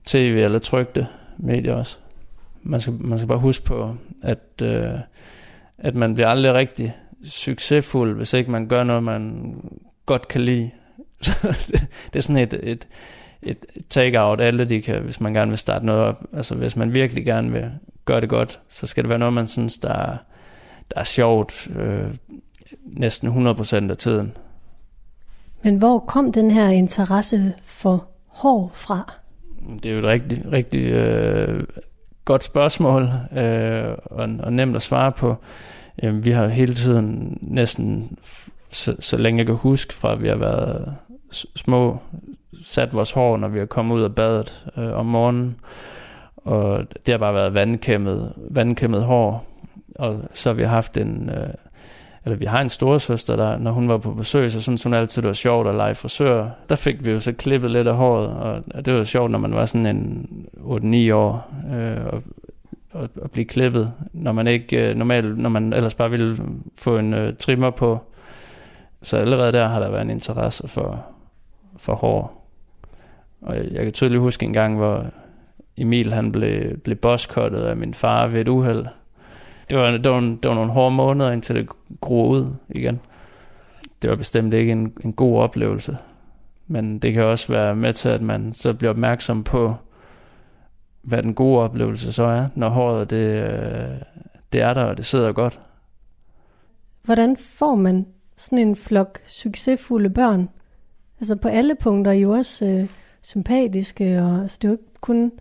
tv 0.05 0.41
eller 0.45 0.59
trygte 0.59 1.07
medier 1.39 1.75
også. 1.75 1.99
Man 2.63 2.81
skal, 2.81 2.93
man 2.93 3.19
skal 3.19 3.29
bare 3.29 3.39
huske 3.39 3.65
på, 3.65 3.97
at, 4.23 4.63
øh, 4.63 4.93
at 5.79 5.95
man 5.95 6.15
bliver 6.15 6.29
aldrig 6.29 6.55
rigtig 6.55 6.95
succesfuld, 7.25 8.17
hvis 8.17 8.33
ikke 8.33 8.51
man 8.51 8.69
gør 8.69 8.85
noget, 8.85 9.03
man 9.03 9.55
godt 10.07 10.29
kan 10.29 10.41
lide. 10.41 10.71
det 12.13 12.17
er 12.17 12.21
sådan 12.21 12.43
et, 12.43 12.61
et, 12.63 12.87
et 13.43 13.67
take-out, 13.91 14.41
alle 14.41 14.65
de 14.65 14.83
kan, 14.83 15.03
hvis 15.03 15.21
man 15.21 15.35
gerne 15.35 15.51
vil 15.51 15.59
starte 15.59 15.87
noget 15.87 16.01
op. 16.03 16.25
Altså 16.33 16.55
hvis 16.55 16.77
man 16.77 16.95
virkelig 16.95 17.25
gerne 17.25 17.53
vil 17.53 17.71
gøre 18.05 18.21
det 18.21 18.29
godt, 18.29 18.61
så 18.69 18.87
skal 18.87 19.05
det 19.05 19.09
være 19.09 19.19
noget, 19.19 19.35
man 19.35 19.47
synes, 19.47 19.79
der 19.79 19.93
er, 19.93 20.17
der 20.95 21.01
er 21.01 21.05
sjovt 21.05 21.69
øh, 21.77 22.15
næsten 22.85 23.49
100% 23.49 23.91
af 23.91 23.97
tiden. 23.97 24.37
Men 25.63 25.77
hvor 25.77 25.99
kom 25.99 26.33
den 26.33 26.51
her 26.51 26.69
interesse 26.69 27.55
for 27.65 28.07
hår 28.27 28.71
fra? 28.75 29.13
Det 29.83 29.87
er 29.87 29.93
jo 29.93 29.99
et 29.99 30.05
rigtig, 30.05 30.53
rigtig 30.53 30.85
øh, 30.85 31.65
godt 32.25 32.45
spørgsmål, 32.45 33.03
øh, 33.37 33.97
og, 34.05 34.29
og 34.41 34.53
nemt 34.53 34.77
at 34.77 34.83
svare 34.83 35.13
på. 35.13 35.37
Øh, 36.03 36.25
vi 36.25 36.31
har 36.31 36.47
hele 36.47 36.75
tiden 36.75 37.39
næsten 37.41 38.19
så, 38.75 38.97
så 39.01 39.17
længe 39.17 39.39
jeg 39.39 39.47
kan 39.47 39.57
huske, 39.57 39.95
fra 39.95 40.13
at 40.13 40.23
vi 40.23 40.29
har 40.29 40.37
været 40.37 40.97
små, 41.57 41.99
sat 42.63 42.95
vores 42.95 43.13
hår, 43.13 43.37
når 43.37 43.49
vi 43.49 43.61
er 43.61 43.67
kommet 43.67 43.95
ud 43.95 44.03
af 44.03 44.15
badet 44.15 44.65
øh, 44.77 44.93
om 44.93 45.07
morgenen. 45.07 45.57
Og 46.37 46.85
det 47.07 47.13
har 47.13 47.19
bare 47.19 47.35
været 47.35 47.55
vandkæmmet, 47.55 48.33
vandkæmmet 48.51 49.03
hår. 49.03 49.47
Og 49.95 50.21
så 50.33 50.49
har 50.49 50.55
vi 50.55 50.63
haft 50.63 50.97
en, 50.97 51.31
øh, 51.31 51.49
eller 52.25 52.37
vi 52.37 52.45
har 52.45 52.61
en 52.61 52.69
storesøster, 52.69 53.37
der, 53.37 53.59
når 53.59 53.71
hun 53.71 53.89
var 53.89 53.99
på 53.99 54.11
besøg, 54.11 54.51
så 54.51 54.61
synes 54.61 54.83
hun 54.83 54.95
altid, 54.95 55.23
det 55.23 55.29
var 55.29 55.33
sjovt 55.33 55.69
at 55.69 55.75
lege 55.75 55.95
frisør. 55.95 56.49
Der 56.69 56.77
fik 56.77 57.07
vi 57.07 57.11
jo 57.11 57.21
så 57.21 57.33
klippet 57.33 57.71
lidt 57.71 57.89
af 57.89 57.95
håret, 57.95 58.29
og 58.75 58.85
det 58.85 58.95
var 58.95 59.05
sjovt, 59.05 59.31
når 59.31 59.39
man 59.39 59.55
var 59.55 59.65
sådan 59.65 59.87
en 59.87 60.29
8-9 61.11 61.15
år, 61.15 61.55
øh, 61.75 62.07
og, 62.07 62.23
og, 62.93 63.09
og 63.23 63.31
blive 63.31 63.45
klippet, 63.45 63.93
når 64.13 64.33
man 64.33 64.47
ikke 64.47 64.91
øh, 64.91 64.97
normalt, 64.97 65.39
når 65.39 65.51
man 65.51 65.73
ellers 65.73 65.95
bare 65.95 66.11
ville 66.11 66.39
få 66.77 66.99
en 66.99 67.15
øh, 67.15 67.33
trimmer 67.33 67.71
på, 67.71 68.01
så 69.05 69.17
allerede 69.17 69.53
der 69.53 69.69
har 69.69 69.81
der 69.81 69.91
været 69.91 70.03
en 70.03 70.11
interesse 70.11 70.69
for, 70.69 71.07
for 71.77 71.95
hår. 71.95 72.49
Og 73.43 73.57
jeg, 73.57 73.83
kan 73.83 73.93
tydeligt 73.93 74.21
huske 74.21 74.47
en 74.47 74.53
gang, 74.53 74.77
hvor 74.77 75.07
Emil 75.77 76.13
han 76.13 76.33
blev, 76.33 76.79
blev 76.79 76.97
boskottet 76.97 77.63
af 77.63 77.77
min 77.77 77.95
far 77.95 78.27
ved 78.27 78.41
et 78.41 78.49
uheld. 78.49 78.87
Det 79.71 79.79
var, 79.79 79.91
det, 79.91 80.11
var, 80.11 80.21
det 80.21 80.49
var 80.49 80.55
nogle 80.55 80.71
hårde 80.71 80.95
måneder, 80.95 81.33
indtil 81.33 81.55
det 81.55 81.69
groede 82.01 82.43
ud 82.43 82.55
igen. 82.69 83.01
Det 84.03 84.11
var 84.11 84.17
bestemt 84.17 84.55
ikke 84.55 84.73
en, 84.73 84.93
en 85.05 85.13
god 85.13 85.39
oplevelse. 85.39 85.99
Men 86.67 86.99
det 86.99 87.13
kan 87.13 87.23
også 87.23 87.53
være 87.53 87.77
med 87.77 87.93
til, 87.93 88.09
at 88.09 88.23
man 88.23 88.53
så 88.53 88.75
bliver 88.75 88.91
opmærksom 88.91 89.45
på, 89.45 89.75
hvad 91.03 91.23
den 91.23 91.35
gode 91.35 91.63
oplevelse 91.63 92.13
så 92.13 92.25
er, 92.25 92.49
når 92.55 92.69
håret 92.69 93.11
det, 93.11 93.43
øh, 93.43 94.01
det 94.53 94.61
er 94.61 94.75
der, 94.75 94.85
og 94.85 94.97
det 94.97 95.07
sidder 95.07 95.33
godt. 95.33 95.61
Hvordan 97.03 97.37
får 97.37 97.75
man 97.75 98.07
sådan 98.37 98.59
en 98.59 98.77
flok 98.77 99.19
succesfulde 99.27 100.11
børn. 100.11 100.49
Altså 101.21 101.37
på 101.37 101.49
alle 101.49 101.75
punkter 101.75 102.11
er 102.11 102.17
I 102.17 102.21
jo 102.21 102.31
også 102.31 102.67
øh, 102.67 102.89
sympatiske, 103.23 104.23
og 104.23 104.43
altså, 104.43 104.59
det 104.63 104.69
er 104.69 104.73
jo 104.73 104.75
ikke 104.75 105.01
kun... 105.01 105.33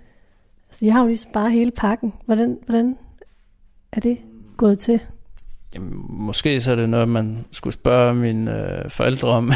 Altså, 0.70 0.86
jeg 0.86 0.94
har 0.94 1.02
jo 1.02 1.08
ligesom 1.08 1.32
bare 1.32 1.50
hele 1.50 1.72
pakken. 1.72 2.14
Hvordan, 2.26 2.58
hvordan 2.66 2.98
er 3.92 4.00
det 4.00 4.18
gået 4.58 4.80
til? 4.80 5.00
Jamen, 5.74 5.94
måske 6.10 6.60
så 6.60 6.72
er 6.72 6.76
det 6.76 6.90
noget, 6.90 7.10
man 7.10 7.46
skulle 7.52 7.74
spørge 7.74 8.16
mine 8.16 8.82
øh, 8.84 8.90
forældre 8.90 9.28
om. 9.30 9.52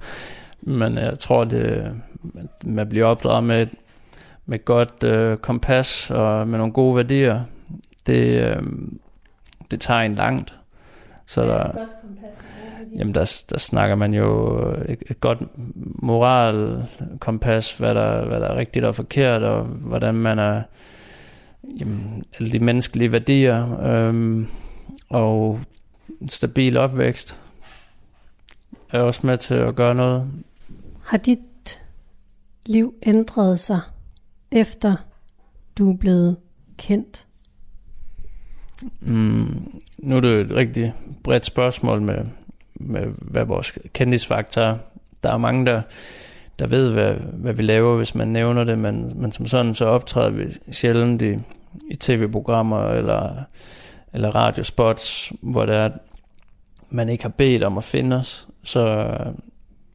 Men 0.60 0.94
jeg 0.94 1.18
tror, 1.18 1.44
det 1.44 1.94
man 2.64 2.88
bliver 2.88 3.06
opdraget 3.06 3.44
med, 3.44 3.66
med 4.46 4.64
godt 4.64 5.04
øh, 5.04 5.36
kompas 5.36 6.10
og 6.10 6.48
med 6.48 6.58
nogle 6.58 6.72
gode 6.72 6.96
værdier. 6.96 7.44
Det, 8.06 8.42
øh, 8.42 8.62
det 9.70 9.80
tager 9.80 10.00
en 10.00 10.14
langt. 10.14 10.54
Så 11.32 11.42
der, 11.42 11.72
godt 11.72 11.88
kompas. 12.00 12.44
Jamen, 12.98 13.14
der, 13.14 13.44
der 13.50 13.58
snakker 13.58 13.96
man 13.96 14.14
jo 14.14 14.58
et, 14.88 15.02
et 15.10 15.20
godt 15.20 15.38
moralkompas, 16.02 17.78
hvad 17.78 17.94
der, 17.94 18.24
hvad 18.24 18.40
der 18.40 18.46
er 18.46 18.56
rigtigt 18.56 18.84
og 18.84 18.94
forkert, 18.94 19.42
og 19.42 19.64
hvordan 19.64 20.14
man 20.14 20.38
er, 20.38 20.62
jamen, 21.80 22.24
alle 22.38 22.52
de 22.52 22.58
menneskelige 22.58 23.12
værdier, 23.12 23.80
øhm, 23.80 24.46
og 25.08 25.60
en 26.20 26.28
stabil 26.28 26.76
opvækst 26.76 27.40
er 28.90 29.00
også 29.00 29.20
med 29.26 29.36
til 29.36 29.54
at 29.54 29.74
gøre 29.74 29.94
noget. 29.94 30.30
Har 31.04 31.18
dit 31.18 31.82
liv 32.66 32.94
ændret 33.02 33.60
sig, 33.60 33.80
efter 34.50 34.96
du 35.78 35.92
er 35.92 35.96
blevet 35.96 36.36
kendt? 36.76 37.26
Mm, 39.00 39.80
nu 39.98 40.16
er 40.16 40.20
det 40.20 40.40
et 40.40 40.50
rigtig 40.50 40.94
bredt 41.24 41.46
spørgsmål 41.46 42.02
med, 42.02 42.24
med 42.74 43.06
hvad 43.18 43.44
vores 43.44 43.72
kendisfaktor 43.92 44.62
er. 44.62 44.76
Der 45.22 45.32
er 45.32 45.36
mange, 45.36 45.66
der, 45.66 45.82
der 46.58 46.66
ved, 46.66 46.92
hvad, 46.92 47.14
hvad 47.14 47.52
vi 47.52 47.62
laver, 47.62 47.96
hvis 47.96 48.14
man 48.14 48.28
nævner 48.28 48.64
det, 48.64 48.78
men, 48.78 49.12
men 49.14 49.32
som 49.32 49.46
sådan, 49.46 49.74
så 49.74 49.84
optræder 49.84 50.30
vi 50.30 50.44
sjældent 50.70 51.22
i, 51.22 51.36
i 51.90 51.94
tv-programmer 51.94 52.88
eller, 52.88 53.32
eller 54.12 54.34
radiospots, 54.34 55.32
hvor 55.40 55.66
det 55.66 55.76
er, 55.76 55.84
at 55.84 55.92
man 56.90 57.08
ikke 57.08 57.24
har 57.24 57.28
bedt 57.28 57.62
om 57.62 57.78
at 57.78 57.84
finde 57.84 58.16
os. 58.16 58.48
Så 58.64 59.16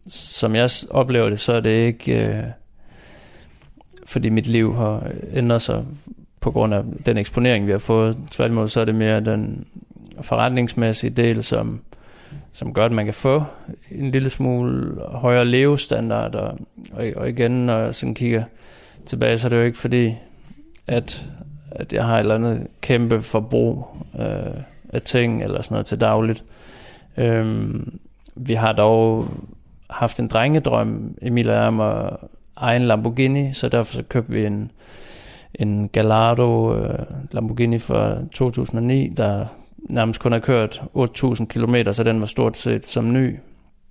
som 0.08 0.56
jeg 0.56 0.70
oplever 0.90 1.30
det, 1.30 1.40
så 1.40 1.54
er 1.54 1.60
det 1.60 1.86
ikke, 1.86 2.28
øh, 2.28 2.44
fordi 4.06 4.30
mit 4.30 4.48
liv 4.48 4.76
har 4.76 5.12
ændret 5.34 5.62
sig 5.62 5.86
på 6.48 6.52
grund 6.52 6.74
af 6.74 6.84
den 7.06 7.18
eksponering, 7.18 7.68
vi 7.68 7.72
har 7.72 7.78
fået. 7.78 8.18
Tværtimod 8.32 8.68
så 8.68 8.82
er 8.82 8.86
det 8.86 8.95
mere 8.95 9.20
den 9.20 9.68
forretningsmæssige 10.22 11.10
del, 11.10 11.43
som, 11.43 11.82
som 12.52 12.74
gør, 12.74 12.86
at 12.86 12.91
man 12.91 13.06
kan 13.06 13.14
få 13.14 13.43
en 13.91 14.12
lille 14.12 14.30
smule 14.30 15.02
højere 15.02 15.45
levestandard. 15.45 16.36
Og, 16.36 16.60
og, 16.93 17.06
og 17.16 17.30
igen, 17.30 17.52
når 17.52 17.78
jeg 17.80 17.95
sådan 17.95 18.16
kigger 18.16 18.43
tilbage, 19.06 19.38
så 19.38 19.48
er 19.48 19.50
det 19.50 19.58
jo 19.58 19.62
ikke 19.62 19.78
fordi, 19.78 20.14
at, 20.88 21.26
at 21.72 21.93
jeg 21.93 22.06
har 22.06 22.16
et 22.16 22.20
eller 22.20 22.36
andet 22.36 22.68
kæmpe 22.82 23.22
forbrug 23.22 23.88
øh, 24.20 24.62
af 24.93 25.02
ting 25.02 25.43
eller 25.43 25.62
sådan 25.62 25.74
noget 25.74 25.86
til 25.86 26.02
dagligt. 26.02 26.43
Øhm, 27.18 28.00
vi 28.36 28.54
har 28.54 28.72
dog 28.72 29.28
haft 29.89 30.20
en 30.20 30.28
drengedrøm, 30.28 31.18
Emil 31.22 31.50
og 31.50 31.58
om 31.58 31.80
at 31.80 32.10
egen 32.56 32.82
Lamborghini, 32.82 33.54
så 33.54 33.70
derfor 33.70 33.93
så 33.93 34.04
købte 34.04 34.32
vi 34.32 34.45
en, 34.45 34.72
en 35.58 35.89
Gallardo 35.89 36.76
øh, 36.76 36.99
Lamborghini 37.32 37.80
fra 37.80 38.18
2009, 38.32 39.08
der 39.08 39.45
nærmest 39.80 40.20
kun 40.20 40.32
har 40.32 40.39
kørt 40.39 40.84
8.000 40.95 41.45
km, 41.45 41.76
så 41.91 42.03
den 42.03 42.20
var 42.20 42.26
stort 42.26 42.58
set 42.58 42.86
som 42.86 43.14
ny. 43.14 43.36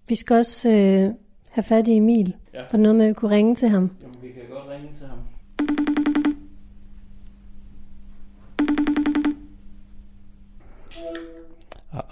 Vi 0.08 0.14
skal 0.14 0.36
også 0.36 0.68
øh, 0.68 1.10
have 1.50 1.64
fat 1.64 1.88
i 1.88 1.96
Emil. 1.96 2.34
Ja. 2.54 2.58
Der 2.58 2.64
er 2.72 2.76
noget 2.78 2.96
med, 2.96 3.04
at 3.04 3.08
vi 3.08 3.14
kunne 3.14 3.30
ringe 3.30 3.54
til 3.54 3.68
ham. 3.68 3.90
Jamen, 4.02 4.14
vi 4.22 4.28
kan 4.28 4.42
godt 4.50 4.64
ringe 4.70 4.88
til 4.98 5.06
ham. 5.06 5.18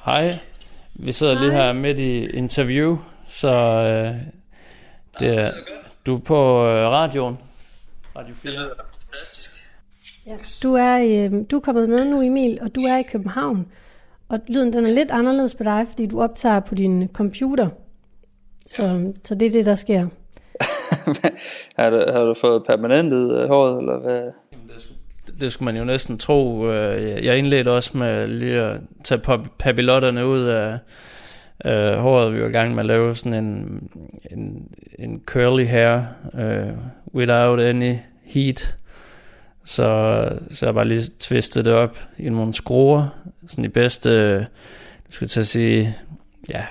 Hej. 0.05 0.39
Vi 0.95 1.13
sidder 1.13 1.35
Hej. 1.35 1.43
lige 1.43 1.53
her 1.53 1.73
midt 1.73 1.99
i 1.99 2.27
interview, 2.27 2.99
så 3.29 3.51
øh, 3.51 4.21
det 5.21 5.39
er, 5.39 5.53
du 6.07 6.17
er 6.17 6.21
på 6.21 6.67
øh, 6.67 6.89
radioen. 6.89 7.39
Radio 8.17 8.35
4. 8.35 8.53
Det. 10.25 10.31
Ja. 10.31 10.37
Du, 10.63 10.75
er, 10.75 10.99
øh, 11.27 11.41
du 11.51 11.57
er 11.57 11.61
kommet 11.61 11.89
med 11.89 12.05
nu, 12.05 12.23
Emil, 12.23 12.59
og 12.63 12.75
du 12.75 12.81
er 12.81 12.97
i 12.97 13.03
København. 13.03 13.67
Og 14.29 14.41
lyden 14.49 14.73
den 14.73 14.87
er 14.87 14.91
lidt 14.91 15.11
anderledes 15.11 15.55
på 15.55 15.65
dig, 15.65 15.87
fordi 15.89 16.07
du 16.07 16.23
optager 16.23 16.61
på 16.61 16.75
din 16.75 17.09
computer. 17.13 17.69
Så, 18.67 18.83
ja. 18.85 18.99
så 19.25 19.35
det 19.35 19.47
er 19.47 19.51
det, 19.53 19.67
der 19.67 19.75
sker. 19.75 20.07
har, 21.79 21.91
du, 21.91 22.05
har 22.13 22.25
du 22.25 22.35
fået 22.35 22.63
permanentet 22.67 23.39
øh, 23.43 23.49
håret, 23.49 23.79
eller 23.79 23.99
hvad? 23.99 24.23
Det 25.41 25.53
skulle 25.53 25.65
man 25.65 25.77
jo 25.77 25.85
næsten 25.85 26.19
tro. 26.19 26.71
Øh, 26.71 27.25
Jeg 27.25 27.39
indledte 27.39 27.71
også 27.71 27.99
med 27.99 28.27
lige 28.27 28.61
at 28.61 28.81
tage 29.05 29.21
pap- 29.29 29.57
papillotterne 29.59 30.27
ud 30.27 30.43
af 30.43 30.79
øh, 31.67 31.93
håret. 31.99 32.35
Vi 32.35 32.41
var 32.43 32.49
i 32.49 32.53
gang 32.53 32.75
med 32.75 32.81
at 32.81 32.87
lave 32.87 33.15
sådan 33.15 33.45
en, 33.45 33.89
en, 34.31 34.69
en 34.99 35.23
curly 35.27 35.65
hair 35.67 36.01
uh, 36.35 36.79
without 37.15 37.61
any 37.61 37.95
heat. 38.25 38.75
Så, 39.65 40.29
så 40.51 40.67
jeg 40.67 40.75
bare 40.75 40.85
lige 40.85 41.03
twistet 41.21 41.65
det 41.65 41.73
op 41.73 41.99
i 42.19 42.29
nogle 42.29 42.53
skruer. 42.53 43.09
Sådan 43.49 43.65
i 43.65 43.69
bedste, 43.69 44.11
øh, 44.11 44.31
jeg 44.31 44.47
skulle 45.09 45.29
til 45.29 45.41
at 45.41 45.47
sige, 45.47 45.97
ja, 46.51 46.67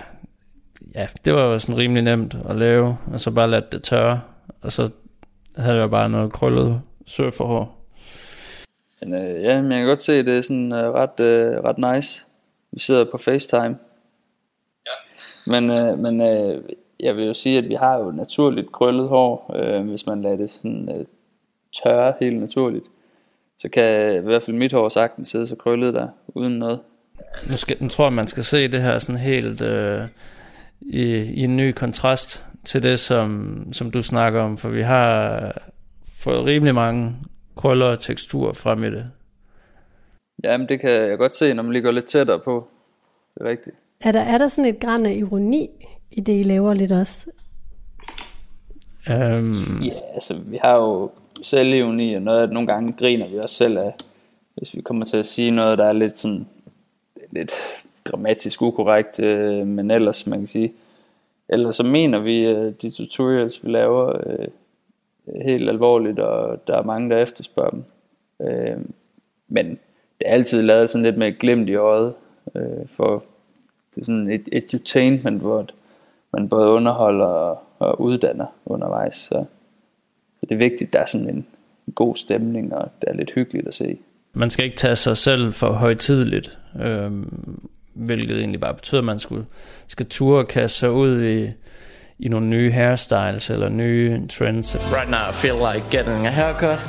ja, 0.95 1.07
det 1.25 1.33
var 1.33 1.41
jo 1.41 1.59
sådan 1.59 1.77
rimelig 1.77 2.03
nemt 2.03 2.37
at 2.49 2.55
lave. 2.55 2.97
Og 3.13 3.19
så 3.19 3.31
bare 3.31 3.49
lade 3.49 3.65
det 3.71 3.83
tørre. 3.83 4.21
Og 4.61 4.71
så 4.71 4.89
havde 5.57 5.79
jeg 5.79 5.89
bare 5.89 6.09
noget 6.09 6.33
krøllet 6.33 6.81
surferhår. 7.05 7.79
Men 9.01 9.13
øh, 9.13 9.43
ja, 9.43 9.61
men 9.61 9.71
jeg 9.71 9.79
kan 9.79 9.87
godt 9.87 10.01
se, 10.01 10.13
at 10.13 10.25
det 10.25 10.37
er 10.37 10.41
sådan 10.41 10.71
øh, 10.71 10.91
ret, 10.91 11.19
øh, 11.19 11.63
ret 11.63 11.95
nice. 11.95 12.25
Vi 12.71 12.79
sidder 12.79 13.05
på 13.11 13.17
FaceTime. 13.17 13.77
Ja. 14.85 14.95
Men, 15.45 15.69
øh, 15.69 15.99
men 15.99 16.21
øh, 16.21 16.63
jeg 16.99 17.15
vil 17.15 17.25
jo 17.25 17.33
sige, 17.33 17.57
at 17.57 17.69
vi 17.69 17.73
har 17.73 17.97
jo 17.99 18.11
naturligt 18.11 18.71
krøllet 18.71 19.07
hår, 19.07 19.55
øh, 19.55 19.89
hvis 19.89 20.05
man 20.05 20.21
lader 20.21 20.35
det 20.35 20.49
sådan 20.49 20.89
øh, 20.89 21.05
tørre 21.84 22.13
helt 22.19 22.39
naturligt. 22.39 22.86
Så 23.57 23.69
kan 23.69 24.15
i 24.15 24.19
hvert 24.19 24.43
fald 24.43 24.57
mit 24.57 24.74
hår 24.74 24.89
sagtens 24.89 25.30
sidde 25.30 25.47
så 25.47 25.55
krøllet 25.55 25.93
der, 25.93 26.07
uden 26.28 26.59
noget. 26.59 26.80
Nu, 27.49 27.55
skal, 27.55 27.78
nu 27.80 27.88
tror 27.88 28.05
jeg, 28.05 28.13
man 28.13 28.28
skal 28.28 28.43
se 28.43 28.67
det 28.67 28.82
her 28.82 28.99
sådan 28.99 29.21
helt 29.21 29.61
øh, 29.61 30.01
i, 30.82 31.03
i 31.15 31.43
en 31.43 31.57
ny 31.57 31.71
kontrast 31.71 32.45
til 32.63 32.84
det, 32.84 32.99
som, 32.99 33.57
som 33.74 33.91
du 33.91 34.01
snakker 34.01 34.41
om, 34.41 34.57
for 34.57 34.69
vi 34.69 34.82
har 34.82 35.61
fået 36.17 36.45
rimelig 36.45 36.76
mange 36.76 37.15
krøller 37.55 37.86
og 37.86 37.99
teksturer 37.99 38.53
frem 38.53 38.84
i 38.84 38.89
det. 38.89 39.11
Jamen 40.43 40.69
det 40.69 40.80
kan 40.80 40.89
jeg 40.89 41.17
godt 41.17 41.36
se, 41.36 41.53
når 41.53 41.63
man 41.63 41.71
lige 41.71 41.84
går 41.84 41.91
lidt 41.91 42.05
tættere 42.05 42.39
på. 42.39 42.67
Det 43.36 43.41
er 43.41 43.49
rigtigt. 43.49 43.76
Er 44.01 44.11
der, 44.11 44.21
er 44.21 44.38
der 44.38 44.47
sådan 44.47 44.69
et 44.76 44.80
græn 44.80 45.05
af 45.05 45.13
ironi 45.13 45.69
i 46.11 46.21
det, 46.21 46.39
I 46.39 46.43
laver 46.43 46.74
lidt 46.74 46.91
også? 46.91 47.30
Um, 49.09 49.82
Ja, 49.84 49.91
altså 50.13 50.34
vi 50.47 50.59
har 50.61 50.76
jo 50.76 51.11
selvironi, 51.43 52.13
og 52.13 52.21
noget 52.21 52.43
at 52.43 52.51
nogle 52.51 52.67
gange 52.67 52.93
griner 52.93 53.27
vi 53.27 53.37
også 53.37 53.55
selv 53.55 53.77
af, 53.77 53.93
hvis 54.55 54.75
vi 54.75 54.81
kommer 54.81 55.05
til 55.05 55.17
at 55.17 55.25
sige 55.25 55.51
noget, 55.51 55.77
der 55.77 55.85
er 55.85 55.93
lidt 55.93 56.17
sådan, 56.17 56.47
lidt 57.31 57.51
grammatisk 58.03 58.61
ukorrekt, 58.61 59.19
øh, 59.19 59.67
men 59.67 59.91
ellers 59.91 60.27
man 60.27 60.39
kan 60.39 60.47
sige, 60.47 60.73
ellers 61.49 61.75
så 61.75 61.83
mener 61.83 62.19
vi 62.19 62.45
øh, 62.45 62.73
de 62.81 62.89
tutorials, 62.89 63.63
vi 63.63 63.69
laver, 63.69 64.21
øh, 64.27 64.47
helt 65.45 65.69
alvorligt, 65.69 66.19
og 66.19 66.67
der 66.67 66.77
er 66.77 66.83
mange, 66.83 67.09
der 67.09 67.17
efterspørger 67.17 67.69
dem. 67.69 67.83
Øh, 68.41 68.77
men 69.47 69.69
det 70.19 70.25
er 70.25 70.33
altid 70.33 70.61
lavet 70.61 70.89
sådan 70.89 71.03
lidt 71.03 71.17
med 71.17 71.27
et 71.27 71.39
glimt 71.39 71.69
i 71.69 71.75
øjet, 71.75 72.13
øh, 72.55 72.87
for 72.87 73.23
det 73.95 74.01
er 74.01 74.05
sådan 74.05 74.31
et 74.31 74.49
edutainment, 74.51 75.41
hvor 75.41 75.65
man 76.33 76.49
både 76.49 76.69
underholder 76.69 77.25
og, 77.25 77.59
og 77.79 78.01
uddanner 78.01 78.45
undervejs. 78.65 79.15
Så, 79.15 79.45
så 80.43 80.47
det 80.49 80.55
er 80.55 80.59
vigtigt, 80.59 80.87
at 80.87 80.93
der 80.93 80.99
er 80.99 81.05
sådan 81.05 81.29
en, 81.29 81.45
god 81.95 82.15
stemning, 82.15 82.73
og 82.73 82.91
det 83.01 83.09
er 83.09 83.13
lidt 83.13 83.31
hyggeligt 83.35 83.67
at 83.67 83.73
se. 83.73 83.97
man 84.33 84.49
skal 84.49 84.65
ikke 84.65 84.77
tage 84.77 84.95
sig 84.95 85.17
selv 85.17 85.53
for 85.53 85.71
højtidligt, 85.71 86.57
øhm, 86.81 87.59
hvilket 87.93 88.37
egentlig 88.37 88.59
bare 88.59 88.73
betyder, 88.73 89.01
at 89.01 89.05
man 89.05 89.19
skulle, 89.19 89.45
skal 89.87 90.05
ture 90.05 90.39
og 90.39 90.47
kaste 90.47 90.79
sig 90.79 90.91
ud 90.91 91.23
i, 91.23 91.49
i 92.19 92.27
nogle 92.29 92.47
nye 92.47 92.71
hairstyles 92.71 93.49
eller 93.49 93.69
nye 93.69 94.27
trends. 94.27 94.75
Right 94.75 95.09
now 95.09 95.29
I 95.29 95.33
feel 95.33 95.55
like 95.73 95.97
getting 95.97 96.27
a 96.27 96.29
haircut. 96.29 96.79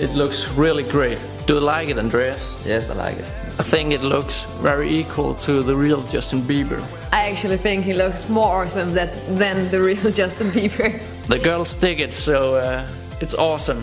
It 0.00 0.16
looks 0.16 0.58
really 0.58 0.84
great. 0.90 1.18
Do 1.48 1.54
you 1.54 1.78
like 1.78 1.92
it, 1.92 1.98
Andreas? 1.98 2.64
Yes, 2.66 2.90
I 2.90 3.08
like 3.08 3.18
it. 3.20 3.40
I 3.60 3.62
think 3.62 3.92
it 3.92 4.02
looks 4.02 4.46
very 4.62 4.88
equal 5.00 5.34
to 5.34 5.62
the 5.62 5.76
real 5.76 6.02
Justin 6.12 6.40
Bieber. 6.40 6.80
I 7.12 7.30
actually 7.30 7.58
think 7.58 7.84
he 7.84 7.92
looks 7.92 8.28
more 8.28 8.62
awesome 8.62 8.94
that, 8.94 9.12
than 9.38 9.70
the 9.70 9.80
real 9.80 10.12
Justin 10.20 10.48
Bieber. 10.48 11.02
The 11.26 11.38
girls 11.38 11.74
dig 11.74 12.00
it, 12.00 12.14
so 12.14 12.54
uh, 12.54 12.88
it's 13.22 13.34
awesome. 13.38 13.78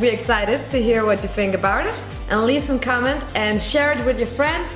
We're 0.00 0.12
excited 0.12 0.58
to 0.70 0.76
hear 0.88 1.00
what 1.04 1.18
you 1.24 1.28
think 1.28 1.54
about 1.54 1.84
it 1.88 1.94
and 2.30 2.46
leave 2.50 2.62
some 2.62 2.78
comment 2.90 3.20
and 3.36 3.60
share 3.60 3.90
it 3.94 4.00
with 4.06 4.18
your 4.22 4.32
friends 4.40 4.68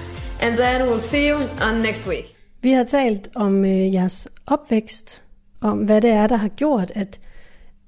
and 0.42 0.52
then 0.62 0.76
we'll 0.88 1.06
see 1.12 1.28
you 1.30 1.36
on 1.66 1.74
next 1.82 2.06
week. 2.08 2.26
Vi 2.62 2.70
har 2.72 2.84
talt 2.84 3.28
om 3.34 3.64
øh, 3.64 3.94
jeres 3.94 4.28
opvækst, 4.46 5.22
om 5.60 5.78
hvad 5.78 6.00
det 6.00 6.10
er, 6.10 6.26
der 6.26 6.36
har 6.36 6.48
gjort, 6.48 6.92
at, 6.94 7.20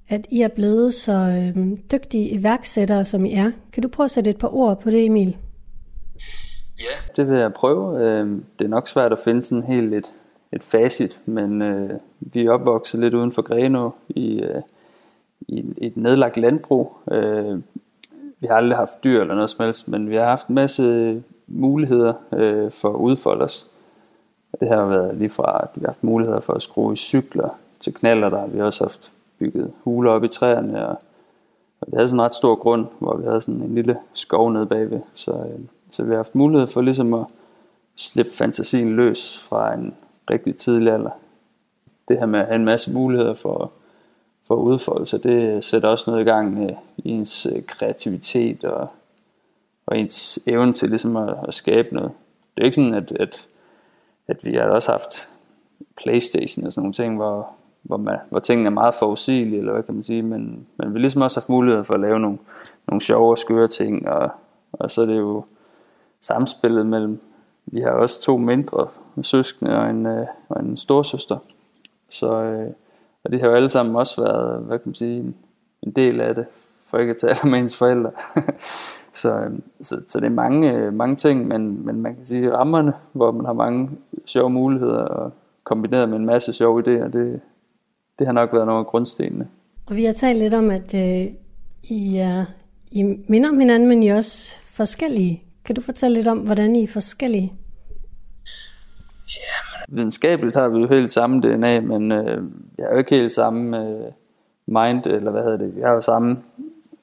at 0.08 0.26
I 0.30 0.40
er 0.42 0.48
blevet 0.48 0.94
så 0.94 1.12
øh, 1.12 1.76
dygtige 1.92 2.28
iværksættere, 2.28 3.04
som 3.04 3.24
I 3.24 3.34
er. 3.34 3.50
Kan 3.72 3.82
du 3.82 3.88
prøve 3.88 4.04
at 4.04 4.10
sætte 4.10 4.30
et 4.30 4.38
par 4.38 4.54
ord 4.54 4.80
på 4.80 4.90
det, 4.90 5.04
Emil? 5.04 5.36
Det 7.16 7.28
vil 7.30 7.38
jeg 7.38 7.52
prøve. 7.52 8.00
Øh, 8.02 8.26
Det 8.58 8.64
er 8.64 8.68
nok 8.68 8.88
svært 8.88 9.12
at 9.12 9.18
finde 9.18 9.42
sådan 9.42 9.64
helt 9.64 9.94
et, 9.94 10.14
et 10.52 10.62
facit, 10.62 11.20
men 11.26 11.62
øh, 11.62 11.90
vi 12.20 12.44
er 12.46 12.50
opvokset 12.50 13.00
lidt 13.00 13.14
uden 13.14 13.32
for 13.32 13.42
Grenå 13.42 13.94
i, 14.08 14.40
øh, 14.40 14.62
i 15.49 15.64
et- 15.76 15.96
nedlagt 15.96 16.36
landbrug. 16.36 16.96
Øh, 17.12 17.61
vi 18.40 18.46
har 18.46 18.57
aldrig 18.57 18.76
haft 18.78 19.05
dyr 19.05 19.20
eller 19.20 19.34
noget 19.34 19.51
som 19.51 19.64
helst, 19.64 19.88
men 19.88 20.11
vi 20.11 20.16
har 20.16 20.24
haft 20.24 20.49
en 20.49 20.55
masse 20.55 21.22
muligheder 21.46 22.12
øh, 22.32 22.70
for 22.72 22.88
at 22.88 22.94
udfolde 22.96 23.44
os. 23.44 23.66
Og 24.53 24.61
det 24.61 24.68
har 24.68 24.86
været 24.86 25.16
lige 25.16 25.28
fra, 25.30 25.61
at 25.62 25.68
vi 25.74 25.80
har 25.80 25.88
haft 25.88 26.05
muligheder 26.05 26.40
for 26.40 26.53
at 26.53 26.62
skrue 26.62 26.92
i 26.92 26.96
cykler 26.96 27.49
til 27.80 27.94
knaller, 27.94 28.28
der 28.28 28.46
vi 28.46 28.59
har 28.59 28.64
også 28.64 28.84
haft 28.84 29.12
bygget 29.38 29.72
huler 29.84 30.11
op 30.12 30.24
i 30.24 30.28
træerne, 30.28 30.88
og, 30.88 30.96
og 31.80 31.86
vi 31.86 31.92
havde 31.96 32.09
sådan 32.09 32.20
en 32.20 32.24
ret 32.24 32.34
stor 32.34 32.55
grund, 32.55 32.86
hvor 32.99 33.16
vi 33.16 33.24
havde 33.26 33.40
sådan 33.40 33.62
en 33.62 33.74
lille 33.74 33.99
skov 34.12 34.51
nede 34.53 34.66
bagved, 34.66 35.01
så, 35.14 35.32
øh, 35.32 35.61
så 35.90 36.03
vi 36.03 36.09
har 36.11 36.16
haft 36.16 36.34
mulighed 36.34 36.66
for 36.66 36.80
ligesom 36.80 37.14
at 37.14 37.24
slippe 37.96 38.32
fantasien 38.32 38.96
løs 38.96 39.38
fra 39.49 39.74
en 39.74 39.94
rigtig 40.30 40.57
tidlig 40.57 40.92
alder. 40.92 41.11
Det 42.09 42.18
her 42.18 42.26
med 42.26 42.40
at 42.40 42.46
have 42.46 42.57
en 42.57 42.64
masse 42.64 42.92
muligheder 42.94 43.34
for, 43.34 43.55
for 43.59 43.64
at 43.64 43.68
for 44.49 44.55
udfoldelse. 44.55 45.18
det 45.18 45.64
sætter 45.64 45.88
også 45.88 46.11
noget 46.11 46.22
i 46.22 46.28
gang 46.28 46.70
i 46.96 47.11
ens 47.11 47.46
øh, 47.46 47.62
kreativitet 47.66 48.64
og, 48.64 48.88
og 49.86 49.99
ens 49.99 50.38
evne 50.46 50.72
til 50.72 50.88
ligesom 50.88 51.16
at, 51.16 51.34
at 51.49 51.55
skabe 51.55 51.94
noget. 51.94 52.11
Det 52.55 52.62
er 52.62 52.64
ikke 52.64 52.74
sådan, 52.74 52.94
at, 52.94 53.12
at, 53.12 53.46
at 54.28 54.44
vi 54.44 54.55
har 54.55 54.64
også 54.64 54.90
haft 54.90 55.28
Playstation 55.96 56.66
og 56.66 56.72
sådan 56.72 56.82
nogle 56.82 56.92
ting, 56.92 57.16
hvor, 57.16 57.49
hvor, 57.82 57.96
man, 57.96 58.18
hvor 58.30 58.40
tingene 58.40 58.66
er 58.66 58.70
meget 58.70 58.94
forudsigelige, 58.94 59.59
eller 59.59 59.72
hvad 59.72 59.82
kan 59.82 59.94
man 59.94 60.05
sige, 60.05 60.22
men, 60.22 60.66
men 60.76 60.88
vi 60.88 60.92
har 60.92 61.01
ligesom 61.01 61.22
også 61.22 61.40
haft 61.40 61.49
mulighed 61.49 61.84
for 61.84 61.94
at 61.94 62.01
lave 62.01 62.20
nogle, 62.20 62.38
nogle 62.86 63.01
sjove 63.01 63.30
og 63.30 63.38
skøre 63.38 63.68
ting, 63.68 64.09
og, 64.09 64.30
og 64.72 64.90
så 64.90 65.03
er 65.03 65.07
det 65.07 65.18
jo 65.18 65.44
samspillet 66.20 66.86
mellem, 66.86 67.20
vi 67.66 67.80
har 67.80 67.90
også 67.90 68.22
to 68.22 68.36
mindre 68.36 68.88
søskende 69.22 69.78
og 69.78 69.90
en, 69.90 70.07
øh, 70.07 70.26
og 70.49 70.61
en 70.61 70.76
storsøster, 70.76 71.38
så 72.09 72.32
øh, 72.32 72.70
og 73.28 73.32
det 73.32 73.40
har 73.40 73.48
jo 73.48 73.54
alle 73.54 73.68
sammen 73.68 73.96
også 73.96 74.22
været, 74.22 74.62
hvad 74.62 74.78
kan 74.78 74.88
man 74.88 74.94
sige, 74.94 75.18
en, 75.18 75.34
en 75.82 75.90
del 75.90 76.20
af 76.20 76.34
det, 76.34 76.46
for 76.86 76.98
ikke 76.98 77.10
at 77.10 77.16
tale 77.16 77.50
med 77.50 77.58
ens 77.58 77.76
forældre. 77.76 78.10
så, 79.22 79.34
øh, 79.34 79.50
så, 79.80 80.02
så 80.08 80.20
det 80.20 80.26
er 80.26 80.30
mange, 80.30 80.78
øh, 80.78 80.94
mange 80.94 81.16
ting, 81.16 81.48
men, 81.48 81.86
men 81.86 82.00
man 82.00 82.14
kan 82.14 82.24
sige 82.24 82.52
rammerne, 82.52 82.92
hvor 83.12 83.30
man 83.30 83.46
har 83.46 83.52
mange 83.52 83.90
sjove 84.26 84.50
muligheder 84.50 85.02
og 85.02 85.32
kombineret 85.64 86.08
med 86.08 86.16
en 86.16 86.26
masse 86.26 86.52
sjove 86.52 86.80
idéer, 86.80 87.08
det, 87.08 87.40
det 88.18 88.26
har 88.26 88.32
nok 88.32 88.52
været 88.52 88.66
nogle 88.66 88.80
af 88.80 88.86
grundstenene. 88.86 89.48
Og 89.86 89.96
vi 89.96 90.04
har 90.04 90.12
talt 90.12 90.38
lidt 90.38 90.54
om, 90.54 90.70
at 90.70 90.94
øh, 90.94 91.26
I, 91.82 92.16
er, 92.16 92.44
I 92.90 93.02
minder 93.28 93.48
om 93.48 93.58
hinanden, 93.58 93.88
men 93.88 94.02
I 94.02 94.08
er 94.08 94.16
også 94.16 94.56
forskellige. 94.64 95.42
Kan 95.64 95.74
du 95.74 95.80
fortælle 95.80 96.14
lidt 96.14 96.28
om, 96.28 96.38
hvordan 96.38 96.76
I 96.76 96.82
er 96.82 96.88
forskellige? 96.88 97.52
Videnskabeligt 99.91 100.57
har 100.57 100.68
vi 100.68 100.80
jo 100.80 100.89
helt 100.89 101.12
samme 101.12 101.41
DNA, 101.41 101.80
men 101.80 102.12
øh, 102.12 102.43
jeg 102.78 102.86
har 102.86 102.93
jo 102.93 102.99
ikke 102.99 103.16
helt 103.16 103.32
samme 103.32 103.89
øh, 103.89 104.12
mind, 104.66 105.07
eller 105.07 105.30
hvad 105.30 105.43
hedder 105.43 105.57
det, 105.57 105.76
vi 105.76 105.80
har 105.80 105.93
jo 105.93 106.01
samme 106.01 106.39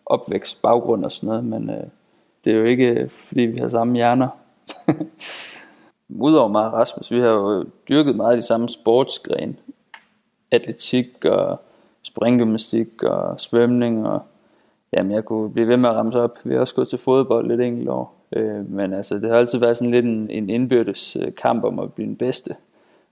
opvækst, 0.05 0.61
baggrund 0.61 1.05
og 1.05 1.11
sådan 1.11 1.27
noget, 1.27 1.43
men 1.43 1.69
øh, 1.69 1.83
det 2.43 2.53
er 2.53 2.57
jo 2.57 2.65
ikke 2.65 2.87
øh, 2.87 3.09
fordi 3.09 3.41
vi 3.41 3.57
har 3.57 3.67
samme 3.67 3.95
hjerner. 3.95 4.27
Udover 6.09 6.47
mig 6.47 6.65
og 6.65 6.73
Rasmus, 6.73 7.11
vi 7.11 7.19
har 7.19 7.27
jo 7.27 7.65
dyrket 7.89 8.15
meget 8.15 8.31
af 8.31 8.37
de 8.37 8.47
samme 8.47 8.69
sportsgren. 8.69 9.57
Atletik 10.51 11.25
og 11.25 11.61
springgymnastik 12.03 13.03
og 13.03 13.41
svømning 13.41 14.07
og 14.07 14.21
jamen 14.93 15.11
jeg 15.11 15.25
kunne 15.25 15.51
blive 15.51 15.67
ved 15.67 15.77
med 15.77 15.89
at 15.89 15.95
ramse 15.95 16.21
op. 16.21 16.37
Vi 16.43 16.53
har 16.53 16.61
også 16.61 16.75
gået 16.75 16.87
til 16.87 16.99
fodbold 16.99 17.47
lidt 17.47 17.61
enkelt 17.61 17.89
år. 17.89 18.15
Øh, 18.31 18.71
men 18.71 18.93
altså 18.93 19.15
det 19.15 19.29
har 19.29 19.37
altid 19.37 19.59
været 19.59 19.77
sådan 19.77 19.91
lidt 19.91 20.05
en, 20.05 20.29
en 20.29 20.49
indbyrdes 20.49 21.15
øh, 21.15 21.35
kamp 21.35 21.63
om 21.63 21.79
at 21.79 21.93
blive 21.93 22.07
den 22.07 22.15
bedste. 22.15 22.55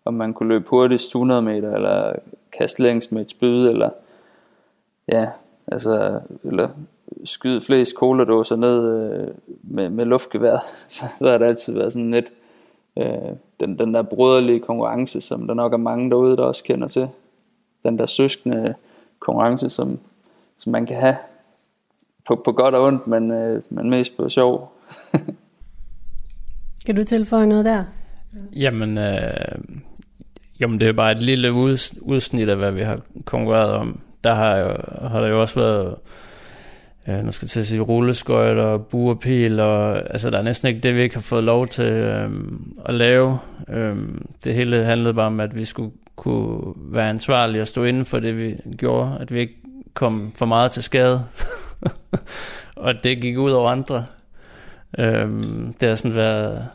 Om 0.05 0.13
man 0.13 0.33
kunne 0.33 0.49
løbe 0.49 0.69
hurtigst 0.69 1.07
100 1.07 1.41
meter, 1.41 1.75
eller 1.75 2.13
kaste 2.57 2.83
længst 2.83 3.11
med 3.11 3.21
et 3.21 3.31
spyd, 3.31 3.67
eller 3.67 3.89
ja, 5.07 5.29
altså, 5.67 6.19
eller 6.43 6.69
skyde 7.23 7.61
flest 7.61 7.95
coladåser 7.95 8.55
ned 8.55 9.11
øh, 9.11 9.27
med, 9.63 9.89
med 9.89 10.05
luftgevær. 10.05 10.57
Så, 10.87 11.05
så 11.19 11.29
har 11.29 11.37
det 11.37 11.45
altid 11.45 11.73
været 11.73 11.93
sådan 11.93 12.11
lidt 12.11 12.31
øh, 12.97 13.35
den, 13.59 13.79
den 13.79 13.93
der 13.93 14.01
broderlige 14.01 14.59
konkurrence, 14.59 15.21
som 15.21 15.47
der 15.47 15.53
nok 15.53 15.73
er 15.73 15.77
mange 15.77 16.09
derude, 16.09 16.37
der 16.37 16.43
også 16.43 16.63
kender 16.63 16.87
til. 16.87 17.09
Den 17.83 17.97
der 17.97 18.05
søskende 18.05 18.73
konkurrence, 19.19 19.69
som, 19.69 19.99
som 20.57 20.71
man 20.71 20.85
kan 20.85 20.95
have 20.95 21.15
på, 22.27 22.41
på 22.45 22.51
godt 22.51 22.75
og 22.75 22.83
ondt, 22.83 23.07
men, 23.07 23.31
øh, 23.31 23.61
men 23.69 23.89
mest 23.89 24.17
på 24.17 24.29
sjov. 24.29 24.71
Kan 26.85 26.95
du 26.95 27.03
tilføje 27.03 27.45
noget 27.45 27.65
der? 27.65 27.83
Jamen, 28.55 28.97
øh, 28.97 29.55
jamen 30.59 30.79
det 30.79 30.87
er 30.87 30.93
bare 30.93 31.11
et 31.11 31.23
lille 31.23 31.53
udsnit 32.01 32.49
af, 32.49 32.57
hvad 32.57 32.71
vi 32.71 32.81
har 32.81 32.99
konkurreret 33.25 33.71
om. 33.71 33.99
Der 34.23 34.33
har, 34.33 34.57
jo, 34.57 34.75
har 35.07 35.19
der 35.19 35.27
jo 35.27 35.41
også 35.41 35.55
været, 35.59 35.95
øh, 37.07 37.25
nu 37.25 37.31
skal 37.31 37.45
jeg 37.45 37.49
til 37.49 37.59
at 37.59 37.67
sige, 37.67 37.81
rulleskøjt 37.81 38.57
og 38.57 38.85
buerpil, 38.85 39.59
og 39.59 39.97
altså 39.97 40.29
der 40.29 40.37
er 40.37 40.43
næsten 40.43 40.67
ikke 40.67 40.79
det, 40.79 40.95
vi 40.95 41.01
ikke 41.01 41.15
har 41.15 41.21
fået 41.21 41.43
lov 41.43 41.67
til 41.67 41.85
øh, 41.85 42.29
at 42.85 42.93
lave. 42.93 43.39
Øh, 43.69 43.97
det 44.43 44.53
hele 44.53 44.85
handlede 44.85 45.13
bare 45.13 45.27
om, 45.27 45.39
at 45.39 45.55
vi 45.55 45.65
skulle 45.65 45.91
kunne 46.15 46.73
være 46.75 47.09
ansvarlige 47.09 47.61
og 47.61 47.67
stå 47.67 47.83
inden 47.83 48.05
for 48.05 48.19
det, 48.19 48.37
vi 48.37 48.55
gjorde, 48.77 49.17
at 49.19 49.33
vi 49.33 49.39
ikke 49.39 49.55
kom 49.93 50.31
for 50.35 50.45
meget 50.45 50.71
til 50.71 50.83
skade, 50.83 51.25
og 52.75 52.93
det 53.03 53.21
gik 53.21 53.37
ud 53.37 53.51
over 53.51 53.69
andre. 53.69 54.05
Øhm, 54.99 55.73
det 55.79 55.89
har 55.89 55.95
sådan 55.95 56.15
været, 56.15 56.67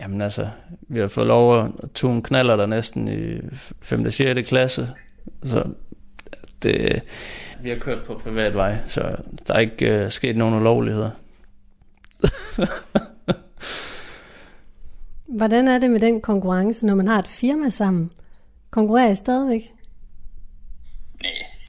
jamen 0.00 0.20
altså, 0.20 0.48
vi 0.80 1.00
har 1.00 1.08
fået 1.08 1.26
lov 1.26 1.58
at 1.58 1.70
tune 1.94 2.22
knaller 2.22 2.56
der 2.56 2.66
næsten 2.66 3.08
i 3.08 3.40
5. 3.82 4.04
og 4.04 4.12
6. 4.12 4.48
klasse, 4.48 4.88
så 5.44 5.64
det, 6.62 7.02
vi 7.62 7.68
har 7.68 7.76
kørt 7.76 8.04
på 8.06 8.14
privat 8.14 8.54
vej, 8.54 8.76
så 8.86 9.16
der 9.48 9.54
er 9.54 9.58
ikke 9.58 9.86
øh, 9.86 10.10
sket 10.10 10.36
nogen 10.36 10.54
ulovligheder. 10.54 11.10
Hvordan 15.38 15.68
er 15.68 15.78
det 15.78 15.90
med 15.90 16.00
den 16.00 16.20
konkurrence, 16.20 16.86
når 16.86 16.94
man 16.94 17.08
har 17.08 17.18
et 17.18 17.28
firma 17.28 17.70
sammen? 17.70 18.12
Konkurrerer 18.70 19.10
I 19.10 19.14
stadigvæk? 19.14 19.72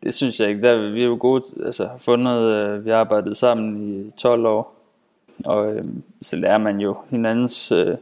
Det 0.04 0.14
synes 0.14 0.40
jeg 0.40 0.50
ikke. 0.50 0.62
Der, 0.62 0.92
vi 0.92 1.02
er 1.02 1.06
jo 1.06 1.18
gode, 1.20 1.44
altså 1.66 1.88
har 1.88 1.98
fundet, 1.98 2.42
øh, 2.42 2.86
vi 2.86 2.90
har 2.90 2.98
arbejdet 2.98 3.38
sammen 3.38 4.00
i 4.08 4.12
12 4.12 4.46
år, 4.46 4.76
og 5.46 5.74
øh, 5.74 5.86
så 6.22 6.36
lærer 6.36 6.58
man 6.58 6.80
jo 6.80 6.98
hinandens 7.10 7.72
øh, 7.72 7.98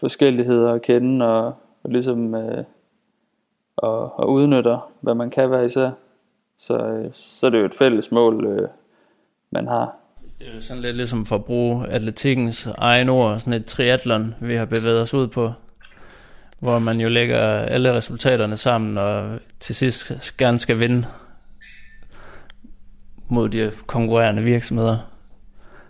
forskelligheder 0.00 0.72
at 0.72 0.82
kende, 0.82 1.26
og, 1.26 1.46
og 1.82 1.90
ligesom 1.90 2.34
øh, 2.34 2.64
og, 3.76 4.18
og 4.18 4.32
udnytter, 4.32 4.92
hvad 5.00 5.14
man 5.14 5.30
kan 5.30 5.50
være 5.50 5.66
især. 5.66 5.90
Så, 6.58 6.78
øh, 6.78 7.10
så 7.12 7.46
er 7.46 7.50
det 7.50 7.60
jo 7.60 7.64
et 7.64 7.74
fælles 7.74 8.12
mål, 8.12 8.46
øh, 8.46 8.68
man 9.50 9.68
har. 9.68 9.96
Det 10.38 10.48
er 10.48 10.54
jo 10.54 10.60
sådan 10.60 10.82
lidt 10.82 10.96
ligesom 10.96 11.26
for 11.26 11.36
at 11.36 11.44
bruge 11.44 11.86
atletikkens 11.88 12.68
egen 12.78 13.08
ord, 13.08 13.38
sådan 13.38 13.52
et 13.52 13.66
triathlon, 13.66 14.34
vi 14.40 14.54
har 14.54 14.64
bevæget 14.64 15.00
os 15.00 15.14
ud 15.14 15.28
på, 15.28 15.52
hvor 16.58 16.78
man 16.78 17.00
jo 17.00 17.08
lægger 17.08 17.38
alle 17.58 17.94
resultaterne 17.94 18.56
sammen, 18.56 18.98
og 18.98 19.38
til 19.60 19.74
sidst 19.74 20.36
gerne 20.38 20.58
skal 20.58 20.80
vinde 20.80 21.04
mod 23.28 23.48
de 23.48 23.72
konkurrerende 23.86 24.42
virksomheder. 24.42 24.98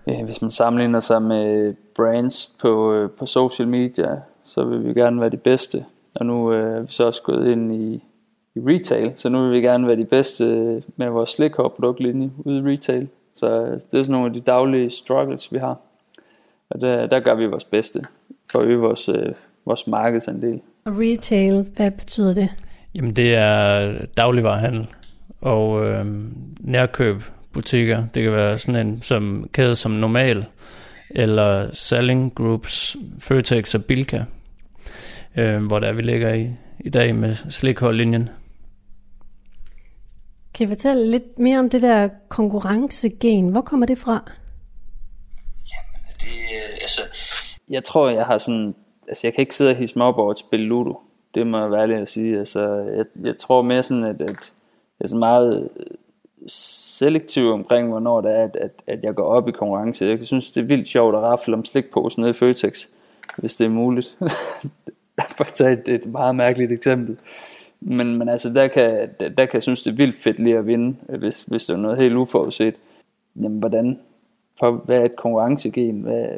Ja, 0.07 0.24
hvis 0.24 0.42
man 0.42 0.50
sammenligner 0.50 1.00
sig 1.00 1.22
med 1.22 1.74
brands 1.97 2.53
på, 2.61 2.92
øh, 2.92 3.11
på 3.11 3.26
social 3.26 3.68
media, 3.68 4.20
så 4.44 4.64
vil 4.64 4.84
vi 4.84 5.01
gerne 5.01 5.20
være 5.20 5.30
de 5.30 5.36
bedste. 5.36 5.84
Og 6.20 6.26
nu 6.26 6.53
øh, 6.53 6.76
er 6.76 6.80
vi 6.80 6.92
så 6.92 7.05
også 7.05 7.22
gået 7.22 7.53
ind 7.53 7.74
i, 7.74 8.03
i 8.55 8.61
retail, 8.61 9.12
så 9.14 9.28
nu 9.28 9.42
vil 9.42 9.53
vi 9.53 9.61
gerne 9.61 9.86
være 9.86 9.97
de 9.97 10.05
bedste 10.05 10.44
med 10.97 11.09
vores 11.09 11.30
slikhår 11.30 11.68
produktlinje 11.68 12.30
ude 12.36 12.59
i 12.59 12.72
retail. 12.72 13.09
Så 13.34 13.62
øh, 13.62 13.72
det 13.72 13.74
er 13.74 14.03
sådan 14.03 14.12
nogle 14.12 14.26
af 14.26 14.32
de 14.32 14.40
daglige 14.40 14.90
struggles, 14.90 15.53
vi 15.53 15.59
har. 15.59 15.78
Og 16.70 16.80
der, 16.80 17.07
der 17.07 17.20
gør 17.20 17.34
vi 17.34 17.47
vores 17.47 17.64
bedste 17.64 18.05
for 18.51 18.59
at 18.59 18.64
øge 18.64 18.78
vores, 18.78 19.09
øh, 19.09 19.32
vores 19.64 19.86
markedsandel. 19.86 20.61
Og 20.84 20.92
retail, 20.99 21.66
hvad 21.76 21.90
betyder 21.90 22.34
det? 22.34 22.49
Jamen 22.94 23.16
det 23.16 23.34
er 23.34 23.92
dagligvarerhandel 24.16 24.88
og 25.40 25.86
øh, 25.86 26.07
nærkøb 26.61 27.22
butikker. 27.53 28.05
Det 28.14 28.22
kan 28.22 28.32
være 28.32 28.59
sådan 28.59 28.86
en 28.86 29.03
som 29.03 29.49
kæde 29.53 29.74
som 29.74 29.90
Normal, 29.90 30.44
eller 31.11 31.70
Selling 31.72 32.34
Groups, 32.34 32.96
Føtex 33.18 33.74
og 33.74 33.84
Bilka, 33.84 34.24
øh, 35.36 35.66
hvor 35.66 35.78
der 35.78 35.92
vi 35.92 36.02
ligger 36.02 36.34
i, 36.34 36.50
i 36.80 36.90
dag 36.90 37.14
med 37.14 37.34
slikholdlinjen. 37.50 38.28
Kan 40.54 40.66
I 40.66 40.68
fortælle 40.68 41.11
lidt 41.11 41.38
mere 41.38 41.59
om 41.59 41.70
det 41.70 41.82
der 41.82 42.09
konkurrencegen? 42.28 43.48
Hvor 43.48 43.61
kommer 43.61 43.86
det 43.86 43.98
fra? 43.98 44.30
Det, 46.20 46.26
øh, 46.26 46.72
altså, 46.72 47.00
jeg 47.70 47.84
tror, 47.84 48.09
jeg 48.09 48.26
har 48.26 48.38
sådan... 48.38 48.74
Altså, 49.09 49.26
jeg 49.26 49.34
kan 49.34 49.42
ikke 49.42 49.54
sidde 49.54 49.70
og 49.70 49.76
hisse 49.76 49.98
mig 49.98 50.07
op 50.07 50.18
over 50.18 50.30
at 50.30 50.38
spille 50.38 50.66
Ludo. 50.66 51.00
Det 51.34 51.46
må 51.46 51.61
jeg 51.61 51.70
være 51.70 51.82
ærlig 51.82 51.96
at 51.96 52.09
sige. 52.09 52.38
Altså, 52.38 52.68
jeg, 52.96 53.04
jeg 53.24 53.36
tror 53.36 53.62
mere 53.62 53.82
sådan, 53.82 54.04
at, 54.04 54.20
at 54.20 54.28
jeg 54.28 54.36
er 55.00 55.09
sådan 55.09 55.18
meget 55.18 55.68
selektiv 56.49 57.51
omkring, 57.51 57.88
hvornår 57.88 58.20
det 58.20 58.38
er, 58.38 58.44
at, 58.44 58.57
at, 58.57 58.70
at 58.86 59.05
jeg 59.05 59.14
går 59.14 59.24
op 59.24 59.49
i 59.49 59.53
konkurrence. 59.53 60.05
Jeg 60.05 60.26
synes, 60.26 60.51
det 60.51 60.61
er 60.61 60.66
vildt 60.66 60.88
sjovt 60.88 61.14
at 61.14 61.22
rafle 61.22 61.55
om 61.55 61.64
slikposen 61.64 62.20
nede 62.20 62.30
i 62.30 62.34
Føtex, 62.34 62.86
hvis 63.36 63.57
det 63.57 63.64
er 63.64 63.68
muligt. 63.68 64.16
For 65.36 65.44
at 65.44 65.53
tage 65.53 65.72
et, 65.72 65.88
et 65.88 66.07
meget 66.07 66.36
mærkeligt 66.36 66.72
eksempel. 66.72 67.18
Men, 67.80 68.18
men 68.18 68.28
altså, 68.28 68.53
der 68.53 68.68
kan, 68.68 69.09
der, 69.20 69.28
der 69.28 69.47
kan 69.47 69.55
jeg 69.55 69.62
synes, 69.62 69.82
det 69.82 69.90
er 69.90 69.97
vildt 69.97 70.16
fedt 70.16 70.38
lige 70.38 70.59
at 70.59 70.66
vinde, 70.66 70.97
hvis, 71.18 71.42
hvis 71.42 71.66
det 71.66 71.74
er 71.74 71.78
noget 71.78 72.03
helt 72.03 72.14
uforudset. 72.14 72.74
Jamen, 73.36 73.59
hvordan? 73.59 74.01
For, 74.59 74.70
hvad 74.70 75.01
er 75.01 75.05
et 75.05 75.16
konkurrencegen? 75.16 76.01
Hvad, 76.01 76.28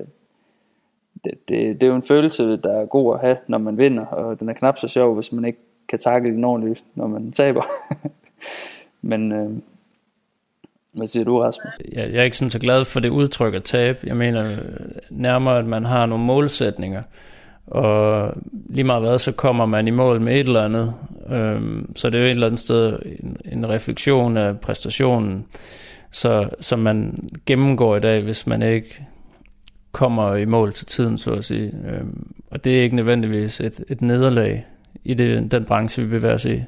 det, 1.24 1.48
det, 1.48 1.80
det 1.80 1.82
er 1.82 1.86
jo 1.86 1.96
en 1.96 2.02
følelse, 2.02 2.56
der 2.56 2.72
er 2.72 2.86
god 2.86 3.14
at 3.14 3.20
have, 3.20 3.36
når 3.46 3.59
man 3.59 3.78
vinder, 3.78 4.06
og 4.06 4.40
den 4.40 4.48
er 4.48 4.52
knap 4.52 4.78
så 4.78 4.88
sjov, 4.88 5.14
hvis 5.14 5.32
man 5.32 5.44
ikke 5.44 5.59
kan 5.88 5.98
takle 5.98 6.30
den 6.30 6.44
ordentligt, 6.44 6.84
når 6.94 7.06
man 7.06 7.32
taber. 7.32 7.62
Men 9.02 9.32
øh, 9.32 9.50
hvad 10.95 11.07
siger 11.07 11.24
du, 11.24 11.41
Rasmus? 11.41 11.72
Jeg, 11.93 12.12
jeg 12.12 12.20
er 12.20 12.24
ikke 12.24 12.36
sådan 12.36 12.51
så 12.51 12.59
glad 12.59 12.84
for 12.84 13.01
det 13.01 13.09
udtryk 13.09 13.55
at 13.55 13.62
tabe. 13.62 13.99
Jeg 14.05 14.16
mener 14.16 14.53
øh, 14.53 14.59
nærmere, 15.11 15.59
at 15.59 15.66
man 15.66 15.84
har 15.84 16.07
nogle 16.07 16.24
målsætninger, 16.24 17.03
og 17.66 18.32
lige 18.70 18.84
meget 18.84 19.03
hvad, 19.03 19.18
så 19.18 19.32
kommer 19.32 19.66
man 19.66 19.89
i 19.89 19.91
mål 19.91 20.20
med 20.20 20.32
et 20.32 20.47
eller 20.47 20.62
andet. 20.62 20.95
Øhm, 21.30 21.97
så 21.97 22.11
det 22.11 22.18
er 22.18 22.22
jo 22.22 22.26
et 22.26 22.30
eller 22.30 22.47
andet 22.47 22.61
sted 22.61 22.99
en, 23.20 23.36
en 23.45 23.68
refleksion 23.68 24.36
af 24.36 24.61
præstationen, 24.61 25.45
så, 26.11 26.49
som 26.61 26.78
man 26.78 27.28
gennemgår 27.47 27.97
i 27.97 28.01
dag, 28.01 28.22
hvis 28.22 28.47
man 28.47 28.62
ikke 28.62 29.03
kommer 29.93 30.34
i 30.34 30.45
mål 30.45 30.72
til 30.72 30.86
tiden, 30.86 31.18
så 31.18 31.32
at 31.32 31.45
sige. 31.45 31.72
Øhm, 31.86 32.32
og 32.51 32.64
det 32.64 32.78
er 32.78 32.82
ikke 32.82 32.97
nødvendigvis 32.97 33.61
et, 33.61 33.84
et 33.89 34.03
nederlag 34.03 34.66
i 35.05 35.14
det, 35.14 35.53
den 35.53 35.64
branche, 35.64 36.03
vi 36.03 36.09
bevæger 36.09 36.34
os 36.34 36.45
i. 36.45 36.62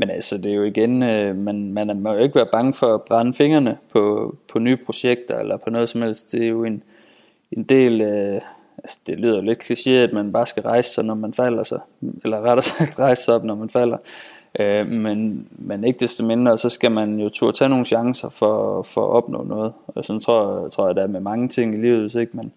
Men 0.00 0.10
altså, 0.10 0.36
det 0.36 0.50
er 0.50 0.54
jo 0.54 0.62
igen, 0.62 1.02
øh, 1.02 1.36
man, 1.36 1.72
man 1.72 2.00
må 2.00 2.12
jo 2.12 2.18
ikke 2.18 2.34
være 2.34 2.46
bange 2.52 2.72
for 2.72 2.94
at 2.94 3.02
brænde 3.02 3.34
fingrene 3.34 3.78
på, 3.92 4.34
på 4.52 4.58
nye 4.58 4.76
projekter 4.76 5.38
eller 5.38 5.56
på 5.56 5.70
noget 5.70 5.88
som 5.88 6.02
helst. 6.02 6.32
Det 6.32 6.42
er 6.42 6.48
jo 6.48 6.64
en, 6.64 6.82
en 7.52 7.62
del, 7.62 8.00
øh, 8.00 8.40
altså 8.78 8.98
det 9.06 9.20
lyder 9.20 9.40
lidt 9.40 9.62
kliché, 9.62 9.90
at 9.90 10.12
man 10.12 10.32
bare 10.32 10.46
skal 10.46 10.62
rejse 10.62 10.90
sig, 10.90 11.04
når 11.04 11.14
man 11.14 11.34
falder 11.34 11.62
sig, 11.62 11.80
eller 12.24 12.40
rettere 12.40 12.62
sagt 12.62 12.98
rejse 13.06 13.24
sig 13.24 13.34
op, 13.34 13.44
når 13.44 13.54
man 13.54 13.68
falder. 13.68 13.96
Øh, 14.60 14.86
men, 14.86 15.48
men 15.50 15.84
ikke 15.84 15.98
desto 15.98 16.24
mindre, 16.24 16.58
så 16.58 16.68
skal 16.68 16.90
man 16.90 17.20
jo 17.20 17.28
turde 17.28 17.56
tage 17.56 17.68
nogle 17.68 17.84
chancer 17.84 18.28
for, 18.28 18.82
for 18.82 19.06
at 19.06 19.10
opnå 19.10 19.42
noget. 19.42 19.72
Og 19.86 20.04
sådan 20.04 20.20
tror, 20.20 20.68
tror 20.68 20.86
jeg, 20.86 20.96
der 20.96 21.02
er 21.02 21.06
med 21.06 21.20
mange 21.20 21.48
ting 21.48 21.74
i 21.74 21.78
livet, 21.78 22.00
hvis 22.00 22.14
ikke 22.14 22.36
man 22.36 22.52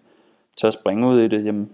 tør 0.56 0.70
springe 0.70 1.06
ud 1.08 1.20
i 1.20 1.28
det, 1.28 1.44
jamen, 1.44 1.70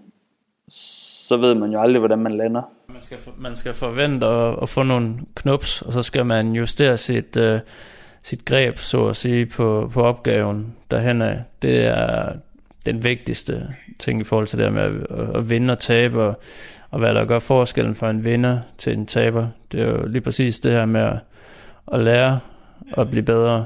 så 1.31 1.37
ved 1.37 1.55
man 1.55 1.71
jo 1.71 1.81
aldrig, 1.81 1.99
hvordan 1.99 2.19
man 2.19 2.37
lander. 2.37 2.61
Man 2.87 3.01
skal, 3.01 3.17
for, 3.17 3.31
man 3.37 3.55
skal 3.55 3.73
forvente 3.73 4.25
at, 4.25 4.55
at 4.61 4.69
få 4.69 4.83
nogle 4.83 5.19
knups, 5.35 5.81
og 5.81 5.93
så 5.93 6.03
skal 6.03 6.25
man 6.25 6.53
justere 6.53 6.97
sit, 6.97 7.37
uh, 7.37 7.59
sit 8.23 8.45
greb, 8.45 8.77
så 8.77 9.07
at 9.07 9.15
sige, 9.15 9.45
på, 9.45 9.89
på 9.93 10.03
opgaven 10.03 10.75
derhen 10.91 11.21
af. 11.21 11.43
Det 11.61 11.85
er 11.85 12.33
den 12.85 13.03
vigtigste 13.03 13.67
ting 13.99 14.21
i 14.21 14.23
forhold 14.23 14.47
til 14.47 14.59
det 14.59 14.73
med 14.73 14.81
at, 14.81 15.35
at 15.35 15.49
vinde 15.49 15.71
og 15.71 15.79
tabe, 15.79 16.23
og, 16.23 16.39
og 16.89 16.99
hvad 16.99 17.13
der 17.13 17.25
gør 17.25 17.39
forskellen 17.39 17.95
fra 17.95 18.09
en 18.09 18.25
vinder 18.25 18.59
til 18.77 18.93
en 18.93 19.05
taber. 19.05 19.47
Det 19.71 19.81
er 19.81 19.87
jo 19.87 20.07
lige 20.07 20.21
præcis 20.21 20.59
det 20.59 20.71
her 20.71 20.85
med 20.85 21.01
at, 21.01 21.17
at 21.93 21.99
lære 21.99 22.39
at 22.97 23.09
blive 23.09 23.23
bedre 23.23 23.65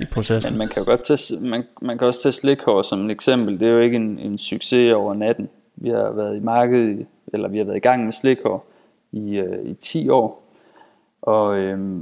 i 0.00 0.04
processen. 0.12 0.52
Men 0.52 0.58
man 0.58 0.68
kan 0.68 0.82
jo 0.82 0.90
godt 0.90 1.04
tage, 1.04 1.40
man, 1.40 1.64
man 1.82 1.98
kan 1.98 2.06
også 2.06 2.22
tage 2.22 2.32
slikhår 2.32 2.82
som 2.82 3.04
et 3.04 3.10
eksempel. 3.10 3.60
Det 3.60 3.68
er 3.68 3.72
jo 3.72 3.80
ikke 3.80 3.96
en, 3.96 4.18
en 4.18 4.38
succes 4.38 4.92
over 4.92 5.14
natten. 5.14 5.48
Vi 5.76 5.88
har 5.88 6.10
været 6.10 6.36
i 6.36 6.40
markedet, 6.40 7.06
eller 7.32 7.48
vi 7.48 7.58
har 7.58 7.64
været 7.64 7.76
i 7.76 7.80
gang 7.80 8.04
med 8.04 8.12
slikår 8.12 8.64
i, 9.12 9.36
øh, 9.36 9.64
i 9.64 9.74
10 9.74 10.08
år. 10.08 10.42
Og 11.22 11.56
øh, 11.56 12.00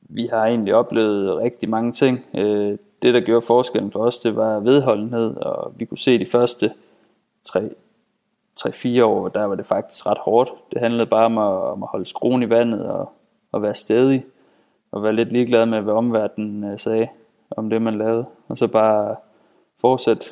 vi 0.00 0.26
har 0.26 0.46
egentlig 0.46 0.74
oplevet 0.74 1.38
rigtig 1.38 1.68
mange 1.68 1.92
ting. 1.92 2.24
Øh, 2.34 2.78
det, 3.02 3.14
der 3.14 3.20
gjorde 3.20 3.46
forskellen 3.46 3.92
for 3.92 4.00
os, 4.00 4.18
det 4.18 4.36
var 4.36 4.60
vedholdenhed, 4.60 5.36
og 5.36 5.72
vi 5.76 5.84
kunne 5.84 5.98
se 5.98 6.18
de 6.18 6.26
første 6.26 6.72
3-4 7.48 9.02
år, 9.02 9.28
der 9.28 9.44
var 9.44 9.54
det 9.54 9.66
faktisk 9.66 10.06
ret 10.06 10.18
hårdt. 10.18 10.52
Det 10.72 10.80
handlede 10.80 11.06
bare 11.06 11.24
om 11.24 11.38
at, 11.38 11.72
om 11.72 11.82
at 11.82 11.88
holde 11.88 12.04
skruen 12.04 12.42
i 12.42 12.50
vandet 12.50 12.86
og, 12.86 13.12
og 13.52 13.62
være 13.62 13.74
stedig, 13.74 14.24
og 14.92 15.02
være 15.02 15.12
lidt 15.12 15.32
ligeglad 15.32 15.66
med, 15.66 15.80
hvad 15.80 15.94
omverdenen 15.94 16.64
øh, 16.64 16.78
sagde 16.78 17.08
om 17.50 17.70
det, 17.70 17.82
man 17.82 17.98
lavede. 17.98 18.24
Og 18.48 18.58
så 18.58 18.66
bare 18.66 19.16
fortsætte 19.80 20.26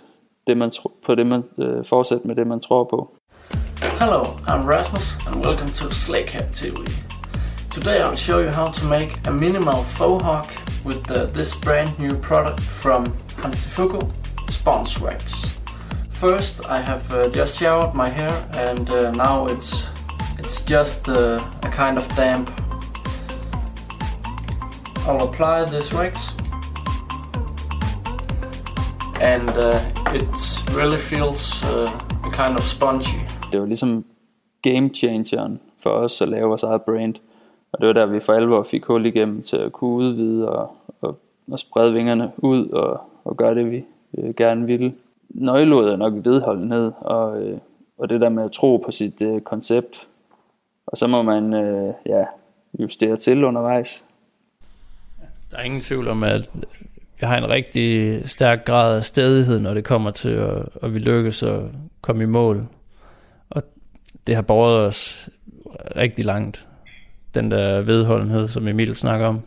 det, 0.50 0.56
man 0.56 0.72
på 1.06 1.14
det, 1.14 1.26
man, 1.26 1.42
øh, 1.58 1.84
fortsætte 1.84 2.26
med 2.26 2.36
det, 2.36 2.46
man 2.46 2.60
tror 2.60 2.84
på. 2.84 3.14
Hello, 4.00 4.22
I'm 4.52 4.62
Rasmus 4.74 5.06
and 5.26 5.46
welcome 5.46 5.70
to 5.70 5.84
Slakehead 5.90 6.48
TV. 6.52 6.76
Today 7.70 7.98
I'll 8.04 8.16
show 8.16 8.38
you 8.44 8.50
how 8.50 8.66
to 8.78 8.84
make 8.96 9.10
a 9.28 9.30
minimal 9.30 9.84
faux 9.84 10.24
hawk 10.24 10.48
with 10.84 11.10
uh, 11.10 11.16
this 11.38 11.56
brand 11.64 11.90
new 11.98 12.14
product 12.28 12.60
from 12.60 13.06
Hanstifuku, 13.42 14.00
Sponge 14.48 15.00
Wax. 15.00 15.22
First 16.10 16.54
I 16.76 16.78
have 16.90 17.04
uh, 17.12 17.28
just 17.38 17.58
showered 17.60 17.94
my 17.94 18.08
hair 18.08 18.34
and 18.68 18.90
uh, 18.90 19.10
now 19.26 19.46
it's 19.46 19.70
it's 20.38 20.56
just 20.72 21.08
uh, 21.08 21.38
a 21.62 21.70
kind 21.82 21.96
of 21.98 22.04
damp. 22.16 22.46
I'll 25.06 25.22
apply 25.28 25.64
this 25.64 25.92
wax 25.92 26.39
and 29.20 29.50
uh, 29.50 30.14
it 30.14 30.32
really 30.76 30.98
feels 30.98 31.64
uh, 31.64 31.90
a 32.24 32.30
kind 32.30 32.58
of 32.58 32.64
spongy. 32.64 33.18
Det 33.52 33.60
var 33.60 33.66
ligesom 33.66 34.04
game 34.62 34.94
changeren 34.94 35.60
for 35.78 35.90
os 35.90 36.22
at 36.22 36.28
lave 36.28 36.48
vores 36.48 36.62
eget 36.62 36.82
brand. 36.82 37.14
Og 37.72 37.80
det 37.80 37.86
var 37.86 37.92
der, 37.92 38.06
vi 38.06 38.20
for 38.20 38.32
alvor 38.32 38.62
fik 38.62 38.84
hul 38.84 39.06
igennem 39.06 39.42
til 39.42 39.56
at 39.56 39.72
kunne 39.72 39.90
udvide 39.90 40.48
og, 40.48 40.76
og, 41.00 41.18
og 41.50 41.58
sprede 41.58 41.92
vingerne 41.92 42.32
ud 42.36 42.68
og, 42.68 43.00
og 43.24 43.36
gøre 43.36 43.54
det, 43.54 43.70
vi 43.70 43.84
øh, 44.18 44.34
gerne 44.34 44.66
ville. 44.66 44.94
Nøgleordet 45.28 45.92
er 45.92 45.96
nok 45.96 46.12
vedholdenhed 46.16 46.92
og, 47.00 47.42
øh, 47.42 47.58
og 47.98 48.10
det 48.10 48.20
der 48.20 48.28
med 48.28 48.44
at 48.44 48.52
tro 48.52 48.76
på 48.76 48.92
sit 48.92 49.22
øh, 49.22 49.40
koncept. 49.40 50.08
Og 50.86 50.96
så 50.96 51.06
må 51.06 51.22
man 51.22 51.54
øh, 51.54 51.94
ja, 52.06 52.24
justere 52.78 53.16
til 53.16 53.44
undervejs. 53.44 54.04
Der 55.50 55.56
er 55.56 55.62
ingen 55.62 55.80
tvivl 55.80 56.08
om, 56.08 56.22
at 56.22 56.50
vi 57.20 57.26
har 57.26 57.36
en 57.36 57.48
rigtig 57.48 58.20
stærk 58.28 58.64
grad 58.64 58.96
af 58.96 59.04
stedighed, 59.04 59.60
når 59.60 59.74
det 59.74 59.84
kommer 59.84 60.10
til, 60.10 60.28
at, 60.28 60.68
at 60.82 60.94
vi 60.94 60.98
lykkes 60.98 61.42
at 61.42 61.60
komme 62.00 62.22
i 62.22 62.26
mål. 62.26 62.66
Og 63.50 63.62
det 64.26 64.34
har 64.34 64.42
båret 64.42 64.86
os 64.86 65.28
rigtig 65.96 66.24
langt. 66.24 66.66
Den 67.34 67.50
der 67.50 67.82
vedholdenhed, 67.82 68.48
som 68.48 68.68
Emil 68.68 68.94
snakker 68.94 69.26
om. 69.26 69.40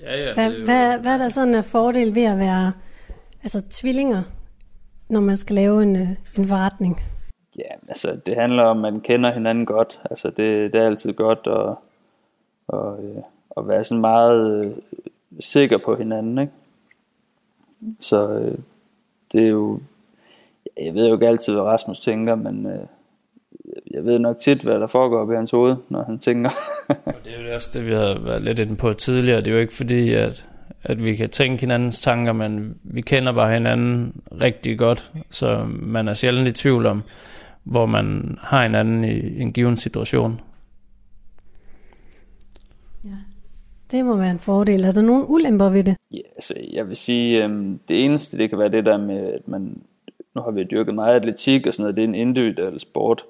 Ja, 0.00 0.16
ja, 0.16 0.34
hvad, 0.34 0.50
hvad, 0.50 0.98
hvad 0.98 1.12
er 1.12 1.18
der 1.18 1.28
sådan 1.28 1.54
en 1.54 1.64
fordel 1.64 2.14
ved 2.14 2.24
at 2.24 2.38
være 2.38 2.72
altså, 3.42 3.62
tvillinger, 3.70 4.22
når 5.08 5.20
man 5.20 5.36
skal 5.36 5.56
lave 5.56 5.82
en, 5.82 5.96
øh, 5.96 6.08
en 6.36 6.46
forretning? 6.46 7.02
Ja, 7.58 7.74
altså 7.88 8.20
det 8.26 8.36
handler 8.36 8.62
om, 8.62 8.84
at 8.84 8.92
man 8.92 9.00
kender 9.00 9.32
hinanden 9.32 9.66
godt. 9.66 10.00
Altså 10.10 10.30
det, 10.30 10.72
det 10.72 10.80
er 10.80 10.86
altid 10.86 11.12
godt 11.12 11.46
at, 11.46 11.76
at, 12.78 13.04
øh, 13.04 13.22
at 13.56 13.68
være 13.68 13.84
sådan 13.84 14.00
meget 14.00 14.64
øh, 14.64 14.72
sikker 15.40 15.78
på 15.84 15.96
hinanden, 15.96 16.38
ikke? 16.38 16.52
Så 18.00 18.30
øh, 18.30 18.58
det 19.32 19.42
er 19.42 19.48
jo, 19.48 19.80
jeg 20.82 20.94
ved 20.94 21.06
jo 21.06 21.14
ikke 21.14 21.28
altid, 21.28 21.52
hvad 21.52 21.62
Rasmus 21.62 22.00
tænker, 22.00 22.34
men 22.34 22.66
øh, 22.66 22.86
jeg 23.90 24.04
ved 24.04 24.18
nok 24.18 24.38
tit, 24.38 24.62
hvad 24.62 24.80
der 24.80 24.86
foregår 24.86 25.32
i 25.32 25.36
hans 25.36 25.50
hoved, 25.50 25.76
når 25.88 26.04
han 26.04 26.18
tænker. 26.18 26.50
det 27.24 27.32
er 27.38 27.48
jo 27.48 27.54
også 27.54 27.70
det, 27.78 27.86
vi 27.86 27.92
har 27.92 28.24
været 28.24 28.42
lidt 28.42 28.58
inde 28.58 28.76
på 28.76 28.92
tidligere. 28.92 29.38
Det 29.38 29.46
er 29.46 29.52
jo 29.52 29.58
ikke 29.58 29.74
fordi, 29.74 30.12
at, 30.12 30.48
at 30.82 31.04
vi 31.04 31.16
kan 31.16 31.28
tænke 31.28 31.60
hinandens 31.60 32.00
tanker, 32.00 32.32
men 32.32 32.78
vi 32.82 33.00
kender 33.00 33.32
bare 33.32 33.54
hinanden 33.54 34.20
rigtig 34.40 34.78
godt, 34.78 35.12
så 35.30 35.66
man 35.68 36.08
er 36.08 36.14
sjældent 36.14 36.48
i 36.48 36.52
tvivl 36.52 36.86
om, 36.86 37.02
hvor 37.64 37.86
man 37.86 38.38
har 38.40 38.62
hinanden 38.62 39.04
i 39.04 39.40
en 39.40 39.52
given 39.52 39.76
situation. 39.76 40.40
Ja, 43.04 43.10
det 43.90 44.04
må 44.04 44.16
være 44.16 44.30
en 44.30 44.38
fordel. 44.38 44.84
Er 44.84 44.92
der 44.92 45.02
nogen 45.02 45.24
ulemper 45.28 45.68
ved 45.68 45.84
det? 45.84 45.96
Ja, 46.10 46.20
altså, 46.34 46.54
jeg 46.72 46.88
vil 46.88 46.96
sige, 46.96 47.44
øhm, 47.44 47.80
det 47.88 48.04
eneste, 48.04 48.38
det 48.38 48.50
kan 48.50 48.58
være 48.58 48.68
det 48.68 48.86
der 48.86 48.96
med, 48.96 49.32
at 49.32 49.48
man, 49.48 49.82
nu 50.34 50.40
har 50.42 50.50
vi 50.50 50.64
dyrket 50.64 50.94
meget 50.94 51.14
atletik 51.14 51.66
og 51.66 51.74
sådan 51.74 51.82
noget, 51.82 51.96
det 51.96 52.04
er 52.04 52.08
en 52.08 52.14
individuel 52.14 52.80
sport. 52.80 53.24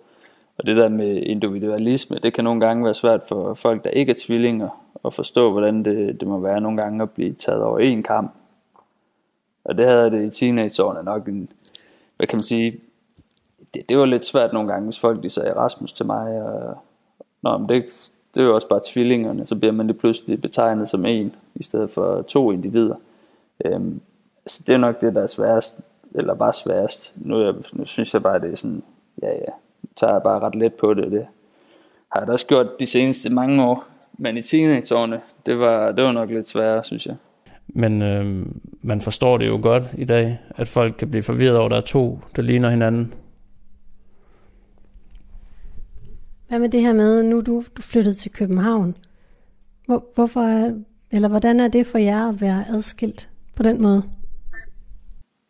Og 0.59 0.67
det 0.67 0.77
der 0.77 0.89
med 0.89 1.23
individualisme, 1.23 2.19
det 2.23 2.35
kan 2.35 2.45
nogle 2.45 2.61
gange 2.61 2.85
være 2.85 2.95
svært 2.95 3.21
for 3.29 3.55
folk, 3.55 3.85
der 3.85 3.91
ikke 3.91 4.11
er 4.11 4.17
tvillinger, 4.19 4.69
at 5.05 5.15
forstå, 5.15 5.53
hvordan 5.53 5.85
det, 5.85 6.21
det 6.21 6.29
må 6.29 6.41
være 6.41 6.61
nogle 6.61 6.83
gange 6.83 7.03
at 7.03 7.11
blive 7.11 7.33
taget 7.33 7.63
over 7.63 7.79
en 7.79 8.03
kamp. 8.03 8.35
Og 9.65 9.79
det 9.79 9.87
havde 9.87 10.11
det 10.11 10.27
i 10.27 10.39
teenageårene 10.39 11.03
nok 11.03 11.29
en, 11.29 11.49
hvad 12.17 12.27
kan 12.27 12.37
man 12.37 12.43
sige, 12.43 12.81
det, 13.75 13.89
det 13.89 13.99
var 13.99 14.05
lidt 14.05 14.25
svært 14.25 14.53
nogle 14.53 14.73
gange, 14.73 14.85
hvis 14.85 14.99
folk 14.99 15.23
de 15.23 15.31
sagde 15.31 15.57
Rasmus 15.57 15.93
til 15.93 16.07
mig, 16.07 16.43
og 16.43 16.79
Nå, 17.43 17.59
men 17.59 17.69
det, 17.69 18.11
det 18.35 18.41
er 18.41 18.47
jo 18.47 18.55
også 18.55 18.69
bare 18.69 18.81
tvillingerne, 18.87 19.47
så 19.47 19.57
bliver 19.57 19.73
man 19.73 19.87
lige 19.87 19.99
pludselig 19.99 20.41
betegnet 20.41 20.89
som 20.89 21.07
en, 21.07 21.35
i 21.55 21.63
stedet 21.63 21.91
for 21.91 22.23
to 22.23 22.53
individer. 22.53 22.95
Øhm, 23.65 24.01
altså 24.45 24.65
det 24.67 24.75
er 24.75 24.79
nok 24.79 25.01
det, 25.01 25.15
der 25.15 25.23
er 25.23 25.27
sværest, 25.27 25.81
eller 26.15 26.35
bare 26.35 26.53
sværest. 26.53 27.13
Nu, 27.17 27.43
jeg, 27.43 27.55
nu 27.73 27.85
synes 27.85 28.15
jeg 28.15 28.23
bare, 28.23 28.41
det 28.41 28.53
er 28.53 28.57
sådan, 28.57 28.83
ja 29.23 29.29
ja, 29.29 29.53
tager 29.97 30.13
jeg 30.13 30.23
bare 30.23 30.41
ret 30.41 30.55
let 30.55 30.75
på 30.75 30.95
det. 30.95 31.13
Det 31.13 31.27
har 32.13 32.21
jeg 32.21 32.27
da 32.27 32.33
også 32.33 32.47
gjort 32.47 32.81
de 32.81 32.87
seneste 32.87 33.31
mange 33.31 33.65
år. 33.65 33.85
Men 34.19 34.37
i 34.37 34.43
teenageårene, 34.43 35.21
det 35.47 35.59
var, 35.59 35.93
det 35.93 36.05
var 36.05 36.13
nok 36.13 36.31
lidt 36.31 36.49
sværere, 36.49 36.85
synes 36.85 37.07
jeg. 37.07 37.17
Men 37.69 38.03
øh, 38.03 38.47
man 38.83 39.01
forstår 39.01 39.39
det 39.39 39.47
jo 39.47 39.59
godt 39.63 39.85
i 39.99 40.05
dag, 40.05 40.39
at 40.57 40.69
folk 40.69 40.95
kan 40.99 41.11
blive 41.11 41.23
forvirret 41.23 41.57
over, 41.57 41.67
at 41.67 41.71
der 41.71 41.77
er 41.77 41.81
to, 41.81 42.21
der 42.37 42.43
ligner 42.43 42.71
hinanden. 42.71 43.15
Hvad 46.49 46.59
med 46.59 46.69
det 46.69 46.81
her 46.81 46.93
med, 46.93 47.23
nu 47.23 47.41
du, 47.41 47.65
du 47.77 47.83
flyttede 47.83 48.15
til 48.15 48.33
København? 48.33 48.97
Hvor, 49.87 50.05
hvorfor 50.15 50.73
eller 51.11 51.29
hvordan 51.29 51.61
er 51.61 51.69
det 51.69 51.87
for 51.87 51.99
jer 51.99 52.29
at 52.29 52.41
være 52.41 52.65
adskilt 52.69 53.31
på 53.57 53.63
den 53.63 53.83
måde? 53.83 54.03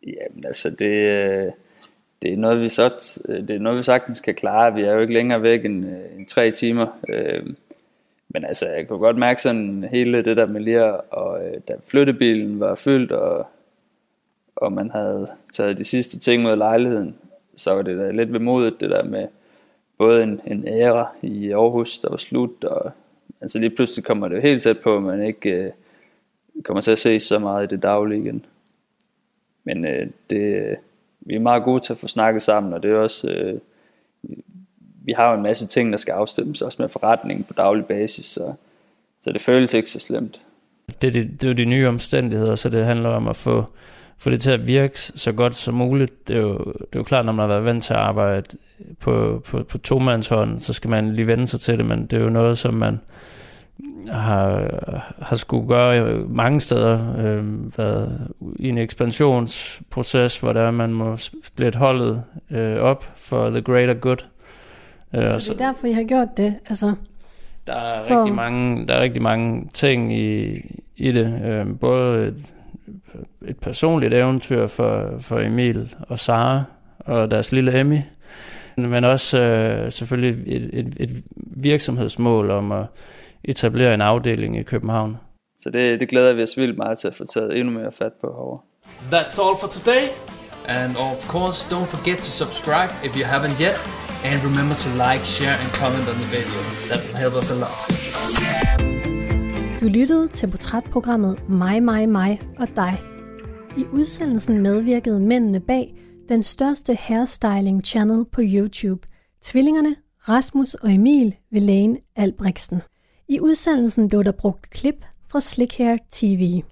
Jamen 0.07 0.45
altså, 0.47 0.71
det, 0.71 0.87
øh, 0.87 1.53
det 2.23 2.33
er 2.33 2.37
noget, 2.37 2.61
vi 2.61 2.69
så, 2.69 3.19
øh, 3.29 3.43
det 3.43 3.51
er 3.51 3.59
noget, 3.59 3.79
vi 3.79 3.83
sagtens 3.83 4.21
kan 4.21 4.35
klare. 4.35 4.75
Vi 4.75 4.83
er 4.83 4.93
jo 4.93 5.01
ikke 5.01 5.15
længere 5.15 5.43
væk 5.43 5.65
end, 5.65 5.87
øh, 5.87 6.19
end 6.19 6.27
tre 6.27 6.51
timer. 6.51 6.87
Men 8.29 8.45
altså, 8.45 8.67
jeg 8.67 8.89
kunne 8.89 8.99
godt 8.99 9.19
mærke 9.19 9.43
sådan 9.43 9.85
hele 9.91 10.25
det 10.25 10.37
der 10.37 10.47
med 10.47 10.61
lige 10.61 10.85
at, 10.85 11.01
og, 11.11 11.41
da 11.69 11.75
flyttebilen 11.87 12.61
var 12.61 12.75
fyldt, 12.75 13.13
og, 13.13 13.47
og 14.57 14.73
man 14.73 14.91
havde 14.91 15.31
taget 15.53 15.79
de 15.79 15.85
sidste 15.85 16.19
ting 16.19 16.47
ud 16.47 16.51
af 16.51 16.59
lejligheden, 16.59 17.15
så 17.57 17.75
var 17.75 17.83
det 17.83 18.03
da 18.03 18.11
lidt 18.11 18.33
vemodigt, 18.33 18.81
det 18.81 18.91
der 18.91 19.05
med 19.05 19.27
både 19.99 20.23
en, 20.23 20.41
en 20.47 20.69
æra 20.69 21.09
i 21.23 21.51
Aarhus, 21.51 21.99
der 21.99 22.11
var 22.11 22.17
slut, 22.17 22.65
og 22.65 22.91
altså 23.41 23.59
lige 23.59 23.71
pludselig 23.71 24.05
kommer 24.05 24.29
det 24.29 24.37
jo 24.37 24.41
helt 24.41 24.63
tæt 24.63 24.79
på, 24.79 24.97
at 24.97 25.03
man 25.03 25.23
ikke 25.23 25.51
øh, 25.51 25.71
kommer 26.65 26.81
til 26.81 26.91
at 26.91 26.99
se 26.99 27.21
så 27.21 27.39
meget 27.39 27.65
i 27.65 27.75
det 27.75 27.83
daglige 27.83 28.21
igen. 28.21 28.45
Men 29.65 29.87
øh, 29.87 30.07
det, 30.31 30.77
vi 31.21 31.35
er 31.35 31.41
meget 31.41 31.65
gode 31.65 31.81
til 31.81 31.93
at 31.93 31.99
få 31.99 32.09
snakket 32.09 32.43
sammen, 32.43 32.73
og 32.73 32.83
det 32.83 32.91
er 32.91 32.97
også, 32.97 33.29
øh, 33.29 33.61
vi 35.05 35.13
har 35.13 35.31
jo 35.31 35.37
en 35.37 35.43
masse 35.43 35.67
ting, 35.67 35.93
der 35.93 35.99
skal 35.99 36.13
afstemmes, 36.13 36.63
også 36.63 36.83
med 36.83 36.89
forretningen 36.89 37.45
på 37.45 37.53
daglig 37.53 37.85
basis, 37.85 38.27
så, 38.27 38.55
så 39.21 39.33
det 39.33 39.41
føles 39.41 39.75
ikke 39.75 39.91
så 39.91 39.99
slemt. 39.99 40.41
Det, 41.03 41.15
det, 41.15 41.41
det 41.41 41.45
er 41.45 41.49
jo 41.49 41.55
de 41.55 41.65
nye 41.65 41.89
omstændigheder, 41.89 42.55
så 42.55 42.69
det 42.69 42.85
handler 42.85 43.09
om 43.09 43.29
at 43.29 43.37
få, 43.37 43.65
få 44.19 44.31
det 44.31 44.41
til 44.41 44.51
at 44.51 44.67
virke 44.67 44.99
så 44.99 45.33
godt 45.33 45.55
som 45.55 45.75
muligt. 45.75 46.29
Det 46.29 46.37
er 46.37 46.41
jo, 46.41 46.59
det 46.59 46.95
er 46.95 46.99
jo 46.99 47.03
klart, 47.03 47.25
når 47.25 47.33
man 47.33 47.43
har 47.43 47.49
været 47.49 47.65
vant 47.65 47.85
til 47.85 47.93
at 47.93 48.01
arbejde 48.01 48.57
på, 49.01 49.43
på, 49.47 49.63
på 49.63 49.79
tomandshånd, 49.79 50.59
så 50.59 50.73
skal 50.73 50.91
man 50.91 51.15
lige 51.15 51.27
vende 51.27 51.47
sig 51.47 51.61
til 51.61 51.79
det, 51.79 51.87
men 51.87 52.07
det 52.07 52.13
er 52.13 52.23
jo 52.23 52.31
noget, 52.31 52.59
som 52.59 52.75
man 52.75 53.01
har, 54.11 54.69
har 55.23 55.37
skulle 55.37 55.69
gøre 55.69 56.19
mange 56.29 56.61
steder, 56.61 57.17
øh, 57.19 57.79
været 57.79 58.29
i 58.57 58.69
en 58.69 58.79
ekspansionsproces, 58.79 60.41
hvor 60.41 60.53
der 60.53 60.71
man 60.71 60.93
må 60.93 61.17
splitte 61.17 61.79
holdet 61.79 62.25
øh, 62.51 62.77
op 62.77 63.13
for 63.17 63.51
the 63.51 63.63
greater 63.63 63.95
good. 63.95 64.25
Øh, 65.15 65.41
så 65.41 65.53
det 65.53 65.61
er 65.61 65.67
derfor, 65.67 65.87
I 65.87 65.93
har 65.93 66.03
gjort 66.03 66.29
det? 66.37 66.55
Altså, 66.69 66.95
der, 67.67 67.75
er 67.75 68.05
for... 68.05 68.19
rigtig 68.19 68.35
mange, 68.35 68.87
der 68.87 68.95
er 68.95 69.03
rigtig 69.03 69.23
mange 69.23 69.69
ting 69.73 70.19
i, 70.19 70.61
i 70.97 71.13
det. 71.13 71.43
Øh, 71.45 71.79
både 71.81 72.35
et, 73.47 73.59
personligt 73.59 74.15
eventyr 74.15 74.67
for, 74.67 75.15
for 75.21 75.41
Emil 75.41 75.95
og 76.09 76.19
Sara 76.19 76.63
og 76.99 77.31
deres 77.31 77.53
lille 77.53 77.81
Emmy, 77.81 77.99
men 78.77 79.05
også 79.05 79.39
øh, 79.39 79.93
selvfølgelig 79.93 80.55
et, 80.57 80.71
et, 80.73 80.97
et 81.01 81.11
virksomhedsmål 81.57 82.51
om 82.51 82.73
at 82.73 82.87
etablere 83.45 83.95
en 83.95 84.01
afdeling 84.01 84.59
i 84.59 84.63
København. 84.63 85.17
Så 85.59 85.71
det, 85.71 86.01
det 86.01 86.09
glæder 86.09 86.33
vi 86.33 86.43
os 86.43 86.57
vildt 86.57 86.77
meget 86.77 86.99
til 86.99 87.09
at 87.09 87.15
få 87.15 87.25
taget 87.25 87.59
endnu 87.59 87.73
mere 87.73 87.93
fat 87.93 88.13
på 88.21 88.27
herovre. 88.27 88.61
That's 89.13 89.39
all 89.43 89.57
for 89.61 89.69
today. 89.69 90.09
And 90.69 90.97
of 90.97 91.29
course, 91.29 91.75
don't 91.75 91.87
forget 91.97 92.19
to 92.19 92.31
subscribe 92.43 92.91
if 93.05 93.17
you 93.17 93.25
haven't 93.25 93.59
yet. 93.61 93.79
And 94.25 94.45
remember 94.45 94.75
to 94.75 94.91
like, 94.91 95.25
share 95.25 95.57
and 95.63 95.69
comment 95.83 96.09
on 96.09 96.17
the 96.23 96.29
video. 96.37 96.61
That 96.91 97.01
will 97.07 97.17
help 97.17 97.35
us 97.35 97.51
a 97.51 97.59
lot. 97.65 98.88
Du 99.81 99.87
lyttede 99.87 100.29
til 100.29 100.51
portrætprogrammet 100.51 101.49
Mig, 101.49 101.83
mig, 101.83 102.09
mig 102.09 102.41
og 102.59 102.69
dig. 102.77 103.01
I 103.77 103.85
udsendelsen 103.93 104.63
medvirkede 104.63 105.21
mændene 105.21 105.61
bag 105.61 105.95
den 106.29 106.43
største 106.43 106.95
hairstyling 106.95 107.85
channel 107.85 108.25
på 108.25 108.41
YouTube, 108.45 109.07
tvillingerne 109.43 109.97
Rasmus 110.29 110.75
og 110.75 110.93
Emil 110.93 111.37
Lane 111.51 111.97
Albrechtsen. 112.17 112.83
I 113.29 113.41
udsendelsen 113.41 114.09
blev 114.09 114.25
der 114.25 114.33
brugt 114.33 114.71
klip 114.71 115.05
fra 115.29 115.41
Slick 115.41 115.77
Hair 115.77 115.97
TV. 116.11 116.63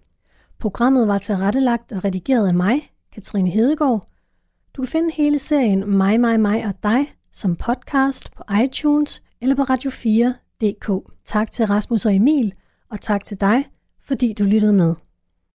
Programmet 0.58 1.08
var 1.08 1.18
tilrettelagt 1.18 1.92
og 1.92 2.04
redigeret 2.04 2.48
af 2.48 2.54
mig, 2.54 2.90
Katrine 3.12 3.50
Hedegaard. 3.50 4.06
Du 4.76 4.82
kan 4.82 4.88
finde 4.88 5.12
hele 5.14 5.38
serien 5.38 5.90
Mig, 5.90 6.20
mig, 6.20 6.40
mig 6.40 6.64
og 6.64 6.74
dig 6.82 7.06
som 7.32 7.56
podcast 7.56 8.32
på 8.36 8.42
iTunes 8.64 9.22
eller 9.40 9.54
på 9.54 9.62
radio4.dk. 9.62 11.12
Tak 11.24 11.50
til 11.50 11.66
Rasmus 11.66 12.06
og 12.06 12.14
Emil, 12.14 12.52
og 12.96 13.00
tak 13.00 13.24
til 13.24 13.40
dig, 13.40 13.64
fordi 14.04 14.32
du 14.38 14.44
lyttede 14.44 14.72
med. 14.72 14.94